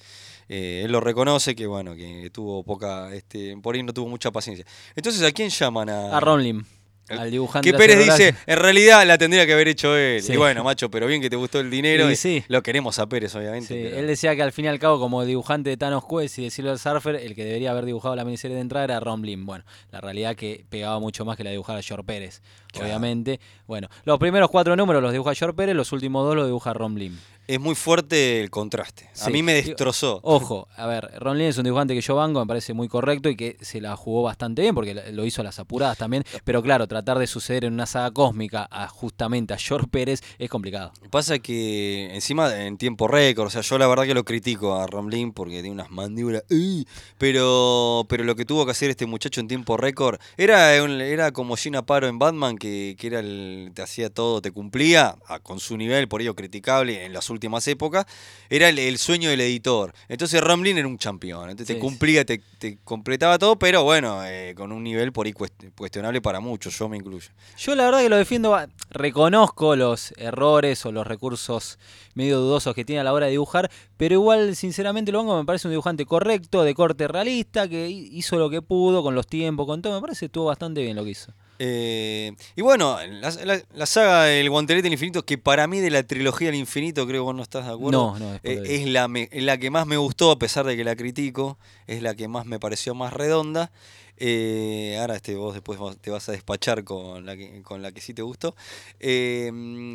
Eh, 0.50 0.82
él 0.84 0.92
lo 0.92 1.00
reconoce 1.00 1.54
que 1.54 1.66
bueno, 1.66 1.94
que 1.94 2.28
tuvo 2.30 2.62
poca, 2.62 3.14
este, 3.14 3.56
por 3.56 3.74
ahí 3.74 3.82
no 3.82 3.94
tuvo 3.94 4.10
mucha 4.10 4.30
paciencia. 4.30 4.66
Entonces, 4.94 5.22
¿a 5.22 5.32
quién 5.32 5.48
llaman 5.48 5.88
a, 5.88 6.18
A 6.18 6.20
Ron 6.20 6.42
Lim, 6.42 6.64
al 7.08 7.30
dibujante. 7.30 7.70
que 7.70 7.76
Pérez 7.76 7.98
dice, 8.04 8.34
en 8.46 8.58
realidad 8.58 9.06
la 9.06 9.18
tendría 9.18 9.46
que 9.46 9.52
haber 9.52 9.68
hecho 9.68 9.96
él. 9.96 10.22
Sí. 10.22 10.32
Y 10.32 10.36
bueno, 10.36 10.64
macho, 10.64 10.90
pero 10.90 11.06
bien 11.06 11.20
que 11.20 11.28
te 11.30 11.36
gustó 11.36 11.60
el 11.60 11.70
dinero. 11.70 12.08
Y 12.08 12.14
y 12.14 12.16
sí. 12.16 12.44
Lo 12.48 12.62
queremos 12.62 12.98
a 12.98 13.06
Pérez, 13.06 13.34
obviamente. 13.34 13.66
Sí, 13.68 13.80
pero- 13.84 13.98
él 13.98 14.06
decía 14.06 14.34
que 14.36 14.42
al 14.42 14.52
fin 14.52 14.64
y 14.66 14.68
al 14.68 14.78
cabo, 14.78 14.98
como 14.98 15.24
dibujante 15.24 15.70
de 15.70 15.76
Thanos 15.76 16.04
Quest 16.08 16.38
y 16.38 16.44
de 16.44 16.50
Silver 16.50 16.78
Surfer, 16.78 17.16
el 17.16 17.34
que 17.34 17.44
debería 17.44 17.70
haber 17.72 17.84
dibujado 17.84 18.16
la 18.16 18.24
miniserie 18.24 18.54
de 18.54 18.60
entrada 18.62 18.84
era 18.84 19.00
Ron. 19.00 19.22
Bueno, 19.44 19.64
la 19.90 20.00
realidad 20.00 20.36
que 20.36 20.64
pegaba 20.68 20.98
mucho 21.00 21.24
más 21.24 21.36
que 21.36 21.44
la 21.44 21.50
dibujara 21.50 21.82
George 21.82 22.04
Pérez. 22.04 22.42
Claro. 22.72 22.86
obviamente. 22.88 23.38
Bueno, 23.66 23.88
los 24.04 24.18
primeros 24.18 24.50
cuatro 24.50 24.74
números 24.74 25.00
los 25.02 25.12
dibuja 25.12 25.34
George 25.34 25.54
Pérez, 25.54 25.76
los 25.76 25.92
últimos 25.92 26.26
dos 26.26 26.34
los 26.34 26.46
dibuja 26.46 26.72
Ron. 26.72 26.98
Es 27.46 27.60
muy 27.60 27.74
fuerte 27.74 28.40
el 28.40 28.50
contraste. 28.50 29.10
A 29.20 29.28
mí 29.28 29.42
me 29.42 29.54
destrozó. 29.54 30.20
Ojo, 30.22 30.66
a 30.76 30.86
ver, 30.86 31.10
Ron 31.18 31.40
es 31.40 31.58
un 31.58 31.64
dibujante 31.64 31.94
que 31.94 32.00
yo 32.00 32.14
banco, 32.14 32.40
me 32.40 32.46
parece 32.46 32.72
muy 32.72 32.88
correcto 32.88 33.28
y 33.28 33.36
que 33.36 33.56
se 33.60 33.80
la 33.80 33.96
jugó 33.96 34.22
bastante 34.22 34.62
bien 34.62 34.74
porque 34.74 34.94
lo 35.12 35.24
hizo 35.26 35.42
a 35.42 35.44
las 35.44 35.58
apuradas 35.58 35.98
también. 35.98 36.24
Pero 36.44 36.62
claro, 36.62 36.86
tratar 36.86 37.18
de 37.18 37.26
suceder 37.26 37.66
en 37.66 37.74
una 37.74 37.86
saga 37.86 38.10
cósmica 38.12 38.66
a 38.70 38.88
justamente 38.88 39.52
a 39.52 39.58
George 39.58 39.88
Pérez 39.88 40.22
es 40.38 40.48
complicado. 40.48 40.92
Pasa 41.10 41.38
que 41.38 42.14
encima 42.14 42.64
en 42.64 42.78
tiempo 42.78 43.08
récord, 43.08 43.48
o 43.48 43.50
sea, 43.50 43.60
yo 43.60 43.76
la 43.76 43.86
verdad 43.86 44.04
que 44.04 44.14
lo 44.14 44.24
critico 44.24 44.74
a 44.74 44.86
Ramlin 44.86 45.32
porque 45.32 45.60
tiene 45.60 45.72
unas 45.72 45.90
mandíbulas, 45.90 46.44
¡uy! 46.50 46.86
pero 47.18 48.06
pero 48.08 48.24
lo 48.24 48.36
que 48.36 48.44
tuvo 48.44 48.64
que 48.64 48.72
hacer 48.72 48.90
este 48.90 49.06
muchacho 49.06 49.40
en 49.40 49.48
tiempo 49.48 49.76
récord 49.76 50.18
era 50.36 50.74
era 50.74 51.32
como 51.32 51.56
Gina 51.56 51.84
Paro 51.84 52.08
en 52.08 52.18
Batman 52.18 52.56
que, 52.56 52.96
que 52.98 53.06
era 53.06 53.20
el 53.20 53.72
te 53.74 53.82
hacía 53.82 54.10
todo, 54.10 54.40
te 54.40 54.50
cumplía 54.50 55.16
con 55.42 55.60
su 55.60 55.76
nivel 55.76 56.08
por 56.08 56.22
ello 56.22 56.34
criticable 56.34 57.04
en 57.04 57.12
las 57.12 57.30
últimas 57.34 57.68
épocas, 57.68 58.06
era 58.48 58.68
el, 58.70 58.78
el 58.78 58.96
sueño 58.98 59.28
del 59.28 59.42
editor. 59.42 59.92
Entonces 60.08 60.40
Ramlin 60.40 60.78
era 60.78 60.88
un 60.88 60.96
campeón, 60.96 61.50
entonces 61.50 61.66
Sí, 61.66 61.74
te 61.74 61.78
cumplía, 61.80 62.24
te, 62.24 62.40
te 62.58 62.78
completaba 62.84 63.38
todo, 63.38 63.56
pero 63.58 63.84
bueno, 63.84 64.24
eh, 64.24 64.54
con 64.56 64.72
un 64.72 64.82
nivel 64.82 65.12
por 65.12 65.26
ahí 65.26 65.32
cuest- 65.32 65.72
cuestionable 65.76 66.22
para 66.22 66.40
muchos, 66.40 66.78
yo 66.78 66.88
me 66.88 66.96
incluyo. 66.96 67.28
Yo 67.58 67.74
la 67.74 67.84
verdad 67.84 68.00
que 68.00 68.08
lo 68.08 68.16
defiendo, 68.16 68.56
reconozco 68.90 69.76
los 69.76 70.12
errores 70.16 70.86
o 70.86 70.92
los 70.92 71.06
recursos 71.06 71.78
medio 72.14 72.38
dudosos 72.38 72.74
que 72.74 72.84
tiene 72.84 73.00
a 73.00 73.04
la 73.04 73.12
hora 73.12 73.26
de 73.26 73.32
dibujar, 73.32 73.70
pero 73.96 74.14
igual 74.14 74.56
sinceramente 74.56 75.12
lo 75.12 75.18
banco 75.18 75.36
me 75.36 75.44
parece 75.44 75.68
un 75.68 75.72
dibujante 75.72 76.06
correcto, 76.06 76.62
de 76.62 76.74
corte 76.74 77.08
realista, 77.08 77.68
que 77.68 77.88
hi- 77.90 78.08
hizo 78.12 78.38
lo 78.38 78.48
que 78.50 78.62
pudo 78.62 79.02
con 79.02 79.14
los 79.14 79.26
tiempos, 79.26 79.66
con 79.66 79.82
todo, 79.82 79.94
me 79.94 80.00
parece 80.00 80.20
que 80.20 80.26
estuvo 80.26 80.46
bastante 80.46 80.80
bien 80.82 80.96
lo 80.96 81.04
que 81.04 81.10
hizo. 81.10 81.32
Eh, 81.58 82.32
y 82.56 82.62
bueno, 82.62 82.98
la, 83.20 83.30
la- 83.44 83.62
la 83.74 83.86
saga 83.86 84.30
El 84.32 84.50
Guantelete 84.50 84.84
del 84.84 84.92
Infinito, 84.94 85.24
que 85.24 85.38
para 85.38 85.66
mí 85.66 85.80
de 85.80 85.90
la 85.90 86.02
trilogía 86.02 86.48
del 86.48 86.56
infinito, 86.56 87.06
creo 87.06 87.22
que 87.22 87.24
vos 87.26 87.34
no 87.34 87.42
estás 87.42 87.66
de 87.66 87.72
acuerdo. 87.72 88.12
No, 88.14 88.18
no, 88.18 88.34
Eh, 88.42 88.62
es, 88.66 88.86
la, 88.88 89.08
me- 89.08 89.28
es 89.32 89.42
la 89.42 89.58
que 89.58 89.70
más 89.70 89.86
me 89.86 89.96
gustó, 89.96 90.30
a 90.30 90.38
pesar 90.38 90.66
de 90.66 90.76
que 90.76 90.84
la 90.84 90.96
critico. 90.96 91.58
Es 91.86 92.02
la 92.02 92.14
que 92.14 92.28
más 92.28 92.46
me 92.46 92.58
pareció 92.58 92.94
más 92.94 93.12
redonda. 93.12 93.70
Eh, 94.16 94.96
ahora 95.00 95.16
este, 95.16 95.34
vos 95.34 95.54
después 95.54 95.78
te 96.00 96.10
vas 96.10 96.28
a 96.28 96.32
despachar 96.32 96.84
con 96.84 97.26
la 97.26 97.36
que, 97.36 97.62
con 97.62 97.82
la 97.82 97.92
que 97.92 98.00
sí 98.00 98.14
te 98.14 98.22
gustó. 98.22 98.54
Eh, 99.00 99.50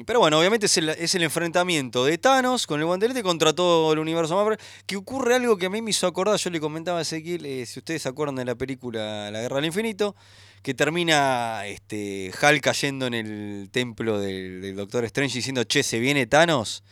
pero 0.05 0.19
bueno, 0.19 0.39
obviamente 0.39 0.65
es 0.65 0.77
el, 0.77 0.89
es 0.89 1.15
el 1.15 1.23
enfrentamiento 1.23 2.05
de 2.05 2.17
Thanos 2.17 2.67
con 2.67 2.79
el 2.79 2.86
guantelete 2.86 3.23
contra 3.23 3.53
todo 3.53 3.93
el 3.93 3.99
universo. 3.99 4.49
Que 4.86 4.97
ocurre 4.97 5.36
algo 5.36 5.58
que 5.58 5.67
a 5.67 5.69
mí 5.69 5.82
me 5.82 5.91
hizo 5.91 6.08
acordar, 6.08 6.38
yo 6.38 6.49
le 6.49 6.60
comentaba 6.60 6.99
a 6.99 7.01
Ezequiel, 7.01 7.45
eh, 7.45 7.65
si 7.65 7.79
ustedes 7.79 8.01
se 8.01 8.10
acuerdan 8.10 8.36
de 8.36 8.45
la 8.45 8.55
película 8.55 9.32
La 9.32 9.41
Guerra 9.41 9.58
del 9.58 9.65
Infinito, 9.65 10.15
que 10.62 10.73
termina 10.73 11.65
este, 11.67 12.32
Hal 12.41 12.60
cayendo 12.62 13.08
en 13.08 13.13
el 13.13 13.69
templo 13.71 14.19
del, 14.19 14.62
del 14.62 14.75
Doctor 14.75 15.05
Strange 15.05 15.36
diciendo, 15.36 15.63
che, 15.63 15.84
se 15.84 15.99
viene 15.99 16.27
Thanos. 16.27 16.84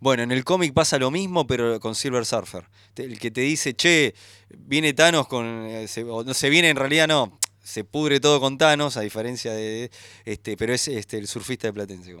Bueno, 0.00 0.22
en 0.22 0.32
el 0.32 0.44
cómic 0.44 0.74
pasa 0.74 0.98
lo 0.98 1.10
mismo, 1.10 1.46
pero 1.46 1.80
con 1.80 1.94
Silver 1.94 2.26
Surfer. 2.26 2.64
El 2.96 3.18
que 3.18 3.30
te 3.30 3.40
dice, 3.40 3.74
che, 3.74 4.14
viene 4.50 4.92
Thanos 4.92 5.26
con. 5.28 5.66
eh, 5.66 5.88
se- 5.88 6.04
o 6.04 6.22
no 6.24 6.34
se 6.34 6.50
viene, 6.50 6.68
en 6.70 6.76
realidad 6.76 7.08
no. 7.08 7.38
Se 7.62 7.82
pudre 7.84 8.20
todo 8.20 8.40
con 8.40 8.58
Thanos, 8.58 8.96
a 8.98 9.00
diferencia 9.00 9.52
de. 9.52 9.90
este 10.26 10.56
Pero 10.58 10.74
es 10.74 10.86
este 10.88 11.16
el 11.16 11.26
surfista 11.26 11.66
de 11.68 11.72
Platense. 11.72 12.14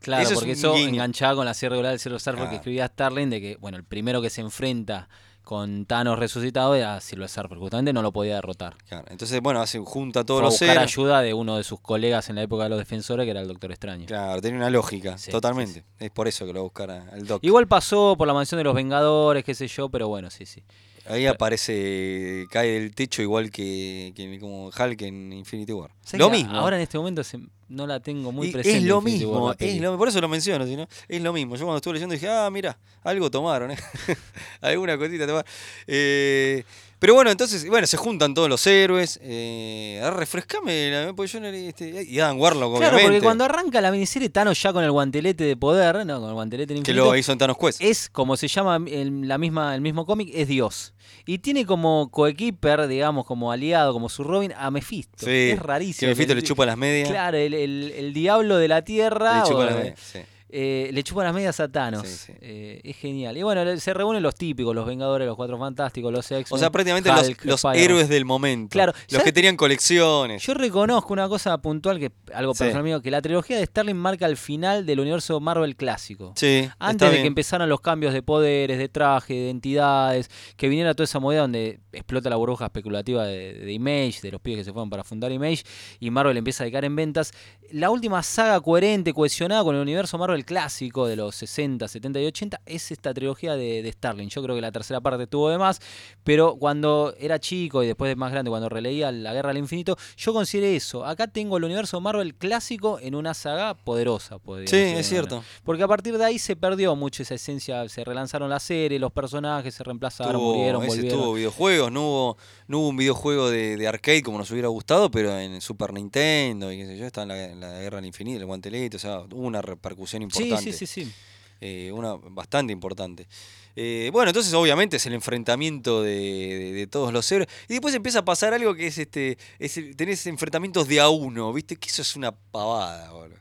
Claro, 0.00 0.24
Eso 0.24 0.34
porque 0.34 0.52
eso 0.52 0.74
guiño. 0.74 0.88
enganchaba 0.88 1.36
con 1.36 1.46
la 1.46 1.54
serie 1.54 1.70
regular 1.70 1.92
del 1.92 2.00
Zero 2.00 2.18
Surfer 2.18 2.34
que 2.34 2.40
Claro. 2.46 2.56
escribía 2.56 2.86
Starling, 2.88 3.30
de 3.30 3.40
que, 3.40 3.56
bueno, 3.60 3.76
el 3.76 3.84
primero 3.84 4.20
que 4.20 4.30
se 4.30 4.40
enfrenta 4.40 5.08
con 5.42 5.86
Thanos 5.86 6.18
resucitado 6.18 6.74
era 6.74 7.00
Silver 7.00 7.28
Surfer, 7.28 7.58
justamente 7.58 7.92
no 7.92 8.00
lo 8.02 8.12
podía 8.12 8.36
derrotar. 8.36 8.76
Claro, 8.88 9.06
Entonces, 9.10 9.40
bueno, 9.40 9.60
hace, 9.60 9.78
junta 9.80 10.20
a 10.20 10.24
todos 10.24 10.40
Fue 10.40 10.44
a 10.44 10.46
los 10.50 10.54
buscar 10.54 10.68
seres. 10.76 10.82
ayuda 10.92 11.20
de 11.22 11.34
uno 11.34 11.56
de 11.56 11.64
sus 11.64 11.80
colegas 11.80 12.28
en 12.30 12.36
la 12.36 12.42
época 12.42 12.64
de 12.64 12.70
los 12.70 12.78
defensores, 12.78 13.24
que 13.24 13.30
era 13.30 13.40
el 13.40 13.48
Doctor 13.48 13.70
Extraño. 13.72 14.06
Claro, 14.06 14.40
tiene 14.40 14.56
una 14.56 14.70
lógica, 14.70 15.18
Sí, 15.18 15.30
totalmente. 15.30 15.84
Es 15.98 16.10
por 16.10 16.28
eso 16.28 16.46
que 16.46 16.52
lo 16.52 16.62
buscara 16.62 17.06
al 17.12 17.26
Doc. 17.26 17.42
Igual 17.44 17.66
pasó 17.68 18.14
por 18.16 18.26
la 18.26 18.34
mansión 18.34 18.58
de 18.58 18.64
los 18.64 18.74
Vengadores, 18.74 19.44
qué 19.44 19.54
sé 19.54 19.66
yo, 19.68 19.88
pero 19.88 20.08
bueno, 20.08 20.30
sí, 20.30 20.46
sí. 20.46 20.62
Ahí 21.06 21.26
aparece, 21.26 22.46
cae 22.50 22.70
del 22.80 22.94
techo 22.94 23.22
igual 23.22 23.50
que, 23.50 24.12
que 24.14 24.38
como 24.38 24.66
Hulk 24.68 25.02
en 25.02 25.32
Infinity 25.32 25.72
War. 25.72 25.90
¿Sabés 26.02 26.20
Lo 26.20 26.30
mismo. 26.30 26.52
Ahora 26.52 26.76
en 26.76 26.82
este 26.82 26.96
momento 26.98 27.24
se- 27.24 27.40
no 27.68 27.86
la 27.86 28.00
tengo 28.00 28.30
muy 28.32 28.48
Y 28.48 28.52
presente. 28.52 28.78
es 28.78 28.84
lo 28.84 28.98
Infinity 28.98 29.24
mismo, 29.24 29.52
es 29.58 29.80
lo, 29.80 29.96
por 29.98 30.08
eso 30.08 30.20
lo 30.20 30.28
menciono, 30.28 30.66
si 30.66 30.76
no, 30.76 30.86
es 31.08 31.22
lo 31.22 31.32
mismo. 31.32 31.56
Yo 31.56 31.64
cuando 31.64 31.78
estuve 31.78 31.94
leyendo 31.94 32.12
dije, 32.14 32.28
ah, 32.28 32.48
mira, 32.52 32.78
algo 33.02 33.30
tomaron, 33.30 33.70
¿eh? 33.72 33.76
alguna 34.60 34.96
cosita 34.98 35.26
tomaron. 35.26 35.50
Eh, 35.86 36.62
pero 37.02 37.14
bueno, 37.14 37.32
entonces, 37.32 37.66
bueno, 37.68 37.84
se 37.88 37.96
juntan 37.96 38.32
todos 38.32 38.48
los 38.48 38.64
héroes. 38.64 39.18
Eh, 39.22 40.00
refrescame, 40.14 40.90
la- 40.90 41.12
porque 41.12 41.32
yo 41.32 41.40
no 41.40 41.48
este, 41.48 42.04
y 42.08 42.20
Adam 42.20 42.38
Warlock, 42.40 42.76
Claro, 42.78 42.94
obviamente, 42.96 43.18
porque 43.18 43.24
cuando 43.24 43.44
arranca 43.44 43.80
la 43.80 43.90
miniserie 43.90 44.28
Thanos 44.28 44.62
ya 44.62 44.72
con 44.72 44.84
el 44.84 44.92
guantelete 44.92 45.42
de 45.42 45.56
poder, 45.56 46.06
no, 46.06 46.20
con 46.20 46.28
el 46.28 46.34
guantelete 46.34 46.74
del 46.74 46.82
que 46.84 46.92
infinito, 46.92 47.10
lo 47.12 47.16
hizo 47.18 47.32
en 47.32 47.38
Thanos 47.38 47.58
Quest. 47.58 47.80
es 47.82 48.08
como 48.08 48.36
se 48.36 48.46
llama 48.46 48.78
el, 48.86 49.26
la 49.26 49.36
misma, 49.36 49.74
el 49.74 49.80
mismo 49.80 50.06
cómic, 50.06 50.30
es 50.32 50.46
Dios. 50.46 50.94
Y 51.26 51.38
tiene 51.38 51.66
como 51.66 52.08
coequiper, 52.10 52.86
digamos, 52.86 53.26
como 53.26 53.50
aliado, 53.52 53.92
como 53.92 54.08
su 54.08 54.22
Robin, 54.24 54.52
a 54.56 54.70
Mephisto. 54.70 55.26
Sí, 55.26 55.50
es 55.50 55.58
rarísimo. 55.58 56.06
que 56.08 56.14
Mephisto 56.14 56.34
le 56.36 56.42
chupa 56.42 56.64
las 56.66 56.76
medias. 56.76 57.08
Claro, 57.08 57.36
el, 57.36 57.52
el- 57.52 57.92
el 57.96 58.12
diablo 58.14 58.56
de 58.58 58.68
la 58.68 58.82
tierra. 58.82 59.38
le 59.42 59.48
chupa 59.48 59.58
o- 59.60 59.64
las 59.64 59.74
medias, 59.76 59.98
sí. 60.00 60.20
Eh, 60.54 60.90
le 60.92 61.02
chupan 61.02 61.24
las 61.24 61.34
medias 61.34 61.58
a 61.60 61.68
Thanos. 61.68 62.06
Sí, 62.06 62.26
sí. 62.26 62.32
Eh, 62.42 62.80
es 62.84 62.96
genial. 62.98 63.36
Y 63.38 63.42
bueno, 63.42 63.76
se 63.78 63.94
reúnen 63.94 64.22
los 64.22 64.34
típicos, 64.34 64.74
los 64.74 64.86
Vengadores, 64.86 65.26
los 65.26 65.34
Cuatro 65.34 65.58
Fantásticos, 65.58 66.12
los 66.12 66.30
x 66.30 66.52
O 66.52 66.58
sea, 66.58 66.70
prácticamente 66.70 67.10
los, 67.10 67.44
los 67.44 67.64
héroes 67.74 68.08
del 68.10 68.26
momento. 68.26 68.72
Claro, 68.74 68.92
Los 68.92 69.02
¿sabes? 69.08 69.24
que 69.24 69.32
tenían 69.32 69.56
colecciones. 69.56 70.42
Yo 70.42 70.52
reconozco 70.54 71.12
una 71.12 71.26
cosa 71.28 71.56
puntual, 71.58 71.98
que 71.98 72.12
algo 72.34 72.52
Sí. 72.54 72.58
personal 72.64 72.84
mío, 72.84 73.00
que 73.00 73.10
la 73.10 73.22
trilogía 73.22 73.56
de 73.56 73.64
Starling 73.64 73.96
marca 73.96 74.26
el 74.26 74.36
final 74.36 74.84
del 74.84 75.00
universo 75.00 75.40
Marvel 75.40 75.74
clásico. 75.74 76.34
Sí, 76.36 76.68
Antes 76.78 77.08
de 77.08 77.12
bien. 77.12 77.22
que 77.22 77.28
empezaran 77.28 77.68
los 77.70 77.80
cambios 77.80 78.12
de 78.12 78.22
poderes, 78.22 78.76
de 78.78 78.88
traje, 78.90 79.32
de 79.32 79.40
identidades, 79.46 80.30
que 80.56 80.68
viniera 80.68 80.92
toda 80.94 81.04
esa 81.04 81.18
movida 81.18 81.40
donde 81.40 81.80
explota 81.92 82.28
la 82.28 82.36
burbuja 82.36 82.66
especulativa 82.66 83.24
de, 83.24 83.54
de 83.54 83.72
Image, 83.72 84.20
de 84.22 84.32
los 84.32 84.40
pibes 84.40 84.58
que 84.60 84.64
se 84.64 84.72
fueron 84.72 84.90
para 84.90 85.02
fundar 85.02 85.32
Image, 85.32 85.62
y 85.98 86.10
Marvel 86.10 86.36
empieza 86.36 86.64
a 86.64 86.66
decaer 86.66 86.84
en 86.84 86.94
ventas. 86.96 87.32
La 87.70 87.88
última 87.88 88.22
saga 88.22 88.60
coherente, 88.60 89.14
cohesionada 89.14 89.64
con 89.64 89.74
el 89.74 89.80
universo 89.80 90.18
Marvel 90.18 90.41
clásico 90.44 91.06
de 91.06 91.16
los 91.16 91.34
60, 91.36 91.88
70 91.88 92.20
y 92.20 92.26
80 92.26 92.60
es 92.66 92.90
esta 92.92 93.12
trilogía 93.14 93.54
de, 93.56 93.82
de 93.82 93.92
Starling. 93.92 94.28
Yo 94.28 94.42
creo 94.42 94.54
que 94.54 94.60
la 94.60 94.72
tercera 94.72 95.00
parte 95.00 95.26
tuvo 95.26 95.50
de 95.50 95.58
más, 95.58 95.80
pero 96.24 96.56
cuando 96.56 97.14
era 97.18 97.38
chico 97.38 97.82
y 97.82 97.86
después 97.86 98.08
de 98.08 98.16
más 98.16 98.32
grande, 98.32 98.50
cuando 98.50 98.68
releía 98.68 99.10
La 99.12 99.32
Guerra 99.32 99.50
al 99.50 99.58
Infinito, 99.58 99.96
yo 100.16 100.32
consideré 100.32 100.76
eso. 100.76 101.04
Acá 101.04 101.26
tengo 101.28 101.56
el 101.56 101.64
universo 101.64 102.00
Marvel 102.00 102.34
clásico 102.34 102.98
en 103.00 103.14
una 103.14 103.34
saga 103.34 103.74
poderosa. 103.74 104.38
podríamos 104.38 104.70
Sí, 104.70 104.76
decir 104.76 104.96
es 104.98 105.08
cierto. 105.08 105.44
Porque 105.64 105.82
a 105.82 105.88
partir 105.88 106.16
de 106.18 106.24
ahí 106.24 106.38
se 106.38 106.56
perdió 106.56 106.94
mucho 106.96 107.22
esa 107.22 107.34
esencia, 107.34 107.88
se 107.88 108.04
relanzaron 108.04 108.48
la 108.50 108.60
serie, 108.60 108.98
los 108.98 109.12
personajes 109.12 109.74
se 109.74 109.84
reemplazaron, 109.84 110.34
Tuvo- 110.34 110.54
murieron, 110.54 110.82
ese 110.84 110.96
volvieron. 110.96 111.20
tuvo 111.20 111.32
videojuegos, 111.34 111.92
no 111.92 112.02
hubo, 112.08 112.36
no 112.68 112.78
hubo 112.80 112.88
un 112.88 112.96
videojuego 112.96 113.50
de, 113.50 113.76
de 113.76 113.88
arcade 113.88 114.22
como 114.22 114.38
nos 114.38 114.50
hubiera 114.50 114.68
gustado, 114.68 115.10
pero 115.10 115.38
en 115.38 115.60
Super 115.60 115.92
Nintendo 115.92 116.72
y 116.72 116.78
qué 116.78 116.86
sé 116.86 116.96
yo, 116.98 117.06
está 117.06 117.22
en 117.22 117.28
la, 117.28 117.44
en 117.44 117.60
la 117.60 117.78
Guerra 117.80 117.96
del 117.96 118.06
Infinito, 118.06 118.38
el 118.40 118.46
guantelete, 118.46 118.96
o 118.96 119.00
sea, 119.00 119.20
hubo 119.20 119.46
una 119.46 119.62
repercusión 119.62 120.22
Sí, 120.22 120.24
importante. 120.40 120.72
sí, 120.72 120.86
sí, 120.86 121.04
sí. 121.04 121.12
eh, 121.60 121.92
una 121.92 122.14
bastante 122.14 122.72
importante. 122.72 123.26
Eh, 123.74 124.10
bueno, 124.12 124.28
entonces 124.30 124.52
obviamente 124.52 124.96
es 124.98 125.06
el 125.06 125.14
enfrentamiento 125.14 126.02
de, 126.02 126.10
de- 126.14 126.72
de 126.72 126.86
todos 126.86 127.12
los 127.12 127.30
héroes. 127.32 127.48
Y 127.68 127.74
después 127.74 127.94
empieza 127.94 128.18
a 128.18 128.24
pasar 128.24 128.52
algo 128.52 128.74
que 128.74 128.86
es 128.88 128.98
este. 128.98 129.38
Es 129.58 129.76
el- 129.78 129.96
tenés 129.96 130.26
enfrentamientos 130.26 130.88
de 130.88 131.00
a 131.00 131.08
uno, 131.08 131.52
¿viste? 131.52 131.76
Que 131.76 131.88
eso 131.88 132.02
es 132.02 132.14
una 132.16 132.32
pavada, 132.32 133.10
boludo. 133.12 133.38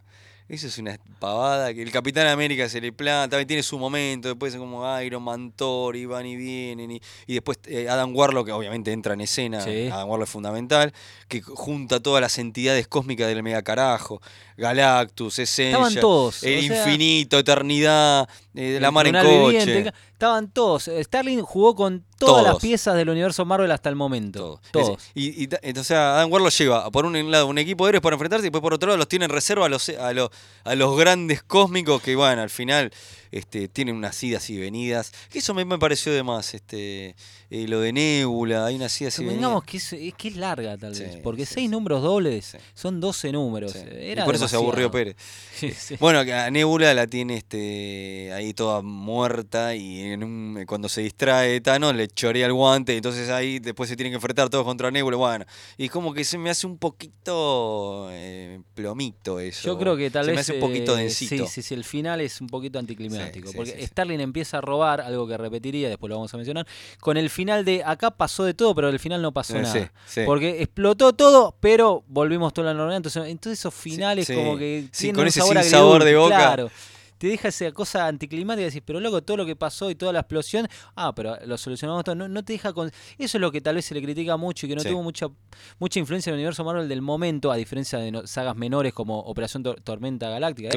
Eso 0.51 0.67
es 0.67 0.77
una 0.79 0.99
pavada 1.17 1.73
que 1.73 1.81
el 1.81 1.91
Capitán 1.91 2.27
América 2.27 2.67
se 2.67 2.81
le 2.81 2.91
planta, 2.91 3.29
también 3.29 3.47
tiene 3.47 3.63
su 3.63 3.79
momento, 3.79 4.27
después 4.27 4.53
como 4.57 5.01
Iron 5.01 5.23
Man, 5.23 5.53
Thor, 5.55 5.95
y 5.95 6.05
van 6.05 6.25
y 6.25 6.35
vienen, 6.35 6.91
y, 6.91 7.01
y 7.25 7.35
después 7.35 7.57
eh, 7.67 7.87
Adam 7.87 8.13
Warlock, 8.13 8.47
que 8.47 8.51
obviamente 8.51 8.91
entra 8.91 9.13
en 9.13 9.21
escena, 9.21 9.61
Sí. 9.61 9.87
Adam 9.89 10.09
Warlock 10.09 10.27
es 10.27 10.31
fundamental, 10.33 10.93
que 11.29 11.41
junta 11.41 12.01
todas 12.01 12.19
las 12.19 12.37
entidades 12.37 12.85
cósmicas 12.89 13.29
del 13.29 13.41
mega 13.43 13.61
carajo, 13.61 14.21
Galactus, 14.57 15.39
todos. 16.01 16.43
el 16.43 16.59
o 16.59 16.67
sea, 16.67 16.77
infinito, 16.83 17.39
eternidad, 17.39 18.27
eh, 18.53 18.77
la 18.81 18.91
mar 18.91 19.07
en 19.07 19.15
coche. 19.15 19.65
Viviente, 19.65 19.93
estaban 20.21 20.51
todos. 20.51 20.87
Starling 21.01 21.41
jugó 21.41 21.75
con 21.75 22.05
todas 22.19 22.43
las 22.43 22.59
piezas 22.59 22.95
del 22.95 23.09
universo 23.09 23.43
Marvel 23.43 23.71
hasta 23.71 23.89
el 23.89 23.95
momento. 23.95 24.61
todo. 24.69 24.85
Todos. 24.85 25.03
Y, 25.15 25.45
y 25.45 25.49
entonces, 25.63 25.97
Adam 25.97 26.31
Warlock 26.31 26.51
lleva 26.51 26.91
por 26.91 27.07
un 27.07 27.31
lado 27.31 27.47
un 27.47 27.57
equipo 27.57 27.85
de 27.85 27.89
héroes 27.89 28.03
para 28.03 28.13
enfrentarse 28.13 28.43
y 28.43 28.49
después 28.49 28.61
por 28.61 28.75
otro 28.75 28.89
lado 28.89 28.97
los 28.97 29.07
tiene 29.07 29.25
en 29.25 29.31
reserva 29.31 29.65
a 29.65 29.69
los, 29.69 29.89
a 29.89 30.13
los, 30.13 30.29
a 30.63 30.75
los 30.75 30.95
grandes 30.95 31.41
cósmicos 31.41 32.03
que, 32.03 32.15
bueno, 32.15 32.43
al 32.43 32.51
final 32.51 32.91
este, 33.31 33.67
tiene 33.67 33.91
unas 33.93 34.21
idas 34.23 34.49
y 34.49 34.57
venidas. 34.57 35.11
Que 35.29 35.39
eso 35.39 35.53
me, 35.53 35.63
me 35.65 35.77
pareció 35.79 36.11
de 36.13 36.23
más. 36.23 36.53
Este, 36.53 37.15
eh, 37.49 37.67
lo 37.67 37.79
de 37.81 37.93
Nebula, 37.93 38.65
hay 38.65 38.75
unas 38.75 38.99
idas 39.01 39.17
y 39.19 39.23
venidas. 39.23 39.35
Convengamos 39.37 39.63
que 39.63 39.77
es, 39.77 39.93
es 39.93 40.13
que 40.15 40.27
es 40.29 40.35
larga 40.35 40.77
tal 40.77 40.91
vez, 40.93 41.13
Sí, 41.13 41.19
porque 41.23 41.45
sí, 41.45 41.53
seis 41.55 41.65
sí. 41.65 41.71
números 41.71 42.01
dobles 42.01 42.57
son 42.73 42.99
12 42.99 43.31
números. 43.31 43.75
Era 43.75 44.23
y 44.23 44.25
por 44.25 44.35
eso 44.35 44.47
se 44.47 44.55
aburrió. 44.55 44.91
Pérez. 44.91 45.15
Bueno, 45.99 46.19
a 46.19 46.49
Nebula 46.49 46.93
la 46.93 47.07
tiene 47.07 47.37
este 47.37 48.31
ahí 48.33 48.53
toda 48.53 48.81
muerta 48.81 49.75
y 49.75 50.01
en 50.01 50.23
un- 50.23 50.63
cuando 50.67 50.89
se 50.89 51.01
distrae 51.01 51.61
Thanos 51.61 51.95
le 51.95 52.07
chorea 52.07 52.45
el 52.47 52.53
guante, 52.53 52.95
entonces 52.95 53.29
ahí 53.29 53.59
después 53.59 53.89
se 53.89 53.95
tienen 53.95 54.11
que 54.11 54.15
enfrentar 54.15 54.49
todos 54.49 54.65
contra 54.65 54.89
Nebula. 54.91 55.17
Bueno, 55.17 55.45
y 55.77 55.89
como 55.89 56.13
que 56.13 56.23
se 56.23 56.37
me 56.37 56.49
hace 56.49 56.65
un 56.67 56.77
poquito 56.77 58.07
eh, 58.11 58.59
plomito 58.73 59.39
eso. 59.39 59.67
Yo 59.67 59.77
creo 59.77 59.95
que 59.95 60.09
tal 60.09 60.25
se 60.25 60.31
vez. 60.31 60.35
me 60.35 60.41
hace 60.41 60.53
un 60.53 60.59
poquito 60.59 60.97
eh, 60.97 61.03
densito. 61.03 61.45
Sí, 61.47 61.51
sí, 61.53 61.61
sí, 61.61 61.73
el 61.73 61.83
final 61.83 62.21
es 62.21 62.41
un 62.41 62.47
poquito 62.47 62.79
anticlimático. 62.79 63.20
Sí, 63.33 63.41
sí, 63.45 63.53
porque 63.55 63.71
sí. 63.71 63.87
Starling 63.87 64.19
empieza 64.19 64.57
a 64.57 64.61
robar, 64.61 65.01
algo 65.01 65.27
que 65.27 65.37
repetiría, 65.37 65.89
después 65.89 66.09
lo 66.09 66.15
vamos 66.15 66.33
a 66.33 66.37
mencionar, 66.37 66.65
con 66.99 67.17
el 67.17 67.29
final 67.29 67.65
de 67.65 67.83
acá 67.85 68.11
pasó 68.11 68.43
de 68.43 68.53
todo, 68.53 68.73
pero 68.75 68.89
el 68.89 68.99
final 68.99 69.21
no 69.21 69.31
pasó 69.31 69.57
Eh, 69.57 69.61
nada. 69.61 69.91
Porque 70.25 70.61
explotó 70.61 71.13
todo, 71.13 71.55
pero 71.59 72.03
volvimos 72.07 72.53
toda 72.53 72.67
la 72.67 72.73
normalidad. 72.73 72.97
Entonces, 72.97 73.23
entonces 73.27 73.59
esos 73.59 73.73
finales 73.73 74.27
como 74.33 74.57
que 74.57 74.85
Sí, 74.91 75.01
tienen 75.03 75.15
con 75.15 75.27
ese 75.27 75.39
sabor 75.39 75.57
sinsabor 75.61 76.03
de 76.03 76.09
agridulce, 76.09 76.35
boca. 76.35 76.45
Claro. 76.47 76.71
Te 77.21 77.27
deja 77.27 77.49
esa 77.49 77.71
cosa 77.71 78.07
anticlimática 78.07 78.63
y 78.63 78.65
decís, 78.65 78.81
pero 78.83 78.99
loco, 78.99 79.21
todo 79.21 79.37
lo 79.37 79.45
que 79.45 79.55
pasó 79.55 79.91
y 79.91 79.95
toda 79.95 80.11
la 80.11 80.21
explosión, 80.21 80.67
ah, 80.95 81.13
pero 81.13 81.37
lo 81.45 81.55
solucionamos 81.55 82.03
todo. 82.03 82.15
No, 82.15 82.27
no 82.27 82.43
te 82.43 82.53
deja 82.53 82.73
con. 82.73 82.87
Eso 83.19 83.37
es 83.37 83.41
lo 83.41 83.51
que 83.51 83.61
tal 83.61 83.75
vez 83.75 83.85
se 83.85 83.93
le 83.93 84.01
critica 84.01 84.37
mucho 84.37 84.65
y 84.65 84.69
que 84.69 84.75
no 84.75 84.81
Sí. 84.81 84.89
tuvo 84.89 85.03
mucha 85.03 85.27
mucha 85.77 85.99
influencia 85.99 86.31
en 86.31 86.33
el 86.33 86.39
universo 86.39 86.63
Marvel 86.63 86.89
del 86.89 87.03
momento, 87.03 87.51
a 87.51 87.57
diferencia 87.57 87.99
de 87.99 88.11
no- 88.11 88.25
sagas 88.25 88.55
menores 88.55 88.91
como 88.91 89.19
Operación 89.19 89.61
Tor- 89.61 89.79
Tormenta 89.81 90.29
Galáctica. 90.29 90.69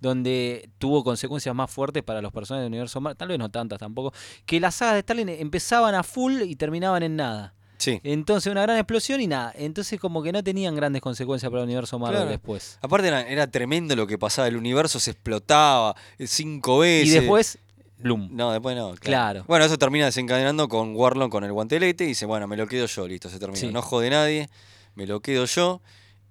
donde 0.00 0.70
tuvo 0.78 1.02
consecuencias 1.02 1.52
más 1.52 1.68
fuertes 1.68 2.04
para 2.04 2.22
los 2.22 2.30
personajes 2.32 2.62
del 2.64 2.70
universo 2.72 3.00
Marvel, 3.00 3.16
tal 3.16 3.28
vez 3.28 3.38
no 3.40 3.48
tantas 3.50 3.80
tampoco, 3.80 4.12
que 4.46 4.60
las 4.60 4.76
sagas 4.76 4.94
de 4.94 5.00
Starling 5.00 5.28
empezaban 5.30 5.96
a 5.96 6.04
full 6.04 6.42
y 6.42 6.54
terminaban 6.54 7.02
en 7.02 7.16
nada. 7.16 7.54
Sí. 7.82 8.00
Entonces 8.04 8.48
una 8.52 8.62
gran 8.62 8.76
explosión 8.76 9.20
y 9.20 9.26
nada. 9.26 9.52
Entonces 9.56 9.98
como 9.98 10.22
que 10.22 10.30
no 10.30 10.44
tenían 10.44 10.76
grandes 10.76 11.02
consecuencias 11.02 11.50
para 11.50 11.62
el 11.62 11.66
universo 11.68 11.98
Marvel 11.98 12.18
Claro. 12.18 12.30
después. 12.30 12.78
Aparte 12.80 13.08
era, 13.08 13.22
era 13.22 13.48
tremendo 13.48 13.96
lo 13.96 14.06
que 14.06 14.18
pasaba, 14.18 14.46
el 14.46 14.56
universo 14.56 15.00
se 15.00 15.10
explotaba 15.10 15.96
eh, 16.16 16.28
cinco 16.28 16.78
veces. 16.78 17.08
Y 17.08 17.10
después, 17.10 17.58
Bloom. 17.98 18.28
No, 18.30 18.52
después 18.52 18.76
no. 18.76 18.94
Claro. 19.00 19.44
Bueno, 19.48 19.64
eso 19.64 19.78
termina 19.78 20.04
desencadenando 20.04 20.68
con 20.68 20.94
Warlock 20.94 21.32
con 21.32 21.42
el 21.42 21.50
guantelete 21.52 22.04
y 22.04 22.08
dice, 22.08 22.24
bueno, 22.24 22.46
me 22.46 22.56
lo 22.56 22.68
quedo 22.68 22.86
yo, 22.86 23.08
listo, 23.08 23.28
se 23.28 23.40
terminó. 23.40 23.58
Sí. 23.58 23.72
No 23.72 23.82
jode 23.82 24.10
nadie, 24.10 24.48
me 24.94 25.06
lo 25.08 25.18
quedo 25.18 25.44
yo. 25.46 25.80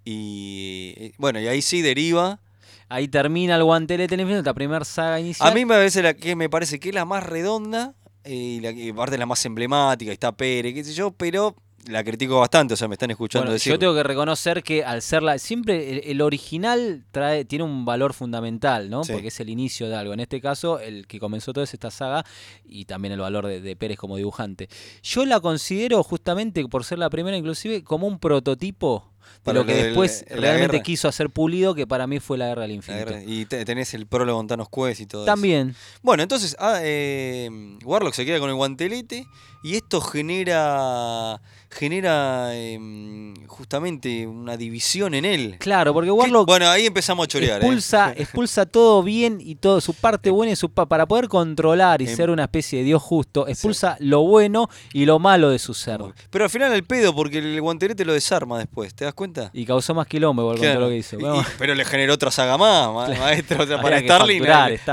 Y 0.06 1.14
bueno, 1.18 1.42
y 1.42 1.48
ahí 1.48 1.62
sí 1.62 1.82
deriva. 1.82 2.40
Ahí 2.88 3.10
termina 3.10 3.56
el 3.56 3.64
guantelete 3.66 4.16
infinito, 4.16 4.44
la 4.44 4.54
primera 4.54 4.86
saga 4.86 5.20
inicial. 5.20 5.50
A 5.50 5.54
mí 5.54 5.66
me 5.66 5.76
parece, 5.76 6.02
la 6.02 6.14
que, 6.14 6.36
me 6.36 6.50
parece 6.50 6.80
que 6.80 6.90
es 6.90 6.96
la 6.96 7.04
más 7.06 7.24
redonda 7.24 7.94
y 8.26 8.60
la 8.60 8.74
que 8.74 8.90
aparte 8.90 9.16
es 9.16 9.20
la 9.20 9.26
más 9.26 9.46
emblemática, 9.46 10.12
está 10.12 10.32
Pérez, 10.32 10.74
qué 10.74 10.84
sé 10.84 10.94
yo, 10.94 11.12
pero 11.12 11.56
la 11.88 12.04
critico 12.04 12.40
bastante, 12.40 12.76
o 12.76 12.78
sea, 12.78 12.88
me 12.88 12.94
están 12.94 13.10
escuchando 13.10 13.46
Bueno, 13.46 13.54
decir. 13.54 13.74
yo 13.74 13.80
tengo 13.80 13.96
que 13.96 14.04
reconocer 14.04 14.62
que 14.62 14.84
al 14.84 15.02
ser 15.02 15.24
la. 15.24 15.40
Siempre 15.40 15.92
el, 15.92 16.12
el 16.12 16.22
original 16.22 17.06
trae, 17.12 17.44
tiene 17.46 17.64
un 17.66 17.86
valor 17.86 18.14
fundamental, 18.14 18.90
¿no? 18.90 19.04
Sí. 19.04 19.14
Porque 19.14 19.30
es 19.30 19.40
el 19.40 19.50
inicio 19.50 19.90
de 19.90 19.96
algo. 19.96 20.14
En 20.14 20.20
este 20.20 20.40
caso, 20.42 20.80
el 20.80 21.08
que 21.08 21.20
comenzó 21.20 21.54
toda 21.54 21.64
esta 21.64 21.90
saga 21.90 22.24
y 22.66 22.86
también 22.86 23.14
el 23.14 23.20
valor 23.20 23.48
de, 23.48 23.62
de 23.62 23.76
Pérez 23.76 23.98
como 23.98 24.18
dibujante. 24.18 24.70
Yo 25.02 25.26
la 25.26 25.40
considero, 25.40 26.04
justamente 26.04 26.64
por 26.68 26.84
ser 26.84 27.00
la 27.00 27.10
primera, 27.10 27.36
inclusive, 27.36 27.84
como 27.84 28.06
un 28.06 28.20
prototipo 28.20 29.11
de 29.46 29.54
lo 29.54 29.66
que 29.66 29.74
después 29.74 30.26
realmente 30.30 30.74
guerra. 30.74 30.84
quiso 30.84 31.08
hacer 31.08 31.30
Pulido, 31.30 31.74
que 31.76 31.88
para 31.88 32.08
mí 32.08 32.20
fue 32.20 32.38
la 32.38 32.48
guerra 32.48 32.64
del 32.64 32.72
infinito. 32.72 33.06
guerra- 33.06 33.24
Y 33.26 33.46
te- 33.46 33.64
tenés 33.66 33.94
el 33.94 34.08
prólogo 34.08 34.38
con 34.40 34.48
Thanos 34.48 34.68
Quest 34.70 35.02
y 35.02 35.06
todo 35.06 35.24
eso. 35.24 35.32
También. 35.32 35.76
Bueno, 36.02 36.24
entonces 36.24 36.56
ah, 36.60 36.80
eh, 36.82 37.50
Warlock 37.84 38.14
se 38.14 38.26
queda 38.26 38.40
con 38.40 38.50
el 38.50 38.56
guantelete 38.56 39.26
y 39.64 39.76
esto 39.76 40.02
genera 40.02 41.42
genera 41.72 42.56
em, 42.56 43.34
justamente 43.48 44.28
una 44.28 44.58
división 44.58 45.14
en 45.14 45.26
él. 45.26 45.56
Claro, 45.60 45.94
porque 45.94 46.08
Que- 46.08 46.12
Warlock. 46.12 46.48
bueno, 46.48 46.68
ahí 46.70 46.86
empezamos 46.86 47.26
a 47.26 47.28
chorear. 47.28 47.62
¿eh? 47.62 47.66
expulsa, 47.66 48.14
expulsa 48.18 48.66
todo 48.66 49.02
bien 49.04 49.40
y 49.42 49.56
todo 49.56 49.82
su 49.82 49.94
parte 49.94 50.30
buena 50.30 50.54
y 50.54 50.56
su 50.56 50.70
pa- 50.70 50.86
para 50.86 51.06
poder 51.08 51.28
controlar 51.28 52.02
y 52.02 52.08
Em, 52.08 52.16
ser 52.16 52.30
una 52.30 52.44
especie 52.44 52.80
de 52.80 52.86
dios 52.86 53.02
justo, 53.02 53.48
expulsa 53.48 53.96
lo 54.00 54.22
bueno 54.22 54.70
y 54.94 55.06
lo 55.06 55.20
malo 55.20 55.50
de 55.50 55.60
su 55.60 55.74
ser. 55.74 56.02
Pero 56.30 56.44
al 56.46 56.50
final 56.50 56.74
el 56.74 56.84
pedo, 56.84 57.16
porque 57.16 57.38
el 57.40 57.60
guantelete 57.62 58.06
lo 58.06 58.14
desarma 58.14 58.58
después, 58.60 58.94
¿te 58.94 59.06
das 59.06 59.14
cuenta? 59.14 59.50
Y 59.54 59.66
causó 59.66 59.94
más 59.94 60.08
quilombo 60.08 60.46
con 60.48 60.58
Claro. 60.58 60.82
lo 60.82 60.90
que 60.90 60.98
hizo. 60.98 61.18
Y- 61.18 61.22
Bueno, 61.22 61.42
y- 61.42 61.46
pero 61.58 61.76
le 61.76 61.86
generó 61.86 62.14
otra 62.14 62.32
saga 62.32 62.58
más, 62.58 62.94
ma- 62.94 63.08
maestro. 63.20 63.64
O 63.64 63.68
sea, 63.68 63.82
para 63.82 64.00
Starling, 64.00 64.44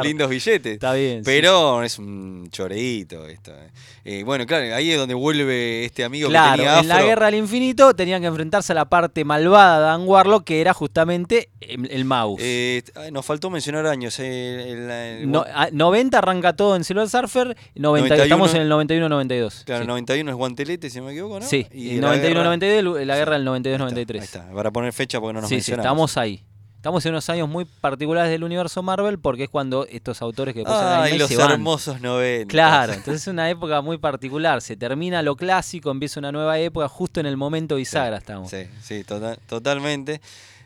lindos 0.02 0.28
billetes. 0.30 0.74
está 0.74 0.92
bien. 0.94 1.18
sí. 1.18 1.22
Pero 1.24 1.82
es 1.82 1.98
un 1.98 2.48
choreíto 2.50 3.26
esto. 3.26 3.52
eh. 3.52 3.70
Eh, 4.04 4.22
bueno, 4.24 4.46
claro, 4.46 4.74
ahí 4.74 4.90
es 4.90 4.98
donde 4.98 5.14
vuelve 5.14 5.84
este 5.84 6.02
amigo 6.04 6.28
que 6.28 6.32
Claro, 6.32 6.62
tenía 6.76 6.80
en 6.82 6.88
la 6.88 6.94
afro. 6.96 7.06
guerra 7.08 7.26
del 7.26 7.34
infinito 7.36 7.94
tenían 7.94 8.20
que 8.20 8.26
enfrentarse 8.28 8.72
a 8.72 8.74
la 8.74 8.84
parte 8.88 9.24
malvada 9.24 9.78
de 9.78 9.84
Dan 9.86 10.02
Warlock, 10.06 10.44
que 10.44 10.60
era 10.60 10.72
justamente 10.74 11.50
el, 11.60 11.90
el 11.90 12.04
mouse. 12.04 12.40
Eh, 12.42 12.82
nos 13.12 13.24
faltó 13.26 13.50
mencionar 13.50 13.86
años. 13.86 14.18
eh, 14.18 14.72
el- 14.72 14.90
el- 14.90 15.30
No- 15.30 15.44
a- 15.52 15.68
90 15.72 16.18
arranca 16.18 16.54
todo 16.54 16.76
en 16.76 16.84
Silver 16.84 17.08
Surfer, 17.08 17.56
90, 17.74 18.16
91. 18.16 18.22
estamos 18.24 18.54
en 18.54 18.62
el 18.62 18.68
91-92. 18.68 19.64
Claro, 19.64 19.82
sí. 19.82 19.88
91 19.88 20.30
es 20.30 20.36
guantelete, 20.36 20.90
si 20.90 20.98
no 20.98 21.04
me 21.06 21.12
equivoco, 21.12 21.40
¿no? 21.40 21.46
Sí, 21.46 21.66
Y 21.72 21.96
el 21.96 22.00
la 22.00 22.16
guerra- 22.16 22.44
91-92, 22.44 23.04
la 23.06 23.16
guerra 23.16 23.38
del 23.38 23.48
Ahí 23.48 23.56
está, 23.56 23.70
92-93. 23.84 24.18
ahí 24.20 24.24
está, 24.24 24.50
para 24.52 24.70
poner 24.70 24.92
fecha 24.92 25.20
porque 25.20 25.34
no 25.34 25.40
nos 25.40 25.48
sí, 25.48 25.56
sí, 25.60 25.72
mencionamos. 25.72 26.10
estamos 26.10 26.16
ahí. 26.16 26.44
Estamos 26.78 27.04
en 27.06 27.10
unos 27.12 27.28
años 27.28 27.48
muy 27.48 27.64
particulares 27.64 28.30
del 28.30 28.44
universo 28.44 28.84
Marvel 28.84 29.18
porque 29.18 29.42
es 29.44 29.48
cuando 29.50 29.84
estos 29.86 30.22
autores 30.22 30.54
que 30.54 30.60
eran 30.60 30.72
Ay, 30.76 31.02
anime 31.10 31.18
los 31.18 31.28
se 31.28 31.36
van. 31.36 31.50
hermosos 31.50 32.00
90. 32.00 32.48
Claro, 32.50 32.92
entonces 32.92 33.22
es 33.22 33.26
una 33.26 33.50
época 33.50 33.80
muy 33.82 33.98
particular. 33.98 34.62
Se 34.62 34.76
termina 34.76 35.20
lo 35.22 35.34
clásico, 35.34 35.90
empieza 35.90 36.20
una 36.20 36.30
nueva 36.30 36.56
época, 36.60 36.88
justo 36.88 37.18
en 37.18 37.26
el 37.26 37.36
momento 37.36 37.74
bisagra 37.74 38.18
estamos. 38.18 38.48
Sí, 38.50 38.58
sí, 38.80 39.02
total- 39.02 39.40
totalmente. 39.48 40.20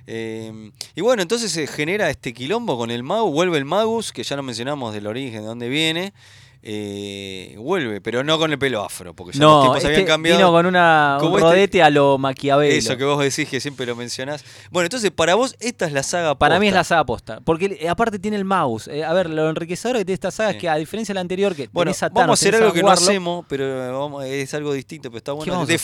Eh, 0.07 0.71
y 0.95 1.01
bueno, 1.01 1.23
entonces 1.23 1.51
se 1.51 1.67
genera 1.67 2.11
este 2.11 2.35
quilombo 2.35 2.77
con 2.77 2.91
el 2.91 3.03
Magus, 3.03 3.33
vuelve 3.33 3.57
el 3.57 3.65
Magus, 3.65 4.13
que 4.13 4.23
ya 4.23 4.37
no 4.37 4.43
mencionamos 4.43 4.93
del 4.93 5.07
origen, 5.07 5.41
de 5.41 5.47
dónde 5.47 5.71
viene. 5.71 6.13
Eh, 6.65 7.57
vuelve, 7.59 8.01
pero 8.01 8.23
no 8.23 8.39
con 8.39 8.53
el 8.53 8.59
pelo 8.59 8.85
afro, 8.85 9.15
porque 9.15 9.37
ya 9.37 9.43
los 9.45 9.51
No, 9.51 9.61
tiempos 9.63 9.77
este 9.79 9.89
habían 9.89 10.07
cambiado. 10.07 10.39
vino 10.39 10.53
con 10.53 10.67
una, 10.67 11.19
un 11.21 11.29
este- 11.31 11.41
rodete 11.41 11.83
a 11.83 11.91
lo 11.91 12.19
Maquiavelo. 12.19 12.73
Eso 12.75 12.97
que 12.97 13.05
vos 13.05 13.19
decís 13.23 13.49
que 13.49 13.61
siempre 13.61 13.85
lo 13.87 13.97
mencionás. 13.97 14.45
Bueno, 14.71 14.87
entonces 14.87 15.11
para 15.11 15.35
vos 15.35 15.57
esta 15.61 15.87
es 15.87 15.93
la 15.93 16.03
saga 16.03 16.37
Para 16.39 16.61
mí 16.61 16.69
es 16.69 16.73
la 16.73 16.81
posta. 16.81 16.89
saga 16.89 17.05
posta. 17.05 17.41
Porque 17.45 17.79
eh, 17.81 17.89
aparte 17.89 18.19
tiene 18.19 18.37
el 18.37 18.45
mouse. 18.45 18.87
Eh, 18.89 19.05
a 19.05 19.13
ver, 19.13 19.29
lo 19.29 19.49
enriquecedor 19.51 19.97
que 19.99 20.05
tiene 20.05 20.15
esta 20.15 20.31
saga 20.31 20.51
Sí. 20.51 20.57
es 20.57 20.61
que 20.61 20.69
a 20.69 20.77
diferencia 20.77 21.13
de 21.13 21.17
la 21.17 21.21
anterior, 21.23 21.55
que 21.57 21.69
Bueno, 21.73 21.91
tenés 21.91 22.03
a 22.05 22.09
vamos 22.09 22.31
a 22.31 22.33
hacer 22.35 22.55
algo 22.55 22.73
que 22.73 22.83
no 22.83 22.91
hacemos, 22.91 23.45
pero 23.49 23.99
vamos- 24.01 24.25
es 24.25 24.55
algo 24.55 24.73
distinto, 24.73 25.11
pero 25.11 25.19
está 25.19 25.33
bueno. 25.33 25.53
hacer? 25.63 25.81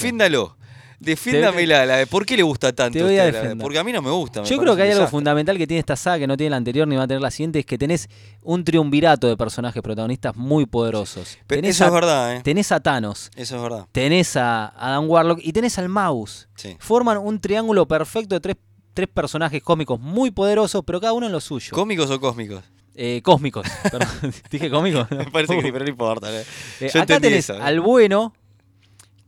Defiéndamela, 1.00 1.86
la 1.86 1.96
de 1.98 2.06
por 2.06 2.26
qué 2.26 2.36
le 2.36 2.42
gusta 2.42 2.72
tanto. 2.72 2.98
Te 2.98 3.04
voy 3.04 3.18
a 3.18 3.24
usted, 3.26 3.32
defender. 3.40 3.62
porque 3.64 3.78
a 3.78 3.84
mí 3.84 3.92
no 3.92 4.02
me 4.02 4.10
gusta. 4.10 4.42
me 4.42 4.46
Yo 4.48 4.58
creo 4.58 4.74
que 4.76 4.82
hay 4.82 4.88
algo 4.90 5.00
desastre. 5.00 5.16
fundamental 5.16 5.56
que 5.58 5.66
tiene 5.66 5.78
esta 5.80 5.96
saga 5.96 6.18
que 6.18 6.26
no 6.26 6.36
tiene 6.36 6.50
la 6.50 6.56
anterior 6.56 6.88
ni 6.88 6.96
va 6.96 7.04
a 7.04 7.06
tener 7.08 7.20
la 7.22 7.30
siguiente, 7.30 7.60
es 7.60 7.66
que 7.66 7.78
tenés 7.78 8.08
un 8.42 8.64
triunvirato 8.64 9.28
de 9.28 9.36
personajes 9.36 9.82
protagonistas 9.82 10.34
muy 10.36 10.66
poderosos. 10.66 11.38
Pero 11.46 11.60
tenés, 11.62 11.76
eso 11.76 11.84
a, 11.84 11.86
es 11.88 11.92
verdad, 11.92 12.36
¿eh? 12.36 12.40
tenés 12.42 12.72
a 12.72 12.80
Thanos, 12.80 13.30
Eso 13.36 13.56
es 13.56 13.62
verdad. 13.62 13.86
tenés 13.92 14.36
a 14.36 14.66
Adam 14.76 15.08
Warlock 15.08 15.40
y 15.42 15.52
tenés 15.52 15.78
al 15.78 15.88
Mouse. 15.88 16.48
Sí. 16.56 16.76
Forman 16.80 17.18
un 17.18 17.40
triángulo 17.40 17.86
perfecto 17.86 18.34
de 18.34 18.40
tres, 18.40 18.56
tres 18.94 19.08
personajes 19.12 19.62
cómicos 19.62 20.00
muy 20.00 20.30
poderosos, 20.32 20.82
pero 20.84 21.00
cada 21.00 21.12
uno 21.12 21.26
en 21.26 21.32
lo 21.32 21.40
suyo. 21.40 21.70
¿Cómicos 21.72 22.10
o 22.10 22.18
cósmicos? 22.20 22.64
Eh, 23.00 23.20
cósmicos. 23.22 23.64
Perdón, 23.92 24.08
¿Dije 24.50 24.68
cómicos? 24.68 25.08
Me 25.12 25.26
parece 25.30 25.52
que 25.54 25.60
Uh. 25.60 25.62
sí, 25.62 25.70
pero 25.72 25.84
no 25.84 25.90
importa. 25.90 26.28
¿eh? 26.36 26.44
Eh, 26.80 26.90
acá 26.98 27.20
tenés 27.20 27.48
eso, 27.48 27.62
al 27.62 27.80
bueno, 27.80 28.34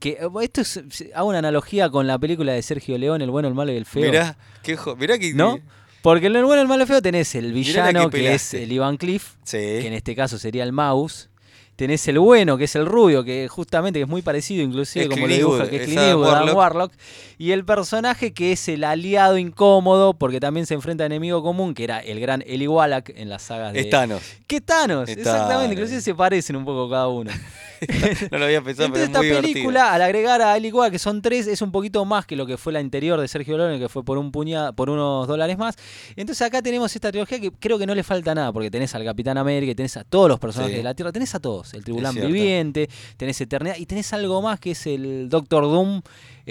que 0.01 0.11
eh, 0.21 0.29
esto 0.43 0.61
es, 0.63 0.83
hago 1.15 1.29
una 1.29 1.39
analogía 1.39 1.89
con 1.91 2.07
la 2.09 2.19
película 2.19 2.53
de 2.53 2.63
Sergio 2.63 2.99
León, 2.99 3.23
El 3.23 3.31
bueno, 3.31 3.47
el 3.47 3.55
malo 3.55 3.71
y 3.73 3.77
el 3.77 3.87
feo. 3.87 4.03
Mirá, 4.11 4.37
qué 4.65 4.77
jo- 4.77 4.97
mirá 4.97 5.17
que. 5.19 5.33
¿No? 5.35 5.61
Porque 6.03 6.27
en 6.27 6.35
el 6.37 6.45
bueno, 6.45 6.63
el 6.63 6.67
malo 6.69 6.81
y 6.81 6.83
el 6.85 6.89
feo 6.89 7.03
tenés 7.03 7.35
el 7.37 7.53
villano 7.53 8.11
que 8.11 8.19
que 8.19 8.35
es 8.35 8.55
el 8.55 8.73
Ivan 8.73 8.97
Cliff, 8.97 9.35
Sí. 9.45 9.59
que 9.59 9.87
en 9.87 9.93
este 9.93 10.17
caso 10.17 10.39
sería 10.39 10.65
el 10.65 10.73
mouse. 10.73 11.30
Tenés 11.81 12.07
el 12.09 12.19
bueno, 12.19 12.59
que 12.59 12.64
es 12.64 12.77
el 12.77 12.85
rubio, 12.85 13.25
que 13.25 13.49
justamente 13.49 13.99
que 14.01 14.03
es 14.03 14.09
muy 14.09 14.21
parecido, 14.21 14.62
inclusive 14.62 15.07
Es 15.07 15.09
como 15.11 15.27
lo 15.27 15.35
dibuja, 15.35 15.66
que 15.71 15.77
es 15.77 15.83
Clint 15.85 15.99
Eastwood, 16.03 16.27
Warlock. 16.27 16.55
Warlock. 16.57 16.93
Y 17.38 17.53
el 17.53 17.64
personaje 17.64 18.35
que 18.35 18.53
es 18.53 18.69
el 18.69 18.85
aliado 18.85 19.38
incómodo, 19.38 20.12
porque 20.12 20.40
también 20.40 20.66
se 20.66 20.75
enfrenta 20.75 21.05
a 21.05 21.07
enemigo 21.07 21.43
común, 21.43 21.73
que 21.73 21.85
era 21.85 22.01
el 22.01 22.21
gran 22.21 22.45
Eli 22.47 22.69
Wallach 22.69 23.09
en 23.16 23.31
las 23.31 23.40
sagas 23.45 23.73
de... 23.73 23.81
Es 23.81 23.88
Thanos. 23.88 24.21
¿Qué 24.47 24.61
Thanos? 24.61 25.09
Es 25.09 25.16
Exactamente, 25.16 25.55
Thanos. 25.55 25.73
inclusive 25.73 26.01
se 26.03 26.14
parecen 26.14 26.57
un 26.57 26.66
poco 26.66 26.90
cada 26.90 27.09
uno. 27.09 27.31
No 28.31 28.37
lo 28.37 28.45
había 28.45 28.61
pensado, 28.61 28.88
Entonces 28.88 28.93
pero 28.93 29.05
esta 29.07 29.12
es 29.12 29.16
muy 29.21 29.27
divertido. 29.29 29.53
película, 29.55 29.95
al 29.95 30.03
agregar 30.03 30.43
a 30.43 30.55
Eli 30.55 30.71
Wallach, 30.71 30.93
que 30.93 30.99
son 30.99 31.23
tres, 31.23 31.47
es 31.47 31.62
un 31.62 31.73
poquito 31.73 32.05
más 32.05 32.27
que 32.27 32.37
lo 32.37 32.45
que 32.45 32.59
fue 32.59 32.75
la 32.75 32.79
anterior 32.79 33.19
de 33.19 33.27
Sergio 33.27 33.57
Leone, 33.57 33.79
que 33.79 33.88
fue 33.88 34.05
por 34.05 34.19
un 34.19 34.31
puñado, 34.33 34.75
por 34.75 34.90
unos 34.90 35.27
dólares 35.27 35.57
más. 35.57 35.77
Entonces 36.14 36.47
acá 36.47 36.61
tenemos 36.61 36.95
esta 36.95 37.11
trilogía 37.11 37.40
que 37.40 37.51
creo 37.51 37.79
que 37.79 37.87
no 37.87 37.95
le 37.95 38.03
falta 38.03 38.35
nada, 38.35 38.53
porque 38.53 38.71
tenés 38.71 38.95
al 38.95 39.03
Capitán 39.03 39.38
América, 39.38 39.75
tenés 39.75 39.97
a 39.97 40.05
todos 40.05 40.29
los 40.29 40.38
personajes 40.38 40.73
Sí. 40.75 40.77
de 40.77 40.85
la 40.85 40.93
Tierra, 40.93 41.11
tenés 41.11 41.35
a 41.35 41.40
todos, 41.40 41.69
el 41.74 41.85
Tribulán. 41.85 42.14
Viviente, 42.14 42.88
tenés 43.16 43.40
Eternidad, 43.40 43.76
y 43.76 43.87
tenés 43.87 44.12
algo 44.12 44.42
más 44.42 44.61
que 44.61 44.72
es 44.72 44.87
el 44.87 45.28
Doctor 45.28 45.64
Doom, 45.64 46.02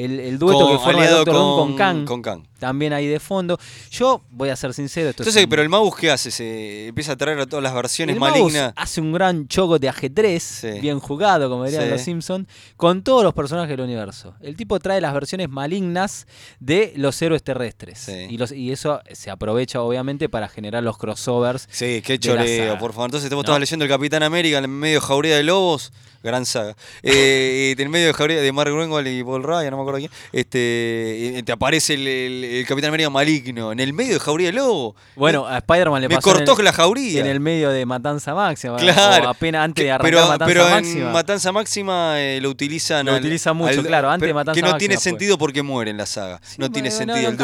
el, 0.05 0.19
el 0.19 0.39
dueto 0.39 0.59
Con- 0.67 0.77
que 0.77 0.83
forma 0.83 1.05
el 1.05 1.11
Doctor 1.11 1.33
Doom 1.35 1.57
con 1.67 1.75
Kang. 1.77 2.05
Con 2.05 2.21
Kang. 2.21 2.43
también 2.59 2.93
ahí 2.93 3.07
de 3.07 3.19
fondo. 3.19 3.57
Yo 3.91 4.21
voy 4.31 4.49
a 4.49 4.55
ser 4.55 4.73
sincero, 4.73 5.09
esto 5.09 5.23
es 5.23 5.27
Entonces, 5.27 5.43
un- 5.45 5.49
pero 5.49 5.61
el 5.61 5.69
Magus, 5.69 5.95
¿qué 5.95 6.11
hace? 6.11 6.31
Se 6.31 6.87
empieza 6.87 7.13
a 7.13 7.15
traer 7.17 7.39
a 7.39 7.45
todas 7.45 7.63
las 7.63 7.73
versiones 7.73 8.15
el 8.15 8.19
Magus 8.19 8.39
malignas. 8.39 8.73
hace 8.75 9.01
un 9.01 9.11
gran 9.13 9.47
choco 9.47 9.79
de 9.79 9.89
ajedrez, 9.89 10.43
Sí. 10.43 10.71
bien 10.81 10.99
jugado, 10.99 11.49
como 11.49 11.65
dirían 11.65 11.83
Sí. 11.85 11.89
los 11.89 12.01
Simpsons, 12.01 12.47
con 12.77 13.01
todos 13.03 13.23
los 13.23 13.33
personajes 13.33 13.69
del 13.75 13.81
universo. 13.85 14.33
El 14.41 14.55
tipo 14.55 14.79
trae 14.79 14.99
las 15.01 15.13
versiones 15.13 15.49
malignas 15.49 16.27
de 16.59 16.93
los 16.95 17.21
héroes 17.21 17.43
terrestres. 17.43 17.99
Sí. 17.99 18.27
Y, 18.29 18.37
los, 18.37 18.51
y 18.51 18.71
eso 18.71 19.01
se 19.11 19.29
aprovecha, 19.31 19.81
obviamente, 19.81 20.27
para 20.29 20.47
generar 20.49 20.83
los 20.83 20.97
crossovers. 20.97 21.67
Sí, 21.71 22.01
qué 22.05 22.19
choreo, 22.19 22.77
por 22.77 22.93
favor. 22.93 23.07
Entonces 23.09 23.29
vos 23.29 23.37
¿No? 23.37 23.41
estabas 23.41 23.59
leyendo 23.61 23.85
el 23.85 23.89
Capitán 23.91 24.23
América 24.23 24.57
en 24.59 24.69
medio 24.69 25.01
Jauría 25.01 25.35
de 25.37 25.43
Lobos, 25.43 25.91
gran 26.23 26.45
saga. 26.45 26.75
Eh, 27.03 27.75
en 27.77 27.89
medio 27.91 28.07
de 28.07 28.13
Jauría 28.13 28.41
de 28.41 28.51
Mark 28.51 28.71
Greenwald 28.73 29.07
y 29.07 29.23
Paul 29.23 29.43
Ryan, 29.43 29.71
no 29.71 29.77
me 29.77 29.81
acuerdo 29.83 29.99
quién. 29.99 30.11
Este, 30.31 31.33
y 31.37 31.43
te 31.43 31.51
aparece 31.51 31.93
el, 31.93 32.07
el- 32.07 32.43
el 32.43 32.65
Capitán 32.65 32.89
América 32.89 33.09
maligno 33.09 33.71
en 33.71 33.79
el 33.79 33.93
medio 33.93 34.13
de 34.13 34.19
Jauría 34.19 34.47
de 34.47 34.53
Lobos. 34.53 34.95
Bueno, 35.15 35.47
a 35.47 35.57
Spider-Man 35.57 36.01
le 36.01 36.09
me 36.09 36.15
pasó 36.15 36.29
en 36.31 36.35
cortó 36.45 36.59
el- 36.59 36.65
la 36.65 36.73
jauría. 36.73 37.21
en 37.21 37.27
el 37.27 37.39
medio 37.39 37.69
de 37.69 37.85
Matanza 37.85 38.33
Máxima. 38.33 38.77
Claro. 38.77 39.25
O 39.27 39.29
apenas 39.29 39.63
antes 39.65 39.83
de 39.85 39.91
arrancar 39.91 40.09
pero, 40.11 40.27
Matanza 40.27 40.45
pero 40.45 40.65
en 40.67 40.71
Máxima. 40.73 41.11
Matanza 41.11 41.51
Máxima 41.51 42.13
eh, 42.21 42.39
lo 42.41 42.49
utilizan. 42.49 43.05
Lo 43.05 43.13
al- 43.13 43.19
utilizan 43.19 43.55
mucho, 43.55 43.83
claro, 43.83 44.09
antes 44.09 44.27
de 44.27 44.33
Matanza 44.33 44.55
Que 44.59 44.65
no 44.65 44.77
tiene 44.77 44.95
Máxima 44.95 45.11
sentido 45.11 45.37
porque 45.37 45.61
muere 45.63 45.91
en 45.91 45.97
la 45.97 46.05
saga. 46.05 46.39
Sí, 46.43 46.55
no 46.57 46.69
tiene 46.71 46.91
sentido. 46.91 47.15
no 47.15 47.27
el 47.27 47.37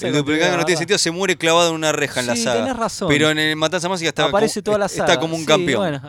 el 0.00 0.12
duplicado 0.14 0.56
no 0.56 0.64
tiene 0.64 0.78
sentido, 0.78 0.98
se 0.98 1.10
muere 1.10 1.36
clavado 1.36 1.70
en 1.70 1.74
una 1.74 1.92
reja 1.92 2.20
en 2.20 2.26
la 2.26 2.36
Sí, 2.36 2.44
saga. 2.44 2.60
tenés 2.64 2.76
razón. 2.76 3.08
Pero 3.08 3.30
en 3.30 3.38
el 3.38 3.56
Matanza 3.56 3.88
Máxima 3.88 4.08
está 4.08 4.24
Aparece 4.26 4.60
como, 4.60 4.64
toda 4.64 4.78
la 4.78 4.86
está 4.86 5.06
saga. 5.06 5.20
como 5.20 5.34
un 5.34 5.40
Sí, 5.42 5.46
campeón. 5.46 5.80
bueno, 5.80 6.00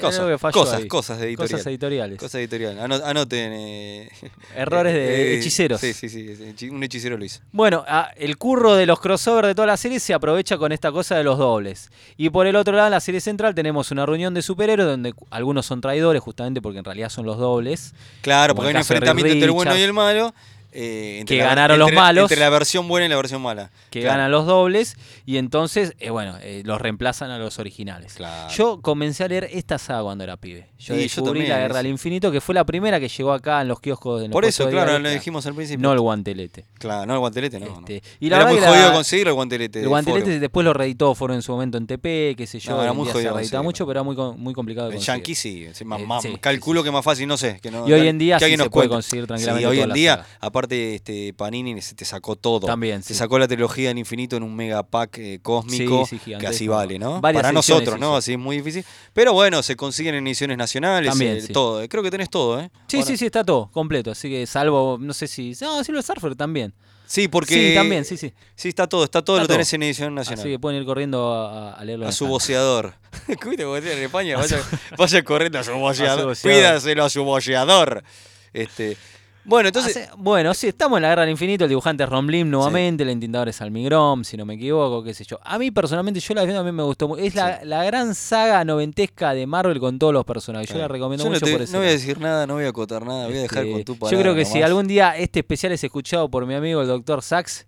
cosas, 0.00 0.52
cosas, 0.52 0.84
cosas 0.86 1.18
de 1.20 1.28
editorial. 1.44 1.58
Cosas 1.58 1.66
editoriales. 1.66 2.18
Cosas 2.18 2.34
editorial. 2.36 2.78
Ano- 2.78 3.00
anoten. 3.04 3.52
eh, 3.54 4.10
Errores 4.56 4.92
de 4.94 5.34
eh, 5.34 5.38
hechiceros. 5.38 5.80
Sí, 5.80 5.92
sí, 5.92 6.08
sí. 6.08 6.68
Un 6.70 6.82
hechicero 6.82 7.16
lo 7.16 7.24
hizo. 7.24 7.40
Bueno, 7.52 7.84
ah, 7.88 8.10
el 8.16 8.36
curro 8.38 8.74
de 8.74 8.86
los 8.86 9.00
crossovers 9.00 9.48
de 9.48 9.54
toda 9.54 9.66
la 9.66 9.76
serie 9.76 10.00
se 10.00 10.14
aprovecha 10.14 10.58
con 10.58 10.72
esta 10.72 10.92
cosa 10.92 11.16
de 11.16 11.24
los 11.24 11.38
dobles. 11.38 11.90
Y 12.16 12.30
por 12.30 12.46
el 12.46 12.56
otro 12.56 12.74
lado, 12.74 12.88
en 12.88 12.92
la 12.92 13.00
serie 13.00 13.20
central 13.20 13.54
tenemos 13.54 13.90
una 13.90 14.06
reunión 14.06 14.34
de 14.34 14.42
superhéroes 14.42 14.88
donde 14.88 15.14
algunos 15.30 15.66
son 15.66 15.80
traidores, 15.80 16.22
justamente 16.22 16.60
porque 16.60 16.78
en 16.78 16.84
realidad 16.84 17.08
son 17.08 17.26
los 17.26 17.38
dobles. 17.38 17.94
Claro, 18.22 18.54
porque 18.54 18.68
hay 18.68 18.74
un 18.74 18.78
enfrentamiento 18.80 19.32
entre 19.32 19.46
el 19.46 19.52
bueno 19.52 19.76
y 19.76 19.82
el 19.82 19.92
malo. 19.92 20.34
Eh, 20.72 21.18
entre 21.20 21.36
Que 21.36 21.42
la- 21.42 21.48
ganaron 21.50 21.78
los 21.78 21.88
entre- 21.88 22.00
malos. 22.00 22.22
Entre 22.30 22.38
la 22.40 22.50
versión 22.50 22.86
buena 22.88 23.06
y 23.06 23.08
la 23.08 23.16
versión 23.16 23.42
mala. 23.42 23.70
que 23.90 24.00
Claro. 24.00 24.16
ganan 24.18 24.30
los 24.30 24.46
dobles 24.46 24.96
y 25.26 25.36
entonces, 25.36 25.94
eh, 25.98 26.10
bueno, 26.10 26.36
eh, 26.42 26.62
los 26.64 26.80
reemplazan 26.80 27.30
a 27.30 27.38
los 27.38 27.58
originales. 27.58 28.14
Claro. 28.14 28.52
Yo 28.54 28.80
comencé 28.80 29.24
a 29.24 29.28
leer 29.28 29.48
esta 29.52 29.78
saga 29.78 30.02
cuando 30.02 30.24
era 30.24 30.36
pibe. 30.36 30.68
Yo 30.78 30.94
Sí, 30.94 31.00
yo 31.00 31.02
descubrí 31.02 31.26
también, 31.40 31.48
La 31.50 31.58
Guerra 31.58 31.76
del 31.78 31.86
Infinito, 31.88 32.30
que 32.32 32.40
fue 32.40 32.54
la 32.54 32.64
primera 32.64 32.98
que 33.00 33.08
llegó 33.08 33.32
acá 33.32 33.60
en 33.62 33.68
los 33.68 33.80
kioscos 33.80 34.22
de 34.22 34.28
Por 34.30 34.44
eso, 34.44 34.68
claro, 34.70 34.98
lo 34.98 35.10
dijimos 35.10 35.44
al 35.46 35.54
principio. 35.54 35.82
No 35.82 35.92
el 35.92 36.00
guantelete. 36.00 36.66
Claro, 36.78 37.06
no 37.06 37.14
el 37.14 37.18
guantelete, 37.20 37.58
no. 37.60 37.66
no. 37.66 37.78
Este, 37.80 38.02
y 38.20 38.28
la 38.30 38.36
era 38.36 38.46
muy 38.46 38.58
jodido 38.58 38.92
conseguir 38.92 39.28
el 39.28 39.34
guantelete. 39.34 39.80
El 39.82 39.88
guantelete 39.88 40.24
foro. 40.26 40.40
después 40.40 40.64
lo 40.64 40.72
reeditó 40.72 41.14
Foro 41.14 41.34
en 41.34 41.42
su 41.42 41.52
momento 41.52 41.76
en 41.78 41.86
TP, 41.86 42.34
qué 42.36 42.46
sé 42.46 42.58
yo. 42.60 42.72
No, 42.72 42.82
era 42.82 42.90
en 42.92 42.96
muy 42.96 43.08
jodido 43.08 43.38
se 43.44 43.58
mucho, 43.60 43.86
pero 43.86 44.00
era 44.00 44.02
muy, 44.02 44.16
muy 44.36 44.54
complicado 44.54 44.88
de 44.88 44.96
El. 44.96 45.02
Yankee 45.02 45.34
sí, 45.34 45.66
más- 45.84 46.24
Eh, 46.24 46.28
sí, 46.30 46.36
calculo 46.40 46.82
que 46.82 46.90
más 46.90 47.04
fácil, 47.04 47.26
no 47.28 47.36
sé. 47.36 47.58
Que 47.60 47.70
no, 47.70 47.86
Y 47.88 47.92
hoy 47.92 48.06
en 48.08 48.18
día 48.18 48.38
sí 48.38 48.56
se 48.56 48.70
puede 48.70 48.88
conseguir 48.88 49.26
tranquilamente 49.26 49.66
hoy 49.66 49.80
en 49.80 49.92
día, 49.92 50.16
saga. 50.16 50.26
Aparte, 50.60 50.94
este, 50.96 51.32
Panini 51.32 51.80
se 51.80 51.94
te 51.94 52.04
sacó 52.04 52.36
todo. 52.36 52.66
También, 52.66 53.02
Se 53.02 53.14
sí. 53.14 53.18
sacó 53.18 53.38
la 53.38 53.48
trilogía 53.48 53.90
en 53.90 53.98
infinito 53.98 54.36
en 54.36 54.42
un 54.42 54.54
mega 54.54 54.82
pack 54.82 55.18
eh, 55.18 55.38
cósmico, 55.42 56.06
Sí, 56.06 56.18
sí, 56.22 56.34
que 56.38 56.46
así 56.46 56.68
vale, 56.68 56.98
¿no? 56.98 57.20
Varias 57.20 57.42
Para 57.42 57.52
nosotros, 57.52 57.98
¿no? 57.98 58.16
Así 58.16 58.32
es 58.32 58.38
muy 58.38 58.58
difícil. 58.58 58.84
Pero 59.14 59.32
bueno, 59.32 59.62
se 59.62 59.74
consiguen 59.76 60.14
en 60.16 60.26
ediciones 60.26 60.58
nacionales, 60.58 61.10
También, 61.10 61.38
eh, 61.38 61.48
todo. 61.48 61.86
Creo 61.88 62.02
que 62.02 62.10
tenés 62.10 62.28
todo, 62.28 62.60
¿eh? 62.60 62.70
Sí, 62.88 62.98
Ahora- 62.98 63.06
sí, 63.08 63.16
sí, 63.16 63.26
está 63.26 63.42
todo 63.42 63.70
completo. 63.72 64.10
Así 64.10 64.28
que 64.28 64.46
salvo, 64.46 64.98
no 65.00 65.14
sé 65.14 65.26
si. 65.26 65.54
No, 65.62 65.82
Silver 65.82 66.02
Surfer 66.02 66.36
también. 66.36 66.74
Sí, 67.06 67.26
porque. 67.26 67.54
Sí, 67.70 67.74
también, 67.74 68.04
sí, 68.04 68.16
sí. 68.16 68.32
Sí, 68.54 68.68
está 68.68 68.86
todo, 68.86 69.02
está 69.04 69.22
todo, 69.22 69.36
Está 69.38 69.44
lo 69.44 69.48
tenés 69.48 69.68
todo. 69.70 69.76
en 69.76 69.82
edición 69.84 70.14
nacional. 70.14 70.40
Así 70.40 70.48
que 70.50 70.58
pueden 70.58 70.78
ir 70.80 70.86
corriendo 70.86 71.32
a, 71.32 71.72
a 71.72 71.84
leerlo. 71.84 72.06
A 72.06 72.12
su 72.12 72.26
como 73.62 73.74
decían 73.74 73.98
en 73.98 74.04
España, 74.04 74.36
vaya, 74.36 74.60
vaya 74.96 75.22
corriendo 75.24 75.58
a 75.58 75.64
su 75.64 75.72
boceador. 75.78 76.36
Cuídaselo 76.40 77.04
a 77.04 77.10
su 77.10 77.24
boceador. 77.24 78.04
Este, 78.52 78.96
bueno, 79.44 79.68
entonces. 79.68 79.96
Hace- 79.96 80.10
bueno, 80.16 80.52
sí, 80.54 80.68
estamos 80.68 80.98
en 80.98 81.02
la 81.02 81.08
Guerra 81.08 81.22
del 81.22 81.30
Infinito. 81.30 81.64
El 81.64 81.70
dibujante 81.70 82.04
es 82.04 82.08
Ron 82.08 82.26
Lim 82.26 82.50
nuevamente. 82.50 83.02
El 83.02 83.08
entintador 83.10 83.48
es 83.48 83.60
Almigrom, 83.60 84.22
si 84.24 84.36
no 84.36 84.44
me 84.44 84.54
equivoco, 84.54 85.02
qué 85.02 85.14
sé 85.14 85.24
yo. 85.24 85.38
A 85.42 85.58
mí 85.58 85.70
personalmente, 85.70 86.20
yo 86.20 86.34
la 86.34 86.44
vi, 86.44 86.52
a 86.54 86.62
mí 86.62 86.72
me 86.72 86.82
gustó 86.82 87.08
mucho. 87.08 87.22
Es 87.22 87.34
la, 87.34 87.60
la 87.64 87.82
gran 87.84 88.14
saga 88.14 88.64
noventesca 88.64 89.32
de 89.34 89.46
Marvel 89.46 89.80
con 89.80 89.98
todos 89.98 90.12
los 90.12 90.24
personajes. 90.24 90.68
Yo 90.70 90.78
la 90.78 90.88
recomiendo 90.88 91.24
Yo 91.24 91.30
no, 91.30 91.34
mucho 91.34 91.46
te- 91.46 91.52
por 91.52 91.62
eso. 91.62 91.72
no 91.72 91.78
voy 91.80 91.88
a 91.88 91.92
decir 91.92 92.20
nada, 92.20 92.46
no 92.46 92.54
voy 92.54 92.64
a 92.64 92.68
acotar 92.68 93.04
nada, 93.04 93.26
voy 93.26 93.38
a 93.38 93.42
dejar 93.42 93.64
Este, 93.64 93.72
con 93.72 93.84
tu 93.84 93.92
Yo 93.94 93.98
palabra. 93.98 94.20
creo 94.20 94.34
que 94.34 94.44
si 94.44 94.62
algún 94.62 94.86
día 94.86 95.16
este 95.16 95.40
especial 95.40 95.72
es 95.72 95.82
escuchado 95.82 96.28
por 96.30 96.46
mi 96.46 96.54
amigo 96.54 96.82
el 96.82 96.88
doctor 96.88 97.22
Sachs, 97.22 97.66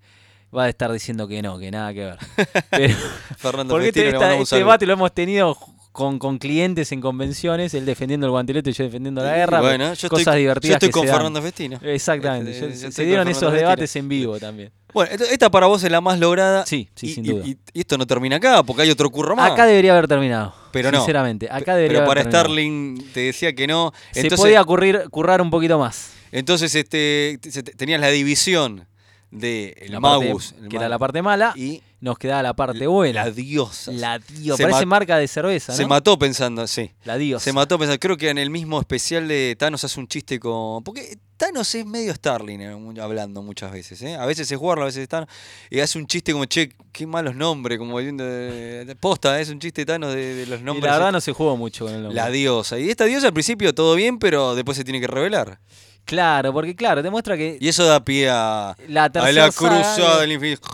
va 0.54 0.64
a 0.64 0.68
estar 0.68 0.92
diciendo 0.92 1.26
que 1.26 1.40
no, 1.40 1.58
que 1.58 1.70
nada 1.70 1.94
que 1.94 2.04
ver. 2.04 2.18
Pero, 2.70 2.94
Fernando 3.38 3.72
porque 3.72 3.86
Festino, 3.86 4.06
este, 4.08 4.16
esta- 4.18 4.34
este 4.36 4.56
debate 4.56 4.84
lo 4.86 4.92
hemos 4.92 5.12
tenido 5.12 5.56
con, 5.92 6.18
con 6.18 6.38
clientes 6.38 6.90
en 6.92 7.00
convenciones, 7.02 7.74
él 7.74 7.84
defendiendo 7.84 8.26
el 8.26 8.30
guantelete 8.32 8.70
y 8.70 8.72
yo 8.72 8.84
defendiendo 8.84 9.22
la 9.22 9.36
guerra. 9.36 9.60
Bueno, 9.60 9.92
yo 9.94 10.08
cosas 10.08 10.26
estoy, 10.28 10.40
divertidas 10.40 10.70
yo 10.80 10.86
estoy 10.86 10.90
con 10.90 11.06
se. 11.06 11.12
Fernando 11.12 11.42
Festino. 11.42 11.78
Exactamente. 11.82 12.50
Este, 12.50 12.60
yo- 12.72 12.74
yo 12.86 12.90
se 12.92 13.04
dieron 13.04 13.28
esos 13.28 13.52
debates 13.52 13.94
en 13.96 14.08
vivo 14.08 14.38
también. 14.40 14.72
Bueno, 14.94 15.10
esta 15.30 15.50
para 15.50 15.66
vos 15.66 15.82
es 15.84 15.90
la 15.90 16.00
más 16.00 16.18
lograda. 16.18 16.66
Sí, 16.66 16.88
sí, 16.94 17.06
y, 17.08 17.14
sin 17.14 17.24
duda. 17.24 17.42
y- 17.46 17.56
y 17.72 17.80
esto 17.80 17.96
no 17.98 18.06
termina 18.06 18.36
acá, 18.36 18.62
porque 18.62 18.82
hay 18.82 18.90
otro 18.90 19.10
curro 19.10 19.36
más. 19.36 19.50
Acá 19.52 19.66
debería 19.66 19.92
haber 19.92 20.08
terminado. 20.08 20.54
Pero 20.70 20.90
no. 20.90 20.98
Sinceramente, 20.98 21.48
acá 21.50 21.76
debería 21.76 21.98
Pero 21.98 22.08
para. 22.08 22.22
Starling 22.24 23.02
te 23.12 23.20
decía 23.20 23.54
que 23.54 23.66
no. 23.66 23.92
Se 24.12 24.20
Entonces, 24.20 24.40
podía 24.44 24.60
ocurrir, 24.62 25.04
currar 25.10 25.40
un 25.42 25.50
poquito 25.50 25.78
más. 25.78 26.12
entonces 26.30 26.74
este, 26.74 27.38
te- 27.40 27.50
se- 27.52 27.62
tenías 27.62 28.00
la 28.00 28.08
división 28.08 28.86
de 29.30 29.74
el 29.80 29.92
La 29.92 30.00
parte- 30.00 30.26
Magus, 30.26 30.54
el 30.60 30.68
que 30.68 30.76
era 30.76 30.88
la 30.88 30.98
parte 30.98 31.22
mala, 31.22 31.52
y 31.56 31.82
nos 32.02 32.18
quedaba 32.18 32.42
la 32.42 32.52
parte 32.52 32.84
buena. 32.88 33.24
la 33.24 33.30
diosa. 33.30 33.92
La 33.92 34.18
dio, 34.18 34.56
Se 34.56 34.64
parece 34.64 34.84
marca 34.86 35.16
de 35.16 35.28
cerveza, 35.28 35.72
Se 35.72 35.86
mató 35.86 36.18
pensando, 36.18 36.66
sí. 36.66 36.90
La 37.04 37.16
diosa. 37.16 37.44
Se 37.44 37.52
mató 37.52 37.78
pensando. 37.78 37.98
Creo 38.00 38.16
que 38.16 38.28
en 38.28 38.38
el 38.38 38.50
mismo 38.50 38.80
especial 38.80 39.28
de 39.28 39.56
Thanos 39.56 39.84
hace 39.84 40.00
un 40.00 40.08
chiste 40.08 40.40
con. 40.40 40.82
Porque 40.82 41.16
Thanos 41.36 41.72
es 41.76 41.86
medio 41.86 42.12
Starling 42.12 42.60
eh, 42.60 43.00
hablando 43.00 43.40
muchas 43.40 43.70
veces. 43.70 44.02
¿eh? 44.02 44.16
A 44.16 44.26
veces 44.26 44.50
es 44.50 44.58
Warlock, 44.58 44.82
a 44.82 44.86
veces 44.86 45.02
es 45.04 45.08
Thanos. 45.08 45.28
Y 45.70 45.78
hace 45.78 45.96
un 45.96 46.08
chiste 46.08 46.32
como, 46.32 46.44
che, 46.46 46.72
qué 46.90 47.06
malos 47.06 47.36
nombres. 47.36 47.78
Como 47.78 48.00
de- 48.00 48.96
posta, 48.98 49.40
es 49.40 49.48
un 49.50 49.60
chiste 49.60 49.86
Thanos 49.86 50.12
de, 50.12 50.34
de 50.34 50.46
los 50.46 50.60
Y 50.60 50.64
nombres. 50.64 50.90
la 50.90 50.98
verdad 50.98 51.12
no 51.12 51.20
se 51.20 51.30
jugó 51.32 51.56
mucho 51.56 51.84
con 51.84 51.94
el 51.94 52.02
nombre. 52.02 52.16
La 52.20 52.30
diosa. 52.30 52.80
Y 52.80 52.90
esta 52.90 53.04
diosa 53.04 53.28
al 53.28 53.32
principio 53.32 53.72
todo 53.76 53.94
bien, 53.94 54.18
pero 54.18 54.56
después 54.56 54.76
se 54.76 54.82
tiene 54.82 55.00
que 55.00 55.06
revelar. 55.06 55.60
Claro, 56.04 56.52
porque 56.52 56.74
claro, 56.74 57.00
demuestra 57.00 57.36
que 57.36 57.58
Y 57.60 57.68
eso 57.68 57.84
da 57.84 58.04
pie 58.04 58.28
a, 58.28 58.76
la 58.88 59.04
a 59.04 59.10
tercera 59.10 59.46
la 59.46 59.52
cruzada 59.52 60.20
del 60.20 60.32
infinito. 60.32 60.68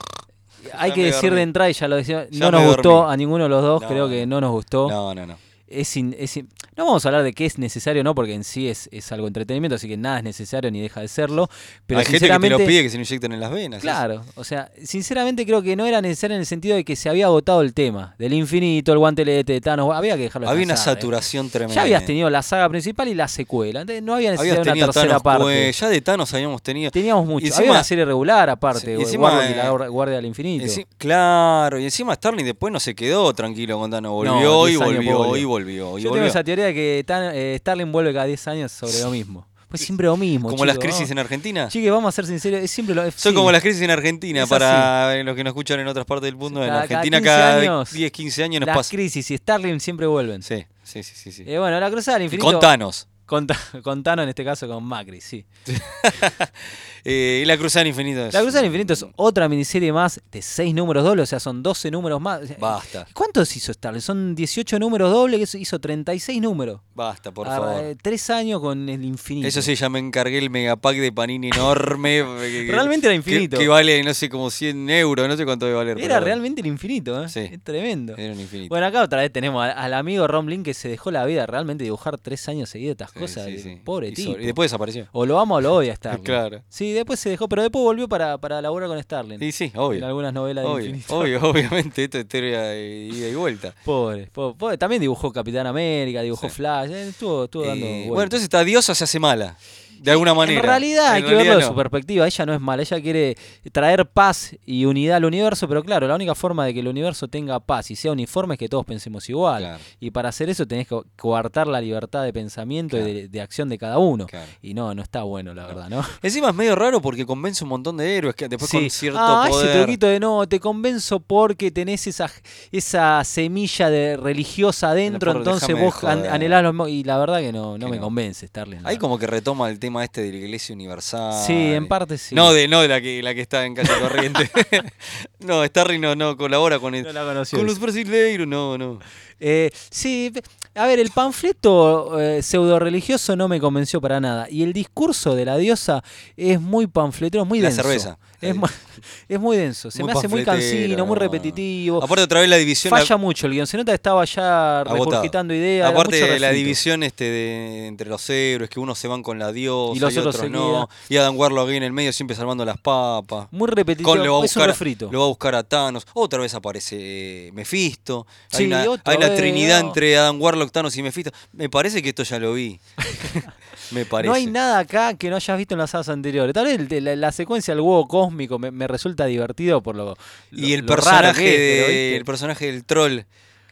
Hay 0.75 0.93
que 0.93 1.05
decir 1.05 1.35
de 1.35 1.43
entrada, 1.43 1.71
y 1.71 1.73
ya 1.73 1.89
lo 1.89 1.97
decía, 1.97 2.27
Ya 2.31 2.51
no 2.51 2.59
nos 2.59 2.67
gustó 2.75 2.91
dormí. 2.91 3.13
a 3.13 3.17
ninguno 3.17 3.45
de 3.45 3.51
los 3.51 3.63
dos, 3.63 3.83
No, 3.83 3.89
creo 3.89 4.09
que 4.09 4.27
no 4.27 4.41
nos 4.41 4.51
gustó. 4.53 4.89
No, 4.89 5.15
no, 5.15 5.27
no. 5.27 5.37
Es 5.67 5.97
in- 5.97 6.17
es 6.19 6.37
in- 6.37 6.49
no 6.79 6.87
vamos 6.87 7.05
a 7.05 7.09
hablar 7.09 7.25
de 7.25 7.33
qué 7.35 7.45
es 7.45 7.59
necesario 7.59 8.01
o 8.01 8.05
no, 8.05 8.15
porque 8.15 8.33
en 8.33 8.45
sí 8.45 8.69
es, 8.69 8.89
es 8.93 9.11
algo 9.13 9.27
entretenimiento, 9.27 9.75
así 9.75 9.89
que 9.89 9.97
nada 9.97 10.19
es 10.19 10.25
necesario 10.25 10.71
ni 10.71 10.81
deja 10.81 11.01
de 11.01 11.09
serlo. 11.09 11.51
Pero 11.87 11.99
Hay 12.01 12.07
gente 12.07 12.19
que 12.21 12.21
te 12.21 12.27
sinceramente, 12.27 12.59
lo 12.59 12.67
pide 12.67 12.83
que 12.85 12.89
se 12.91 12.97
lo 12.97 13.03
inyecten 13.03 13.33
en 13.33 13.41
las 13.41 13.51
venas. 13.51 13.83
Claro, 13.83 14.23
o 14.37 14.45
sea, 14.45 14.71
sinceramente 14.85 15.45
creo 15.45 15.61
que 15.61 15.77
no 15.77 15.85
era 15.87 16.01
necesario 16.01 16.37
en 16.37 16.41
el 16.41 16.47
sentido 16.47 16.77
de 16.77 16.85
que 16.85 16.97
se 16.97 17.09
había 17.11 17.27
agotado 17.27 17.61
el 17.63 17.75
tema 17.75 18.15
del 18.19 18.33
infinito, 18.33 18.93
el 18.93 18.99
guantelete 18.99 19.53
de 19.55 19.61
Thanos, 19.61 19.93
había 19.95 20.17
que 20.17 20.23
dejarlo 20.23 20.49
Había 20.49 20.65
una 20.65 20.75
¿eh? 20.75 20.77
saturación 20.79 21.51
tremenda. 21.51 21.75
Ya 21.75 21.83
habías 21.83 22.07
tenido 22.07 22.31
la 22.31 22.43
saga 22.43 22.69
principal 22.69 23.09
y 23.09 23.15
la 23.15 23.27
secuela, 23.29 23.81
entonces 23.81 24.03
no 24.03 24.15
había 24.15 24.31
necesidad 24.31 24.55
de 24.57 24.61
una 24.63 24.73
tercera 24.75 25.07
Thanos 25.09 25.23
parte. 25.23 25.73
Ya 25.73 25.89
de 25.89 26.01
Thanos 26.01 26.33
habíamos 26.33 26.63
tenido. 26.63 26.91
Teníamos 26.93 27.27
mucho. 27.27 27.45
Y 27.45 27.49
había 27.49 27.59
encima- 27.59 27.73
una 27.73 27.85
serie 27.85 28.05
regular 28.05 28.49
aparte, 28.51 28.93
y 28.97 29.01
encima, 29.03 29.33
y 29.51 29.55
la 29.57 29.67
eh, 29.67 29.69
Guardia- 29.71 29.89
Guardia 29.89 30.17
del 30.17 30.27
Infinito. 30.27 30.73
Claro, 30.97 31.79
y 31.81 31.85
encima 31.85 32.15
Starling 32.15 32.45
después 32.45 32.73
no 32.73 32.79
se 32.79 32.95
quedó 32.95 33.33
tranquilo 33.35 33.79
con 33.79 33.91
Thanos. 33.91 34.13
Volvió 34.13 34.33
No, 34.41 34.69
y 34.69 34.71
10 34.73 34.83
años 34.83 34.95
volvió 34.95 35.37
y 35.37 35.45
volvió. 35.45 35.99
y 35.99 36.03
Yo 36.03 36.11
volvió. 36.11 36.13
tengo 36.13 36.27
esa 36.27 36.45
teoría 36.45 36.68
de 36.69 36.75
que 36.75 37.05
Tan- 37.07 37.33
eh, 37.35 37.57
Starling 37.59 37.91
vuelve 37.93 38.13
cada 38.13 38.27
10 38.27 38.47
años 38.49 38.73
sobre 38.73 38.99
lo 39.01 39.11
mismo. 39.11 39.47
Pues 39.69 39.83
siempre 39.83 40.07
lo 40.07 40.17
mismo. 40.17 40.49
Como 40.49 40.65
las 40.65 40.79
crisis 40.79 41.01
vamos. 41.01 41.11
en 41.11 41.19
Argentina. 41.19 41.69
Chique, 41.69 41.91
vamos 41.91 42.09
a 42.09 42.13
ser 42.17 42.25
sinceros, 42.25 42.61
es 42.63 42.71
siempre 42.71 42.95
lo 42.95 43.05
es- 43.05 43.15
Son 43.17 43.33
sí. 43.33 43.37
como 43.37 43.53
las 43.53 43.61
crisis 43.61 43.83
en 43.83 43.91
Argentina, 43.91 44.45
Es 44.45 44.49
para 44.49 45.23
los 45.23 45.37
que 45.37 45.45
nos 45.45 45.51
escuchan 45.51 45.79
en 45.81 45.87
otras 45.89 46.07
partes 46.07 46.25
del 46.27 46.37
mundo. 46.37 46.63
en 46.63 46.69
Cada- 46.71 46.87
cada 46.87 47.01
Argentina 47.01 47.19
15 47.19 47.29
cada 47.31 47.61
años, 47.61 47.93
10, 47.93 48.11
15 48.13 48.45
años 48.45 48.61
nos 48.61 48.67
Las 48.69 48.77
pasa. 48.79 48.91
crisis 48.91 49.31
y 49.31 49.37
Starling 49.37 49.79
siempre 49.81 50.07
vuelven. 50.07 50.43
Sí, 50.43 50.65
sí, 50.85 51.03
sí, 51.03 51.15
sí. 51.15 51.33
sí. 51.33 51.45
Eh, 51.47 51.59
bueno, 51.59 51.79
la 51.79 51.91
cruzada 51.91 52.17
del 52.17 52.25
infinito. 52.25 52.47
con 52.51 52.61
Thanos. 52.61 53.09
Con, 53.27 53.47
Ta- 53.47 53.61
con 53.83 54.03
Thanos, 54.03 54.23
en 54.23 54.31
este 54.31 54.43
caso 54.43 54.67
con 54.67 54.83
Macri, 54.85 55.21
sí. 55.21 55.45
Eh, 57.09 57.41
y 57.43 57.47
la 57.47 57.57
cruzada 57.57 57.81
del 57.85 57.89
infinito. 57.89 58.27
es- 58.27 58.35
La 58.35 58.41
cruzada 58.41 58.61
del 58.63 58.67
infinito 58.67 58.93
es 58.93 59.05
otra 59.17 59.49
miniserie 59.49 59.93
más 59.93 60.21
de 60.31 60.43
6 60.43 60.75
números 60.75 61.05
dobles, 61.05 61.23
o 61.23 61.27
sea, 61.27 61.41
son 61.41 61.63
12 61.63 61.91
números 61.91 62.21
más. 62.21 62.41
Basta, 62.59 63.07
¿Cuántos 63.15 63.57
hizo 63.57 63.73
Starling? 63.73 64.01
Son 64.01 64.35
18 64.35 64.79
números 64.79 65.11
dobles, 65.13 65.55
hizo 65.55 65.79
36 65.79 66.41
números. 66.41 66.81
basta, 66.95 67.31
por 67.33 67.47
Ah, 67.49 67.57
favor. 67.57 67.85
eh, 67.85 67.97
Tres 68.03 68.29
años 68.31 68.61
con 68.61 68.89
el 68.89 69.05
infinito. 69.05 69.47
Eso 69.47 69.63
sí, 69.63 69.75
ya 69.77 69.89
me 69.89 69.99
encargué 70.01 70.39
el 70.39 70.51
megapack 70.51 70.97
de 70.97 71.13
Panini 71.13 71.49
enorme. 71.49 72.25
que- 72.41 72.69
Realmente 72.71 73.07
era 73.07 73.15
infinito. 73.15 73.57
Que, 73.59 73.69
vale, 73.69 74.03
no 74.03 74.13
sé, 74.15 74.29
como 74.29 74.51
100 74.51 74.91
euros, 74.91 75.29
no 75.29 75.37
sé 75.37 75.45
cuánto 75.45 75.67
debe 75.67 75.77
valer. 75.79 76.01
Era 76.01 76.21
realmente 76.21 76.61
el 76.61 76.67
infinito, 76.67 77.23
¿eh? 77.25 77.29
Sí. 77.29 77.41
Es 77.53 77.63
tremendo. 77.63 78.15
Era 78.17 78.33
un 78.35 78.41
infinito. 78.41 78.69
Bueno, 78.69 78.87
acá 78.87 79.03
otra 79.03 79.21
vez 79.21 79.33
tenemos 79.33 79.63
al, 79.65 79.71
al 79.71 79.95
amigo 79.95 80.27
Rom 80.27 80.47
Lin 80.49 80.63
que 80.63 80.75
se 80.75 80.89
dejó 80.89 81.11
la 81.11 81.25
vida 81.25 81.47
realmente 81.47 81.85
dibujar 81.85 82.19
tres 82.19 82.49
años 82.49 82.69
seguidos 82.69 82.93
estas 82.93 83.13
cosa 83.13 83.45
sí, 83.45 83.53
de 83.53 83.59
sí. 83.59 83.81
pobre 83.85 84.09
Y 84.09 84.13
tipo. 84.15 84.33
so- 84.33 84.41
Y 84.41 84.45
después 84.47 84.71
desapareció. 84.71 85.07
O 85.13 85.25
lo 85.25 85.39
ama 85.39 85.57
o 85.57 85.61
lo 85.61 85.75
odia 85.75 85.95
Starling. 85.95 86.25
Claro. 86.25 86.63
Sí, 86.69 86.93
después 86.99 87.19
se 87.21 87.31
dejó, 87.31 87.49
pero 87.49 87.63
después 87.63 87.83
volvió 87.83 88.09
para, 88.09 88.39
para 88.39 88.61
laburar 88.63 88.89
con 88.89 89.03
Starling. 89.03 89.43
Y 89.43 89.53
sí, 89.53 89.71
En 89.75 89.81
obvio. 89.81 90.07
algunas 90.07 90.33
novelas 90.33 90.65
de 90.65 90.71
Obvio, 90.71 90.87
infinito. 90.87 91.19
obvio, 91.19 91.41
obviamente, 91.51 92.05
esto 92.05 92.19
es 92.19 92.25
historia 92.25 92.63
de 92.63 93.11
ida 93.13 93.29
y 93.29 93.35
vuelta. 93.35 93.75
Pobre, 93.85 94.29
po- 94.33 94.55
pobre. 94.55 94.77
También 94.79 95.01
dibujó 95.01 95.33
Capitán 95.33 95.67
América, 95.67 96.23
dibujó 96.23 96.49
Sí. 96.49 96.57
Flash, 96.57 96.91
eh, 96.91 97.09
estuvo, 97.09 97.45
estuvo 97.45 97.65
dando 97.67 97.87
Eh, 97.87 98.05
bueno, 98.09 98.23
entonces 98.25 98.45
esta 98.45 98.63
diosa 98.65 98.95
se 98.95 99.05
hace 99.05 99.19
mala, 99.19 99.57
de 100.01 100.11
alguna 100.11 100.35
manera. 100.35 100.59
En 100.61 100.65
realidad 100.67 101.13
hay 101.13 101.23
que 101.23 101.29
verlo 101.29 101.39
realidad 101.39 101.57
de 101.57 101.63
no. 101.63 101.69
su 101.69 101.75
perspectiva. 101.75 102.27
Ella 102.27 102.47
no 102.47 102.55
es 102.55 102.61
mala, 102.61 102.83
ella 102.83 103.01
quiere 103.01 103.37
traer 103.73 104.07
paz 104.07 104.55
y 104.65 104.85
unidad 104.85 105.17
al 105.17 105.25
universo, 105.25 105.69
pero 105.69 105.83
claro, 105.83 106.07
la 106.09 106.15
única 106.15 106.35
forma 106.35 106.65
de 106.67 106.75
que 106.75 106.81
el 106.81 106.89
universo 106.89 107.29
tenga 107.29 107.61
paz 107.61 107.91
y 107.91 107.97
sea 107.97 108.13
uniforme 108.13 108.55
es 108.55 108.59
que 108.59 108.69
todos 108.69 108.85
pensemos 108.85 109.29
igual. 109.29 109.63
Claro. 109.63 109.79
Y 110.01 110.11
para 110.11 110.29
hacer 110.31 110.49
eso 110.51 110.67
tenés 110.67 110.87
que 110.89 111.01
coartar 111.17 111.67
la 111.67 111.81
libertad 111.81 112.23
de 112.25 112.33
pensamiento 112.33 112.97
y 112.99 113.03
de, 113.03 113.29
de 113.29 113.41
acción 113.41 113.69
de 113.69 113.79
cada 113.79 113.99
uno. 113.99 114.27
Claro. 114.27 114.47
Y 114.63 114.75
no, 114.75 114.95
no 114.95 115.03
está 115.03 115.23
bueno, 115.23 115.55
la 115.55 115.67
verdad, 115.67 115.89
¿no? 115.89 116.05
Encima 116.23 116.51
es 116.51 116.55
medio 116.55 116.75
raro 116.77 117.01
porque 117.01 117.27
convence 117.27 117.65
un 117.65 117.71
montón 117.71 117.97
de 117.97 118.17
héroes 118.17 118.35
que 118.35 118.49
después 118.49 118.71
con 118.71 118.89
cierto 118.91 119.19
ah, 119.21 119.47
poder. 119.49 119.69
ese 119.69 119.79
truquito 119.79 120.07
de 120.07 120.21
no, 120.21 120.47
te 120.47 120.61
convenzo 120.61 121.21
porque 121.21 121.71
tenés 121.71 122.07
esa, 122.07 122.31
esa 122.73 123.23
semilla 123.25 123.91
de 123.91 124.17
religiosa 124.17 124.91
adentro, 124.91 125.33
entonces 125.33 125.79
vos 125.79 126.05
an- 126.05 126.27
anhelás 126.27 126.63
lo 126.63 126.73
mismo. 126.73 126.89
Y 126.89 127.05
la 127.05 127.19
verdad 127.19 127.41
que 127.41 127.53
no, 127.53 127.77
no 127.79 127.87
Que 127.87 127.91
me 127.93 127.97
no. 127.97 128.03
convence, 128.05 128.47
Starling. 128.47 128.81
Ahí 128.85 128.97
como 128.99 129.19
que 129.19 129.27
retoma 129.27 129.69
el 129.71 129.79
tema 129.79 129.88
este 130.05 130.23
de 130.23 130.31
la 130.33 130.39
iglesia 130.39 130.75
universal. 130.75 131.45
Sí, 131.47 131.53
en 131.75 131.89
parte 131.89 132.19
sí. 132.19 132.35
No, 132.35 132.53
de, 132.53 132.69
no 132.69 132.81
de 132.83 132.89
la 132.89 133.01
que, 133.01 133.23
la 133.23 133.35
que 133.35 133.41
está 133.41 133.65
en 133.65 133.75
calle 133.75 133.91
corriente. 134.01 134.51
no, 135.41 135.65
Starry 135.65 135.99
no, 135.99 136.15
no 136.15 136.37
colabora 136.37 136.79
con, 136.79 136.95
el- 136.95 137.05
No 137.05 137.13
la 137.13 137.45
con 137.51 137.67
los 137.67 137.79
brasileiros, 137.79 138.47
no, 138.47 138.77
no. 138.79 138.99
Eh, 139.41 139.71
sí, 139.91 140.33
a 140.75 140.87
ver, 140.87 140.99
el 140.99 141.11
panfleto 141.11 142.21
eh, 142.21 142.43
pseudo 142.43 142.79
religioso 142.79 143.37
no 143.37 143.49
me 143.49 143.61
convenció 143.61 144.01
para 144.01 144.21
nada. 144.21 144.47
Y 144.51 144.63
el 144.63 144.73
discurso 144.73 145.35
de 145.35 145.45
la 145.45 145.57
diosa 145.57 146.03
es 146.37 146.61
muy 146.61 146.87
panfletero, 146.87 147.43
es 147.45 147.49
muy 147.49 147.61
La 147.61 147.69
denso. 147.69 147.83
cerveza. 147.83 148.19
Es, 148.41 148.55
mu- 148.55 148.67
es 149.29 149.41
muy 149.41 149.57
denso. 149.57 149.91
Se 149.91 150.03
Muy 150.03 150.13
me 150.13 150.19
hace 150.19 150.29
muy 150.29 150.45
cansino, 150.45 151.05
muy 151.07 151.17
repetitivo. 151.17 152.03
Aparte 152.03 152.23
otra 152.23 152.41
vez 152.41 152.49
la 152.49 152.57
división. 152.57 152.93
la- 152.93 152.99
Falla 153.01 153.17
mucho 153.17 153.47
el 153.47 153.53
guion. 153.55 153.67
Se 153.67 153.77
nota 153.77 153.93
que 153.93 153.97
estaba 153.97 154.25
ya 154.25 154.85
regurgitando 154.85 155.53
ideas. 155.55 155.91
Aparte 155.91 156.17
de 156.25 156.39
la 156.39 156.51
división 156.51 157.03
este 157.03 157.25
de, 157.25 157.87
entre 157.89 158.09
los 158.09 158.29
héroes, 158.31 158.71
que 158.71 158.79
unos 158.81 158.99
se 158.99 159.09
van 159.09 159.23
con 159.23 159.39
la 159.39 159.53
diosa 159.53 159.97
Y 159.97 160.01
los 160.01 160.17
otros 160.17 160.37
se 160.37 160.49
no. 160.49 160.89
Y 161.09 161.17
Adam 161.17 161.37
Warlock 161.37 161.69
ahí 161.71 161.77
en 161.77 161.83
el 161.83 161.93
medio 161.93 162.13
siempre 162.13 162.37
salvando 162.37 162.65
las 162.65 162.79
papas. 162.79 163.49
Muy 163.51 163.69
repetitivo. 163.69 164.11
Con- 164.11 164.23
le 164.23 164.29
va 164.29 164.37
a 164.37 164.41
buscar, 164.41 164.69
refrito. 164.69 165.09
lo 165.11 165.19
va 165.19 165.25
a 165.25 165.29
buscar 165.29 165.55
a 165.55 165.63
Thanos. 165.65 166.07
Otra 166.15 166.39
vez 166.41 166.55
aparece 166.55 167.51
Mephisto. 167.55 168.27
Sí, 168.51 168.65
hay 168.65 168.67
una, 168.67 168.81
hay 169.05 169.17
una 169.17 169.29
vez, 169.31 169.39
trinidad 169.39 169.81
entre 169.81 170.17
Adam 170.17 170.41
Warlock, 170.41 170.71
Thanos 170.71 170.97
y 170.97 171.03
Mephisto. 171.03 171.31
Me 171.53 171.69
parece 171.69 172.03
que 172.03 172.11
esto 172.11 172.23
ya 172.23 172.39
lo 172.39 172.55
vi. 172.55 172.79
Me 173.91 174.05
parece. 174.05 174.29
No 174.29 174.35
hay 174.35 174.47
nada 174.47 174.79
acá 174.81 175.15
que 175.15 175.31
no 175.31 175.37
hayas 175.37 175.57
visto 175.59 175.75
en 175.75 175.79
las 175.79 175.91
sagas 175.91 176.09
anteriores. 176.09 176.53
Tal 176.55 176.67
vez 176.67 177.03
la, 177.03 177.17
la 177.17 177.33
secuencia 177.33 177.75
del 177.75 177.81
huevo 177.81 178.07
cósmico 178.07 178.59
me, 178.59 178.71
me 178.71 178.87
resulta 178.87 179.27
divertido 179.27 179.83
por 179.83 179.97
lo, 179.97 180.17
y 180.53 180.61
lo- 180.69 180.75
el 180.75 180.81
lo 180.81 180.87
personaje, 180.87 182.17
el 182.17 182.25
personaje 182.25 182.67
del 182.73 182.85
troll. 182.85 183.21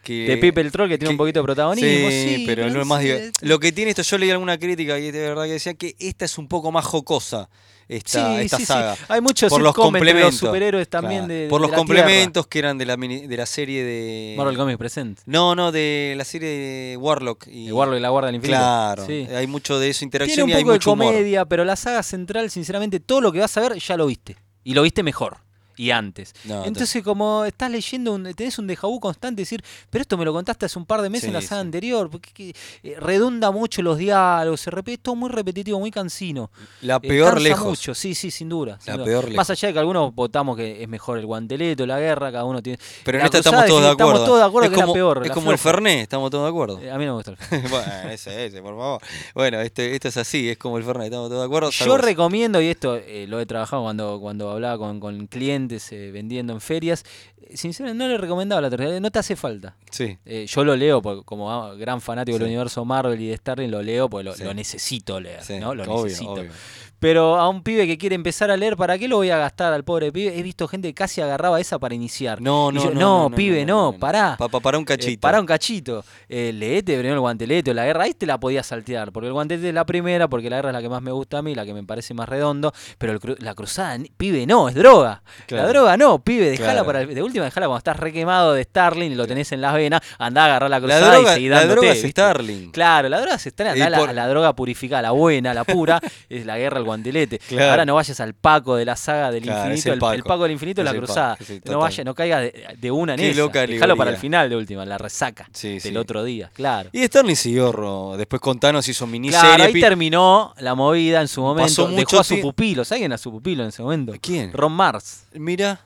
Que, 0.03 0.25
de 0.29 0.37
Pipe 0.37 0.61
el 0.61 0.71
Troll 0.71 0.89
que 0.89 0.99
tiene 0.99 1.09
que- 1.09 1.15
un 1.15 1.19
poquito 1.19 1.41
de 1.41 1.45
protagonismo. 1.45 2.11
Sí, 2.11 2.45
pero 2.47 2.71
no 2.71 2.81
es 2.81 2.87
más 2.87 3.03
Lo 3.41 3.59
que 3.59 3.73
tiene 3.73 3.91
esto, 3.91 4.03
yo 4.03 4.19
leí 4.19 4.31
alguna 4.31 4.57
crítica 4.57 4.97
y 5.01 5.11
de 5.11 5.19
verdad 5.21 5.47
que 5.47 5.53
decía 5.53 5.75
que 5.75 5.97
esta 5.99 6.25
es 6.25 6.39
un 6.39 6.47
poco 6.47 6.71
más 6.71 6.85
jocosa, 6.85 7.49
esta, 7.89 8.37
Sí, 8.37 8.43
esta 8.43 8.57
sí, 8.57 8.63
sí. 8.63 8.67
saga. 8.67 8.97
Hay 9.09 9.21
muchos 9.21 9.49
por 9.51 9.61
los 9.63 9.71
entre 9.71 9.79
los 9.83 9.85
complementos. 9.93 10.35
superhéroes 10.37 10.89
también 10.89 11.27
Claro. 11.27 11.35
de, 11.43 11.49
Por 11.49 11.61
de 11.61 11.63
los 11.63 11.71
la 11.71 11.77
complementos 11.77 12.47
que 12.47 12.59
eran 12.59 12.79
de 12.79 12.87
la, 12.87 12.97
mini- 12.97 13.27
de 13.27 13.37
la 13.37 13.47
serie 13.47 13.85
de... 13.85 14.35
Marvel 14.37 14.57
Comics 14.57 14.79
Present. 14.79 15.21
No, 15.27 15.55
no, 15.55 15.71
de 15.73 16.15
la 16.17 16.25
serie 16.25 16.49
de 16.49 16.97
Warlock. 16.97 17.47
Y... 17.47 17.67
El 17.69 17.73
Warlock 17.75 17.99
y 17.99 18.01
la 18.01 18.09
Guardia 18.09 18.27
del 18.27 18.35
Infinito. 18.37 18.59
Claro, 18.59 19.07
Sí. 19.07 19.27
hay 19.35 19.47
mucho 19.47 19.79
de 19.79 19.91
eso, 19.91 20.05
interacción 20.05 20.35
Tiene 20.35 20.45
un 20.45 20.51
y 20.51 20.53
hay 20.55 20.63
poco 20.63 20.73
de 20.73 20.77
mucho 20.79 20.93
humor. 20.93 21.07
comedia, 21.15 21.45
pero 21.45 21.65
la 21.65 21.77
saga 21.77 22.03
central, 22.03 22.51
sinceramente, 22.51 22.99
todo 23.01 23.21
lo 23.21 23.31
que 23.33 23.41
vas 23.41 23.57
a 23.57 23.61
ver 23.61 23.75
ya 23.79 23.97
lo 23.97 24.07
viste. 24.07 24.37
Y 24.65 24.75
lo 24.75 24.83
viste 24.83 25.03
mejor. 25.03 25.39
Y 25.77 25.91
antes. 25.91 26.33
No, 26.45 26.65
Entonces, 26.65 27.03
como 27.03 27.45
estás 27.45 27.71
leyendo, 27.71 28.13
un- 28.15 28.33
tenés 28.35 28.59
un 28.59 28.67
déjà 28.69 28.89
vu 28.89 28.99
constante, 29.01 29.43
decir, 29.43 29.63
pero 29.91 30.03
esto 30.03 30.17
me 30.17 30.25
lo 30.25 30.33
contaste 30.33 30.67
hace 30.67 30.79
un 30.79 30.87
par 30.87 31.03
de 31.03 31.11
meses 31.11 31.23
Sí, 31.23 31.27
en 31.29 31.35
la 31.35 31.41
saga 31.43 31.61
sí. 31.61 31.67
anterior, 31.67 32.11
porque 32.11 32.31
que, 32.33 32.55
eh, 32.83 32.97
redunda 32.99 33.51
mucho 33.51 33.83
los 33.83 33.99
diálogos, 33.99 34.61
se 34.61 34.71
repite, 34.71 34.95
es 34.95 35.01
todo 35.01 35.15
muy 35.17 35.29
repetitivo, 35.31 35.79
muy 35.79 35.91
cansino. 35.91 36.51
La 36.83 36.97
Eh, 36.97 37.01
peor 37.09 37.35
cansa 37.35 37.41
lejos. 37.49 37.67
mucho, 37.67 37.95
sí, 37.95 38.15
sí, 38.15 38.31
sin 38.31 38.49
duda. 38.49 38.79
sin 38.81 38.93
La 38.93 38.97
duda. 38.97 39.05
peor 39.07 39.25
Más 39.25 39.31
lejos. 39.33 39.51
allá 39.51 39.69
de 39.69 39.73
que 39.75 39.79
algunos 39.81 40.15
votamos 40.15 40.57
que 40.57 40.83
es 40.83 40.89
mejor 40.89 41.19
el 41.19 41.27
guanteleto, 41.27 41.85
la 41.87 41.99
guerra, 42.01 42.33
cada 42.33 42.45
uno 42.45 42.63
tiene. 42.63 42.79
Pero 43.05 43.19
en 43.19 43.25
esta 43.27 43.39
estamos 43.39 43.67
todos 43.67 43.83
de 43.83 43.89
acuerdo. 43.91 44.13
Estamos 44.13 44.25
todos 44.27 44.39
de 44.41 44.45
acuerdo 44.47 44.65
es 44.67 44.71
que 44.71 44.77
es 44.77 44.81
como, 44.81 44.93
la 44.95 44.99
peor. 44.99 45.23
Es 45.23 45.29
la 45.29 45.35
como 45.35 45.51
el. 45.53 45.59
Fernet, 45.59 46.01
estamos 46.01 46.31
todos 46.31 46.45
de 46.45 46.49
acuerdo. 46.49 46.79
Eh, 46.81 46.91
A 46.91 46.99
mí 46.99 47.05
no 47.05 47.13
me 47.13 47.17
gusta 47.17 47.31
el 47.33 47.37
Fernet. 47.37 47.71
bueno, 47.71 48.11
ese, 48.11 48.47
ese, 48.47 48.63
por 48.63 48.77
favor. 48.77 49.03
Bueno, 49.35 49.61
este, 49.61 49.95
esto 49.95 50.09
es 50.09 50.17
así, 50.17 50.49
es 50.49 50.57
como 50.59 50.79
el 50.79 50.85
Fernet, 50.85 51.07
estamos 51.07 51.29
todos 51.29 51.43
de 51.43 51.47
acuerdo. 51.47 51.71
Yo 51.71 51.85
salvo- 51.85 51.99
recomiendo, 51.99 52.61
y 52.63 52.69
esto 52.69 52.97
eh, 52.97 53.27
lo 53.29 53.41
he 53.41 53.47
trabajado 53.47 53.83
cuando, 53.83 54.19
cuando 54.21 54.51
hablaba 54.51 54.79
con, 54.79 55.01
con 55.01 55.27
clientes 55.27 55.66
eh, 55.75 56.11
vendiendo 56.13 56.53
en 56.53 56.61
ferias, 56.61 57.05
eh, 57.41 57.57
sinceramente 57.57 58.05
no 58.05 58.11
le 58.11 58.19
recomendaba 58.19 58.61
la 58.61 58.71
tercera, 58.71 58.99
no 59.01 59.11
te 59.11 59.19
hace 59.19 59.37
falta. 59.37 59.77
Sí. 59.91 60.19
Eh, 60.25 60.47
yo 60.49 60.65
lo 60.65 60.77
leo 60.77 61.03
porque 61.03 61.25
como 61.25 61.51
ah, 61.53 61.75
gran 61.75 62.01
fanático 62.01 62.39
del 62.39 62.47
universo 62.49 62.85
Marvel 62.85 63.21
y 63.21 63.29
de 63.29 63.37
Starling, 63.37 63.71
lo 63.71 63.83
leo 63.83 64.09
porque 64.09 64.25
lo, 64.25 64.35
Sí. 64.35 64.45
lo 64.45 64.55
necesito 64.55 65.21
leer, 65.21 65.43
Sí, 65.43 65.59
¿no? 65.59 65.75
Lo 65.75 65.85
obvio, 65.85 66.05
necesito. 66.05 66.33
obvio. 66.33 66.51
Pero 66.99 67.37
a 67.37 67.47
un 67.51 67.63
pibe 67.63 67.87
que 67.87 67.99
quiere 67.99 68.15
empezar 68.15 68.51
a 68.51 68.57
leer, 68.57 68.75
¿para 68.75 68.97
qué 68.99 69.07
lo 69.07 69.17
voy 69.17 69.29
a 69.29 69.37
gastar 69.37 69.71
al 69.75 69.85
pobre 69.85 70.11
pibe? 70.11 70.39
He 70.39 70.43
visto 70.43 70.67
gente 70.67 70.89
que 70.89 70.95
casi 70.95 71.21
agarraba 71.21 71.61
esa 71.61 71.79
para 71.79 71.95
iniciar. 71.95 72.41
No, 72.41 72.73
no, 72.73 72.83
yo, 72.83 72.91
no, 72.95 73.29
no, 73.29 73.37
pibe, 73.37 73.67
no, 73.67 73.93
pará. 73.99 74.37
Pa- 74.39 74.49
pa- 74.49 74.61
para 74.61 74.79
un 74.79 74.83
Eh, 74.85 74.87
cachito. 74.87 75.21
para 75.21 75.39
un 75.39 75.45
cachito. 75.45 76.03
Leete 76.27 76.95
primero 76.95 77.15
el 77.17 77.21
guantelete 77.21 77.71
o 77.71 77.75
la 77.75 77.85
guerra. 77.85 78.05
Ahí 78.05 78.15
te 78.15 78.25
la 78.25 78.41
podías 78.41 78.67
saltear. 78.67 79.13
Porque 79.13 79.27
el 79.27 79.35
guantelete 79.35 79.69
es 79.69 79.75
la 79.75 79.85
primera, 79.85 80.29
porque 80.29 80.49
la 80.49 80.57
guerra 80.57 80.71
es 80.71 80.75
la 80.75 80.81
que 80.83 80.89
más 80.89 81.03
me 81.03 81.13
gusta 81.13 81.39
a 81.39 81.43
mí, 81.43 81.55
la 81.55 81.67
que 81.67 81.75
me 81.75 81.85
parece 81.85 82.15
más 82.15 82.29
redondo. 82.29 82.73
Pero 82.97 83.13
el 83.13 83.21
la 83.41 83.55
cruzada, 83.55 83.99
pibe, 84.17 84.47
no, 84.47 84.69
es 84.71 84.75
droga. 84.75 85.23
Claro. 85.47 85.56
La 85.63 85.69
droga 85.69 85.97
no, 85.97 86.19
pibe, 86.19 86.51
dejala 86.51 86.73
Claro. 86.73 86.87
para 86.87 87.01
el- 87.03 87.15
de 87.15 87.23
última, 87.23 87.45
dejala 87.45 87.67
cuando 87.67 87.79
estás 87.79 87.97
requemado 87.99 88.55
de 88.55 88.65
Starling 88.65 89.13
y 89.13 89.15
lo 89.15 89.27
tenés 89.27 89.53
en 89.53 89.61
las 89.61 89.75
venas, 89.75 90.01
andá 90.19 90.43
a 90.43 90.45
agarrar 90.47 90.71
la 90.71 90.77
La 90.79 90.81
cruzada 90.81 91.15
droga, 91.15 91.31
y 91.33 91.35
seguí 91.35 91.49
la 91.49 91.57
dándote. 91.57 91.75
droga 91.81 91.89
es 91.93 92.03
¿viste? 92.03 92.11
Starling. 92.11 92.71
Claro, 92.71 93.09
la 93.09 93.21
droga 93.21 93.39
se 93.39 93.49
está 93.51 93.75
Y 93.77 93.79
la, 93.79 93.91
la- 93.91 94.13
la 94.13 94.29
droga 94.29 94.53
purificada, 94.55 95.03
la 95.03 95.11
buena, 95.13 95.53
la 95.55 95.65
pura, 95.65 96.01
es 96.29 96.47
la 96.47 96.59
guerra 96.59 96.79
al 96.79 96.85
guantelete. 96.85 97.39
Claro. 97.39 97.71
Ahora 97.71 97.85
no 97.85 97.95
vayas 97.95 98.19
al 98.21 98.35
Paco 98.35 98.77
de 98.77 98.85
la 98.85 98.97
saga 98.97 99.31
del 99.31 99.49
es 99.49 99.55
infinito, 99.57 99.93
el 99.93 99.99
el, 100.13 100.19
el 100.19 100.23
Paco. 100.23 100.43
Del 100.43 100.53
infinito 100.53 100.81
es 100.81 100.85
la 100.85 100.91
Es 100.91 100.95
Paco, 100.97 101.07
cruzada. 101.07 101.37
no 101.41 101.61
total. 101.61 101.77
vaya, 101.79 102.05
no 102.05 102.15
caigas 102.15 102.41
de, 102.43 102.65
de 102.79 102.91
una 102.91 103.15
en 103.15 103.21
Qué 103.21 103.31
esa. 103.31 103.41
loca 103.41 103.67
Déjalo 103.67 103.97
para 103.97 104.11
el 104.11 104.17
final 104.17 104.49
de 104.51 104.57
última, 104.57 104.85
la 104.85 104.99
resaca 104.99 105.49
Sí, 105.53 105.71
del 105.79 105.81
sí. 105.81 105.97
otro 105.97 106.23
día, 106.25 106.51
claro. 106.53 106.91
Y 106.93 107.05
Starling 107.05 107.37
siguió, 107.37 108.15
después 108.17 108.41
con 108.41 108.59
Thanos 108.61 108.89
hizo 108.89 109.07
miniserie. 109.07 109.57
Claro, 109.57 109.65
ahí 109.65 109.81
terminó 109.81 110.55
la 110.59 110.75
movida 110.75 111.21
en 111.21 111.29
su 111.29 111.41
momento. 111.43 111.89
Dejó 111.89 112.21
a 112.21 112.25
su 112.25 112.41
pupilo. 112.41 112.85
¿Saben 112.85 113.05
era 113.05 113.19
su 113.19 113.31
pupilo 113.31 113.63
en 113.63 113.71
ese 113.71 113.83
momento? 113.83 114.13
¿Quién? 114.21 114.53
Ron 114.53 114.73
Mars. 114.73 115.25
Mira. 115.47 115.79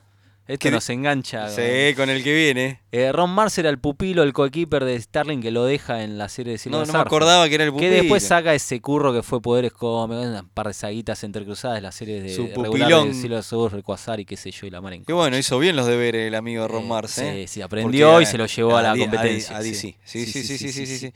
Esto 0.47 0.71
nos 0.71 0.89
engancha. 0.89 1.49
Sí, 1.49 1.95
con 1.95 2.09
el 2.09 2.23
que 2.23 2.33
viene. 2.33 2.81
Eh, 2.91 3.11
Ron 3.13 3.29
Mars 3.29 3.57
era 3.57 3.69
el 3.69 3.79
pupilo, 3.79 4.21
el 4.23 4.33
coequiper 4.33 4.83
de 4.83 4.99
Starling 4.99 5.39
que 5.39 5.49
lo 5.49 5.63
deja 5.63 6.03
en 6.03 6.17
la 6.17 6.27
serie 6.27 6.53
de 6.53 6.57
Silver 6.57 6.81
No, 6.81 6.85
no 6.85 6.93
me 6.93 6.99
acordaba 6.99 7.47
que 7.47 7.55
era 7.55 7.63
el 7.63 7.71
pupilo. 7.71 7.89
Que 7.89 7.95
después 7.95 8.23
saca 8.23 8.53
ese 8.53 8.81
curro 8.81 9.13
que 9.13 9.23
fue 9.23 9.41
Poderes 9.41 9.71
Cómicos, 9.71 10.25
un 10.25 10.49
par 10.49 10.67
de 10.67 10.73
saguitas 10.73 11.23
entrecruzadas, 11.23 11.81
las 11.81 11.95
series 11.95 12.23
de 12.23 12.35
Su 12.35 12.47
regular 12.47 13.05
de 13.05 13.13
Silver 13.13 13.43
Surfer, 13.43 13.81
Quasar 13.81 14.19
y 14.19 14.25
qué 14.25 14.35
sé 14.35 14.51
yo, 14.51 14.67
y 14.67 14.71
la 14.71 14.81
Maren. 14.81 15.05
Que 15.05 15.13
bueno, 15.13 15.37
hizo 15.37 15.57
bien 15.57 15.75
los 15.75 15.87
deberes 15.87 16.27
el 16.27 16.35
amigo 16.35 16.67
Ron 16.67 16.83
eh, 16.83 16.87
Mars. 16.87 17.11
Sí, 17.11 17.21
¿eh? 17.23 17.47
sí, 17.47 17.61
aprendió 17.61 18.19
y 18.19 18.25
se 18.25 18.37
lo 18.37 18.45
llevó 18.45 18.75
a, 18.75 18.81
la 18.81 18.97
competencia. 18.97 19.57
A, 19.57 19.61
sí. 19.61 19.73
sí. 19.73 19.95
Sí 20.03 20.25
sí 20.25 20.43
sí 20.43 20.85
sí, 20.85 21.13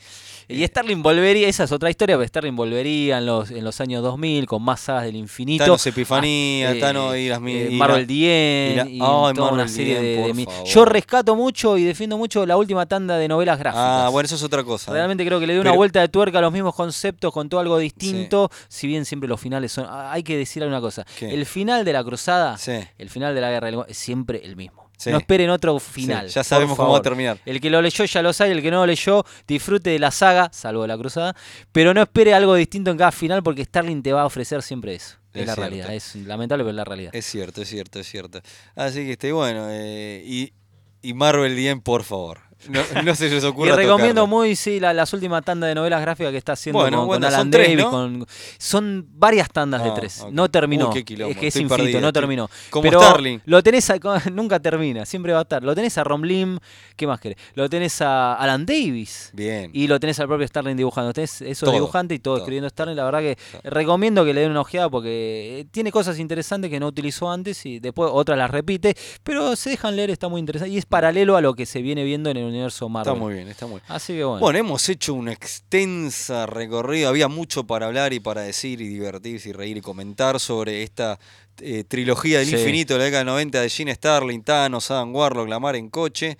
Y 0.47 0.65
Starling 0.65 1.01
volvería, 1.03 1.49
esa 1.49 1.65
es 1.65 1.71
otra 1.73 1.89
historia, 1.89 2.15
pero 2.15 2.27
Starling 2.27 2.55
volvería 2.55 3.17
en 3.17 3.25
los, 3.25 3.51
en 3.51 3.65
los 3.65 3.81
años 3.81 4.01
2000 4.01 4.45
con 4.45 4.63
más 4.63 4.79
sagas 4.79 5.03
del 5.03 5.17
infinito. 5.17 5.65
Thanos 5.65 5.85
Epifanía, 5.87 6.69
ah, 6.69 6.75
Thanos 6.79 7.17
y 7.17 7.27
las 7.27 7.41
mil. 7.41 7.71
Marvel 7.71 8.07
10 8.07 8.87
en 9.29 9.35
toda 9.35 9.51
una 9.51 9.67
serie 9.67 9.99
de, 9.99 10.33
mí. 10.33 10.47
Yo 10.65 10.85
rescato 10.85 11.35
mucho 11.35 11.77
y 11.77 11.83
defiendo 11.83 12.17
mucho 12.17 12.45
la 12.45 12.57
última 12.57 12.85
tanda 12.85 13.17
de 13.17 13.27
novelas 13.27 13.59
gráficas. 13.59 13.83
Ah, 13.85 14.09
bueno, 14.11 14.25
eso 14.25 14.35
es 14.35 14.43
otra 14.43 14.63
cosa. 14.63 14.91
¿eh? 14.91 14.95
Realmente 14.95 15.25
creo 15.25 15.39
que 15.39 15.47
le 15.47 15.53
dio 15.53 15.61
una 15.61 15.71
vuelta 15.71 16.01
de 16.01 16.07
tuerca 16.07 16.39
a 16.39 16.41
los 16.41 16.51
mismos 16.51 16.75
conceptos, 16.75 17.31
con 17.31 17.49
todo 17.49 17.59
algo 17.59 17.77
distinto, 17.77 18.49
si 18.67 18.87
bien 18.87 19.05
siempre 19.05 19.27
los 19.27 19.39
finales 19.39 19.71
son... 19.71 19.85
Ah, 19.87 20.11
hay 20.11 20.23
que 20.23 20.37
decir 20.37 20.63
alguna 20.63 20.81
cosa. 20.81 21.05
El 21.19 21.45
final 21.45 21.85
de 21.85 21.93
la 21.93 22.03
cruzada, 22.03 22.57
el 22.97 23.09
final 23.09 23.35
de 23.35 23.41
la 23.41 23.49
guerra, 23.49 23.85
es 23.87 23.97
siempre 23.97 24.41
el 24.43 24.55
mismo. 24.55 24.84
Sí. 24.97 25.11
No 25.11 25.17
esperen 25.17 25.49
otro 25.49 25.79
Sí, 25.79 25.91
final. 25.91 26.27
ya 26.27 26.43
sabemos 26.43 26.77
cómo 26.77 26.91
va 26.91 26.99
a 26.99 27.01
terminar. 27.01 27.37
El 27.45 27.59
que 27.59 27.69
lo 27.69 27.81
leyó 27.81 28.05
ya 28.05 28.21
lo 28.21 28.31
sabe, 28.33 28.51
el 28.51 28.61
que 28.61 28.71
no 28.71 28.77
lo 28.77 28.85
leyó 28.87 29.23
disfrute 29.47 29.89
de 29.91 29.99
la 29.99 30.11
saga, 30.11 30.49
salvo 30.53 30.83
de 30.83 30.87
la 30.87 30.97
cruzada, 30.97 31.35
pero 31.71 31.93
no 31.93 32.01
espere 32.01 32.33
algo 32.33 32.55
distinto 32.55 32.91
en 32.91 32.97
cada 32.97 33.11
final 33.11 33.43
porque 33.43 33.63
Starling 33.65 34.01
te 34.01 34.13
va 34.13 34.21
a 34.21 34.25
ofrecer 34.25 34.61
siempre 34.61 34.95
eso. 34.95 35.17
Es, 35.33 35.41
Es 35.41 35.47
la 35.47 35.53
cierto. 35.55 35.61
realidad, 35.61 35.93
es 35.93 36.15
lamentable, 36.15 36.63
pero 36.63 36.69
es 36.71 36.75
la 36.77 36.83
realidad. 36.85 37.11
Es 37.13 37.25
cierto, 37.25 37.61
es 37.61 37.67
cierto, 37.69 37.99
es 37.99 38.07
cierto. 38.07 38.39
Así 38.75 39.05
que 39.05 39.11
este, 39.13 39.31
bueno, 39.33 39.67
eh, 39.69 40.23
y, 40.25 40.53
y 41.01 41.13
Marvel 41.13 41.57
End, 41.59 41.83
por 41.83 42.03
favor. 42.03 42.39
No, 42.69 42.81
no 43.03 43.15
se 43.15 43.29
les 43.29 43.43
Y 43.43 43.47
ocurra 43.47 43.75
recomiendo 43.75 44.25
muy, 44.27 44.55
sí, 44.55 44.79
la- 44.79 44.93
las 44.93 45.13
últimas 45.13 45.43
tandas 45.43 45.69
de 45.69 45.75
novelas 45.75 46.01
gráficas 46.01 46.31
que 46.31 46.37
está 46.37 46.53
haciendo 46.53 46.79
Bueno, 46.79 47.05
con, 47.07 47.23
Alan 47.23 47.41
son 47.41 47.51
tres, 47.51 47.67
Davis. 47.69 47.83
¿no? 47.85 47.91
con- 47.91 48.25
son 48.57 49.05
varias 49.13 49.49
tandas 49.49 49.83
de 49.83 49.89
Ah, 49.89 49.93
tres. 49.93 50.25
No 50.31 50.49
terminó. 50.49 50.87
Uy, 50.89 50.93
qué 50.95 51.03
quilombo, 51.05 51.31
es 51.31 51.37
que 51.37 51.47
es 51.47 51.55
infinito, 51.55 52.01
no 52.01 52.11
terminó. 52.11 52.49
como 52.69 52.83
Pero 52.83 53.01
Starling. 53.01 53.41
Lo 53.45 53.61
tenés 53.63 53.89
a- 53.89 53.99
nunca 54.31 54.59
termina, 54.59 55.05
siempre 55.05 55.33
va 55.33 55.39
a 55.39 55.41
estar. 55.43 55.63
Lo 55.63 55.75
tenés 55.75 55.97
a 55.97 56.03
Lim, 56.23 56.57
¿qué 56.95 57.05
más 57.07 57.19
querés? 57.19 57.37
Lo 57.55 57.69
tenés 57.69 58.01
a 58.01 58.33
Alan 58.35 58.65
Davis. 58.65 59.31
Bien. 59.33 59.69
Y 59.73 59.87
lo 59.87 59.99
tenés 59.99 60.19
al 60.19 60.27
propio 60.27 60.47
Starling 60.47 60.75
dibujando. 60.77 61.11
Tenés 61.13 61.41
eso 61.41 61.69
dibujante 61.71 62.15
y 62.15 62.19
todo, 62.19 62.35
todo. 62.35 62.43
escribiendo 62.43 62.69
Starling. 62.69 62.95
La 62.95 63.03
verdad 63.05 63.19
que 63.19 63.37
recomiendo 63.69 64.23
que 64.25 64.33
le 64.33 64.41
den 64.41 64.51
una 64.51 64.61
ojeada 64.61 64.89
porque 64.89 65.59
eh, 65.59 65.65
tiene 65.71 65.91
cosas 65.91 66.19
interesantes 66.19 66.71
que 66.71 66.79
no 66.79 66.87
utilizó 66.87 67.29
antes 67.29 67.65
y 67.65 67.79
después 67.79 68.09
otras 68.13 68.37
las 68.37 68.49
repite. 68.49 68.95
Pero 69.23 69.55
se 69.55 69.71
dejan 69.71 69.95
leer, 69.95 70.09
está 70.09 70.27
muy 70.29 70.39
interesante. 70.39 70.73
Y 70.73 70.77
es 70.77 70.85
paralelo 70.85 71.35
a 71.35 71.41
lo 71.41 71.53
que 71.53 71.65
se 71.65 71.81
viene 71.81 72.03
viendo 72.03 72.29
en 72.29 72.37
el 72.37 72.43
universo 72.55 72.89
Marvel. 72.89 73.13
Está 73.13 73.23
muy 73.23 73.33
bien, 73.33 73.47
está 73.47 73.65
muy 73.67 73.79
bien. 73.81 73.83
Así 73.87 74.13
que 74.13 74.23
bueno. 74.23 74.39
Bueno, 74.39 74.59
hemos 74.59 74.89
hecho 74.89 75.13
una 75.13 75.31
extensa 75.33 76.45
recorrida, 76.45 77.09
había 77.09 77.27
mucho 77.27 77.65
para 77.65 77.85
hablar 77.85 78.13
y 78.13 78.19
para 78.19 78.41
decir 78.41 78.81
y 78.81 78.87
divertirse 78.87 79.49
y 79.49 79.53
reír 79.53 79.77
y 79.77 79.81
comentar 79.81 80.39
sobre 80.39 80.83
esta 80.83 81.19
eh, 81.61 81.83
trilogía 81.87 82.39
del 82.39 82.47
Sí. 82.49 82.55
infinito 82.55 82.93
de 82.93 82.99
la 82.99 83.05
década 83.05 83.19
del 83.19 83.27
90 83.27 83.61
de 83.61 83.69
Gene 83.69 83.95
Starling, 83.95 84.41
Thanos, 84.43 84.91
Adam 84.91 85.13
Warlock, 85.15 85.47
Lamar 85.47 85.75
en 85.75 85.89
coche. 85.89 86.37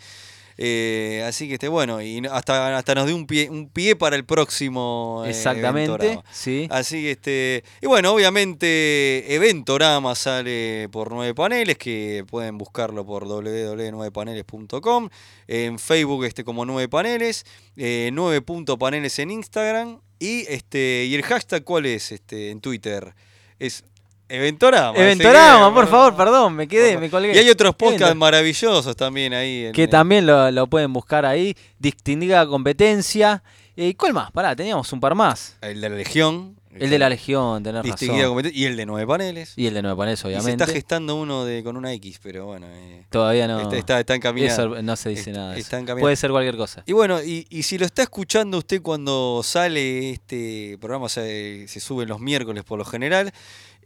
Eh, 0.57 1.23
así 1.27 1.47
que 1.47 1.55
este 1.55 1.67
bueno, 1.67 2.01
y 2.01 2.21
hasta, 2.31 2.77
hasta 2.77 2.95
nos 2.95 3.07
dio 3.07 3.15
un 3.15 3.27
pie, 3.27 3.49
un 3.49 3.69
pie 3.69 3.95
para 3.95 4.15
el 4.15 4.23
próximo 4.23 5.23
eh, 5.25 5.31
Exactamente, 5.31 5.91
Eventorama. 5.93 6.23
sí. 6.31 6.67
Así 6.71 7.03
que 7.03 7.11
este. 7.11 7.63
Y 7.81 7.87
bueno, 7.87 8.13
obviamente 8.13 9.25
Eventorama 9.35 10.15
sale 10.15 10.87
por 10.91 11.11
nueve 11.11 11.33
paneles, 11.33 11.77
que 11.77 12.23
pueden 12.27 12.57
buscarlo 12.57 13.05
por 13.05 13.27
www.nuevepaneles.com. 13.27 15.09
En 15.47 15.77
Facebook 15.79 16.25
este 16.25 16.43
como 16.43 16.65
nueve 16.65 16.87
paneles, 16.89 17.45
eh, 17.75 18.09
nueve 18.13 18.41
punto 18.41 18.77
paneles 18.77 19.19
en 19.19 19.31
Instagram. 19.31 19.99
Y 20.19 20.45
este. 20.47 21.05
¿Y 21.07 21.15
el 21.15 21.23
hashtag 21.23 21.63
cuál 21.63 21.85
es? 21.85 22.11
Este, 22.11 22.49
en 22.51 22.61
Twitter. 22.61 23.13
Es 23.59 23.83
Eventorama. 24.27 24.97
Eventorama, 24.97 25.73
por 25.73 25.87
favor, 25.87 26.15
perdón, 26.15 26.55
me 26.55 26.67
quedé, 26.67 26.97
me 26.97 27.09
colgué. 27.09 27.35
Y 27.35 27.37
hay 27.37 27.49
otros 27.49 27.75
podcasts 27.75 28.15
maravillosos 28.15 28.95
también 28.95 29.33
ahí. 29.33 29.65
en- 29.65 29.71
Que 29.73 29.87
también 29.87 30.25
lo, 30.25 30.49
lo 30.51 30.67
pueden 30.67 30.91
buscar 30.93 31.25
ahí. 31.25 31.55
Distinguida 31.79 32.45
competencia. 32.47 33.43
¿Y 33.75 33.93
cuál 33.93 34.13
más? 34.13 34.31
Pará, 34.31 34.55
teníamos 34.55 34.91
un 34.93 34.99
par 34.99 35.13
más. 35.15 35.57
El 35.61 35.81
de 35.81 35.89
la 35.89 35.95
Legión. 35.97 36.55
El 36.83 36.89
de 36.89 36.99
la 36.99 37.09
Legión, 37.09 37.63
tenés 37.63 37.83
Distinguida 37.83 38.27
razón. 38.27 38.51
Y 38.53 38.65
el 38.65 38.75
de 38.77 38.85
nueve 38.85 39.07
paneles. 39.07 39.53
Y 39.55 39.67
el 39.67 39.73
de 39.73 39.81
Nueve 39.81 39.97
Paneles, 39.97 40.19
Y 40.19 40.21
se 40.21 40.27
obviamente. 40.27 40.63
está 40.63 40.73
gestando 40.73 41.15
uno 41.15 41.45
de 41.45 41.63
con 41.63 41.77
una 41.77 41.93
X, 41.93 42.19
pero 42.21 42.45
bueno. 42.45 42.67
eh, 42.69 43.05
Todavía 43.09 43.47
no. 43.47 43.59
está, 43.61 43.77
está, 43.77 43.99
está 43.99 44.15
encaminado. 44.15 44.75
eso 44.75 44.81
no 44.81 44.95
se 44.95 45.09
dice 45.09 45.29
Está- 45.31 45.39
nada. 45.41 45.57
está 45.57 45.77
encaminado. 45.79 46.01
Puede 46.05 46.15
ser 46.15 46.31
cualquier 46.31 46.57
cosa. 46.57 46.83
Y 46.85 46.93
bueno, 46.93 47.21
y, 47.23 47.45
y 47.49 47.63
si 47.63 47.77
lo 47.77 47.85
está 47.85 48.03
escuchando 48.03 48.57
usted 48.57 48.81
cuando 48.81 49.41
sale 49.43 50.11
este 50.11 50.77
programa, 50.79 51.05
o 51.05 51.09
sea, 51.09 51.23
eh, 51.25 51.65
se 51.67 51.79
sube 51.79 52.05
los 52.05 52.19
miércoles 52.19 52.63
por 52.63 52.77
lo 52.79 52.85
general, 52.85 53.31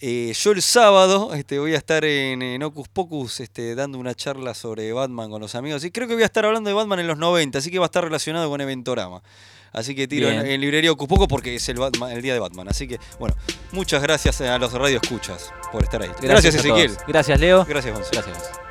eh, 0.01 0.33
yo 0.33 0.51
el 0.51 0.61
sábado 0.61 1.33
este, 1.33 1.59
voy 1.59 1.73
a 1.73 1.77
estar 1.77 2.05
en, 2.05 2.41
en 2.41 2.63
Ocus 2.63 2.87
Pocus 2.87 3.41
este, 3.41 3.75
dando 3.75 3.97
una 3.99 4.15
charla 4.15 4.53
sobre 4.53 4.93
Batman 4.93 5.29
con 5.29 5.41
los 5.41 5.55
amigos. 5.55 5.83
Y 5.83 5.91
creo 5.91 6.07
que 6.07 6.13
voy 6.13 6.23
a 6.23 6.27
estar 6.27 6.45
hablando 6.45 6.69
de 6.69 6.73
Batman 6.73 6.99
en 6.99 7.07
los 7.07 7.17
90, 7.17 7.59
así 7.59 7.69
que 7.69 7.79
va 7.79 7.85
a 7.85 7.87
estar 7.87 8.03
relacionado 8.03 8.49
con 8.49 8.61
Eventorama. 8.61 9.21
Así 9.71 9.95
que 9.95 10.07
tiro 10.07 10.29
en, 10.29 10.45
en 10.45 10.61
librería 10.61 10.91
Ocus 10.91 11.07
Pocus 11.07 11.27
porque 11.27 11.55
es 11.55 11.69
el, 11.69 11.77
Batman- 11.77 12.11
el 12.11 12.21
día 12.21 12.33
de 12.33 12.39
Batman. 12.39 12.67
Así 12.69 12.87
que, 12.87 12.99
bueno, 13.19 13.35
muchas 13.71 14.01
gracias 14.01 14.41
a 14.41 14.57
los 14.57 14.73
radioescuchas 14.73 15.51
por 15.71 15.83
estar 15.83 16.01
ahí. 16.01 16.09
Gracias, 16.21 16.55
todos. 16.55 16.65
Ezequiel. 16.65 16.97
Gracias, 17.07 17.39
Leo. 17.39 17.65
Gracias, 17.65 17.93
Gonzalo. 17.93 18.21
Gracias. 18.27 18.68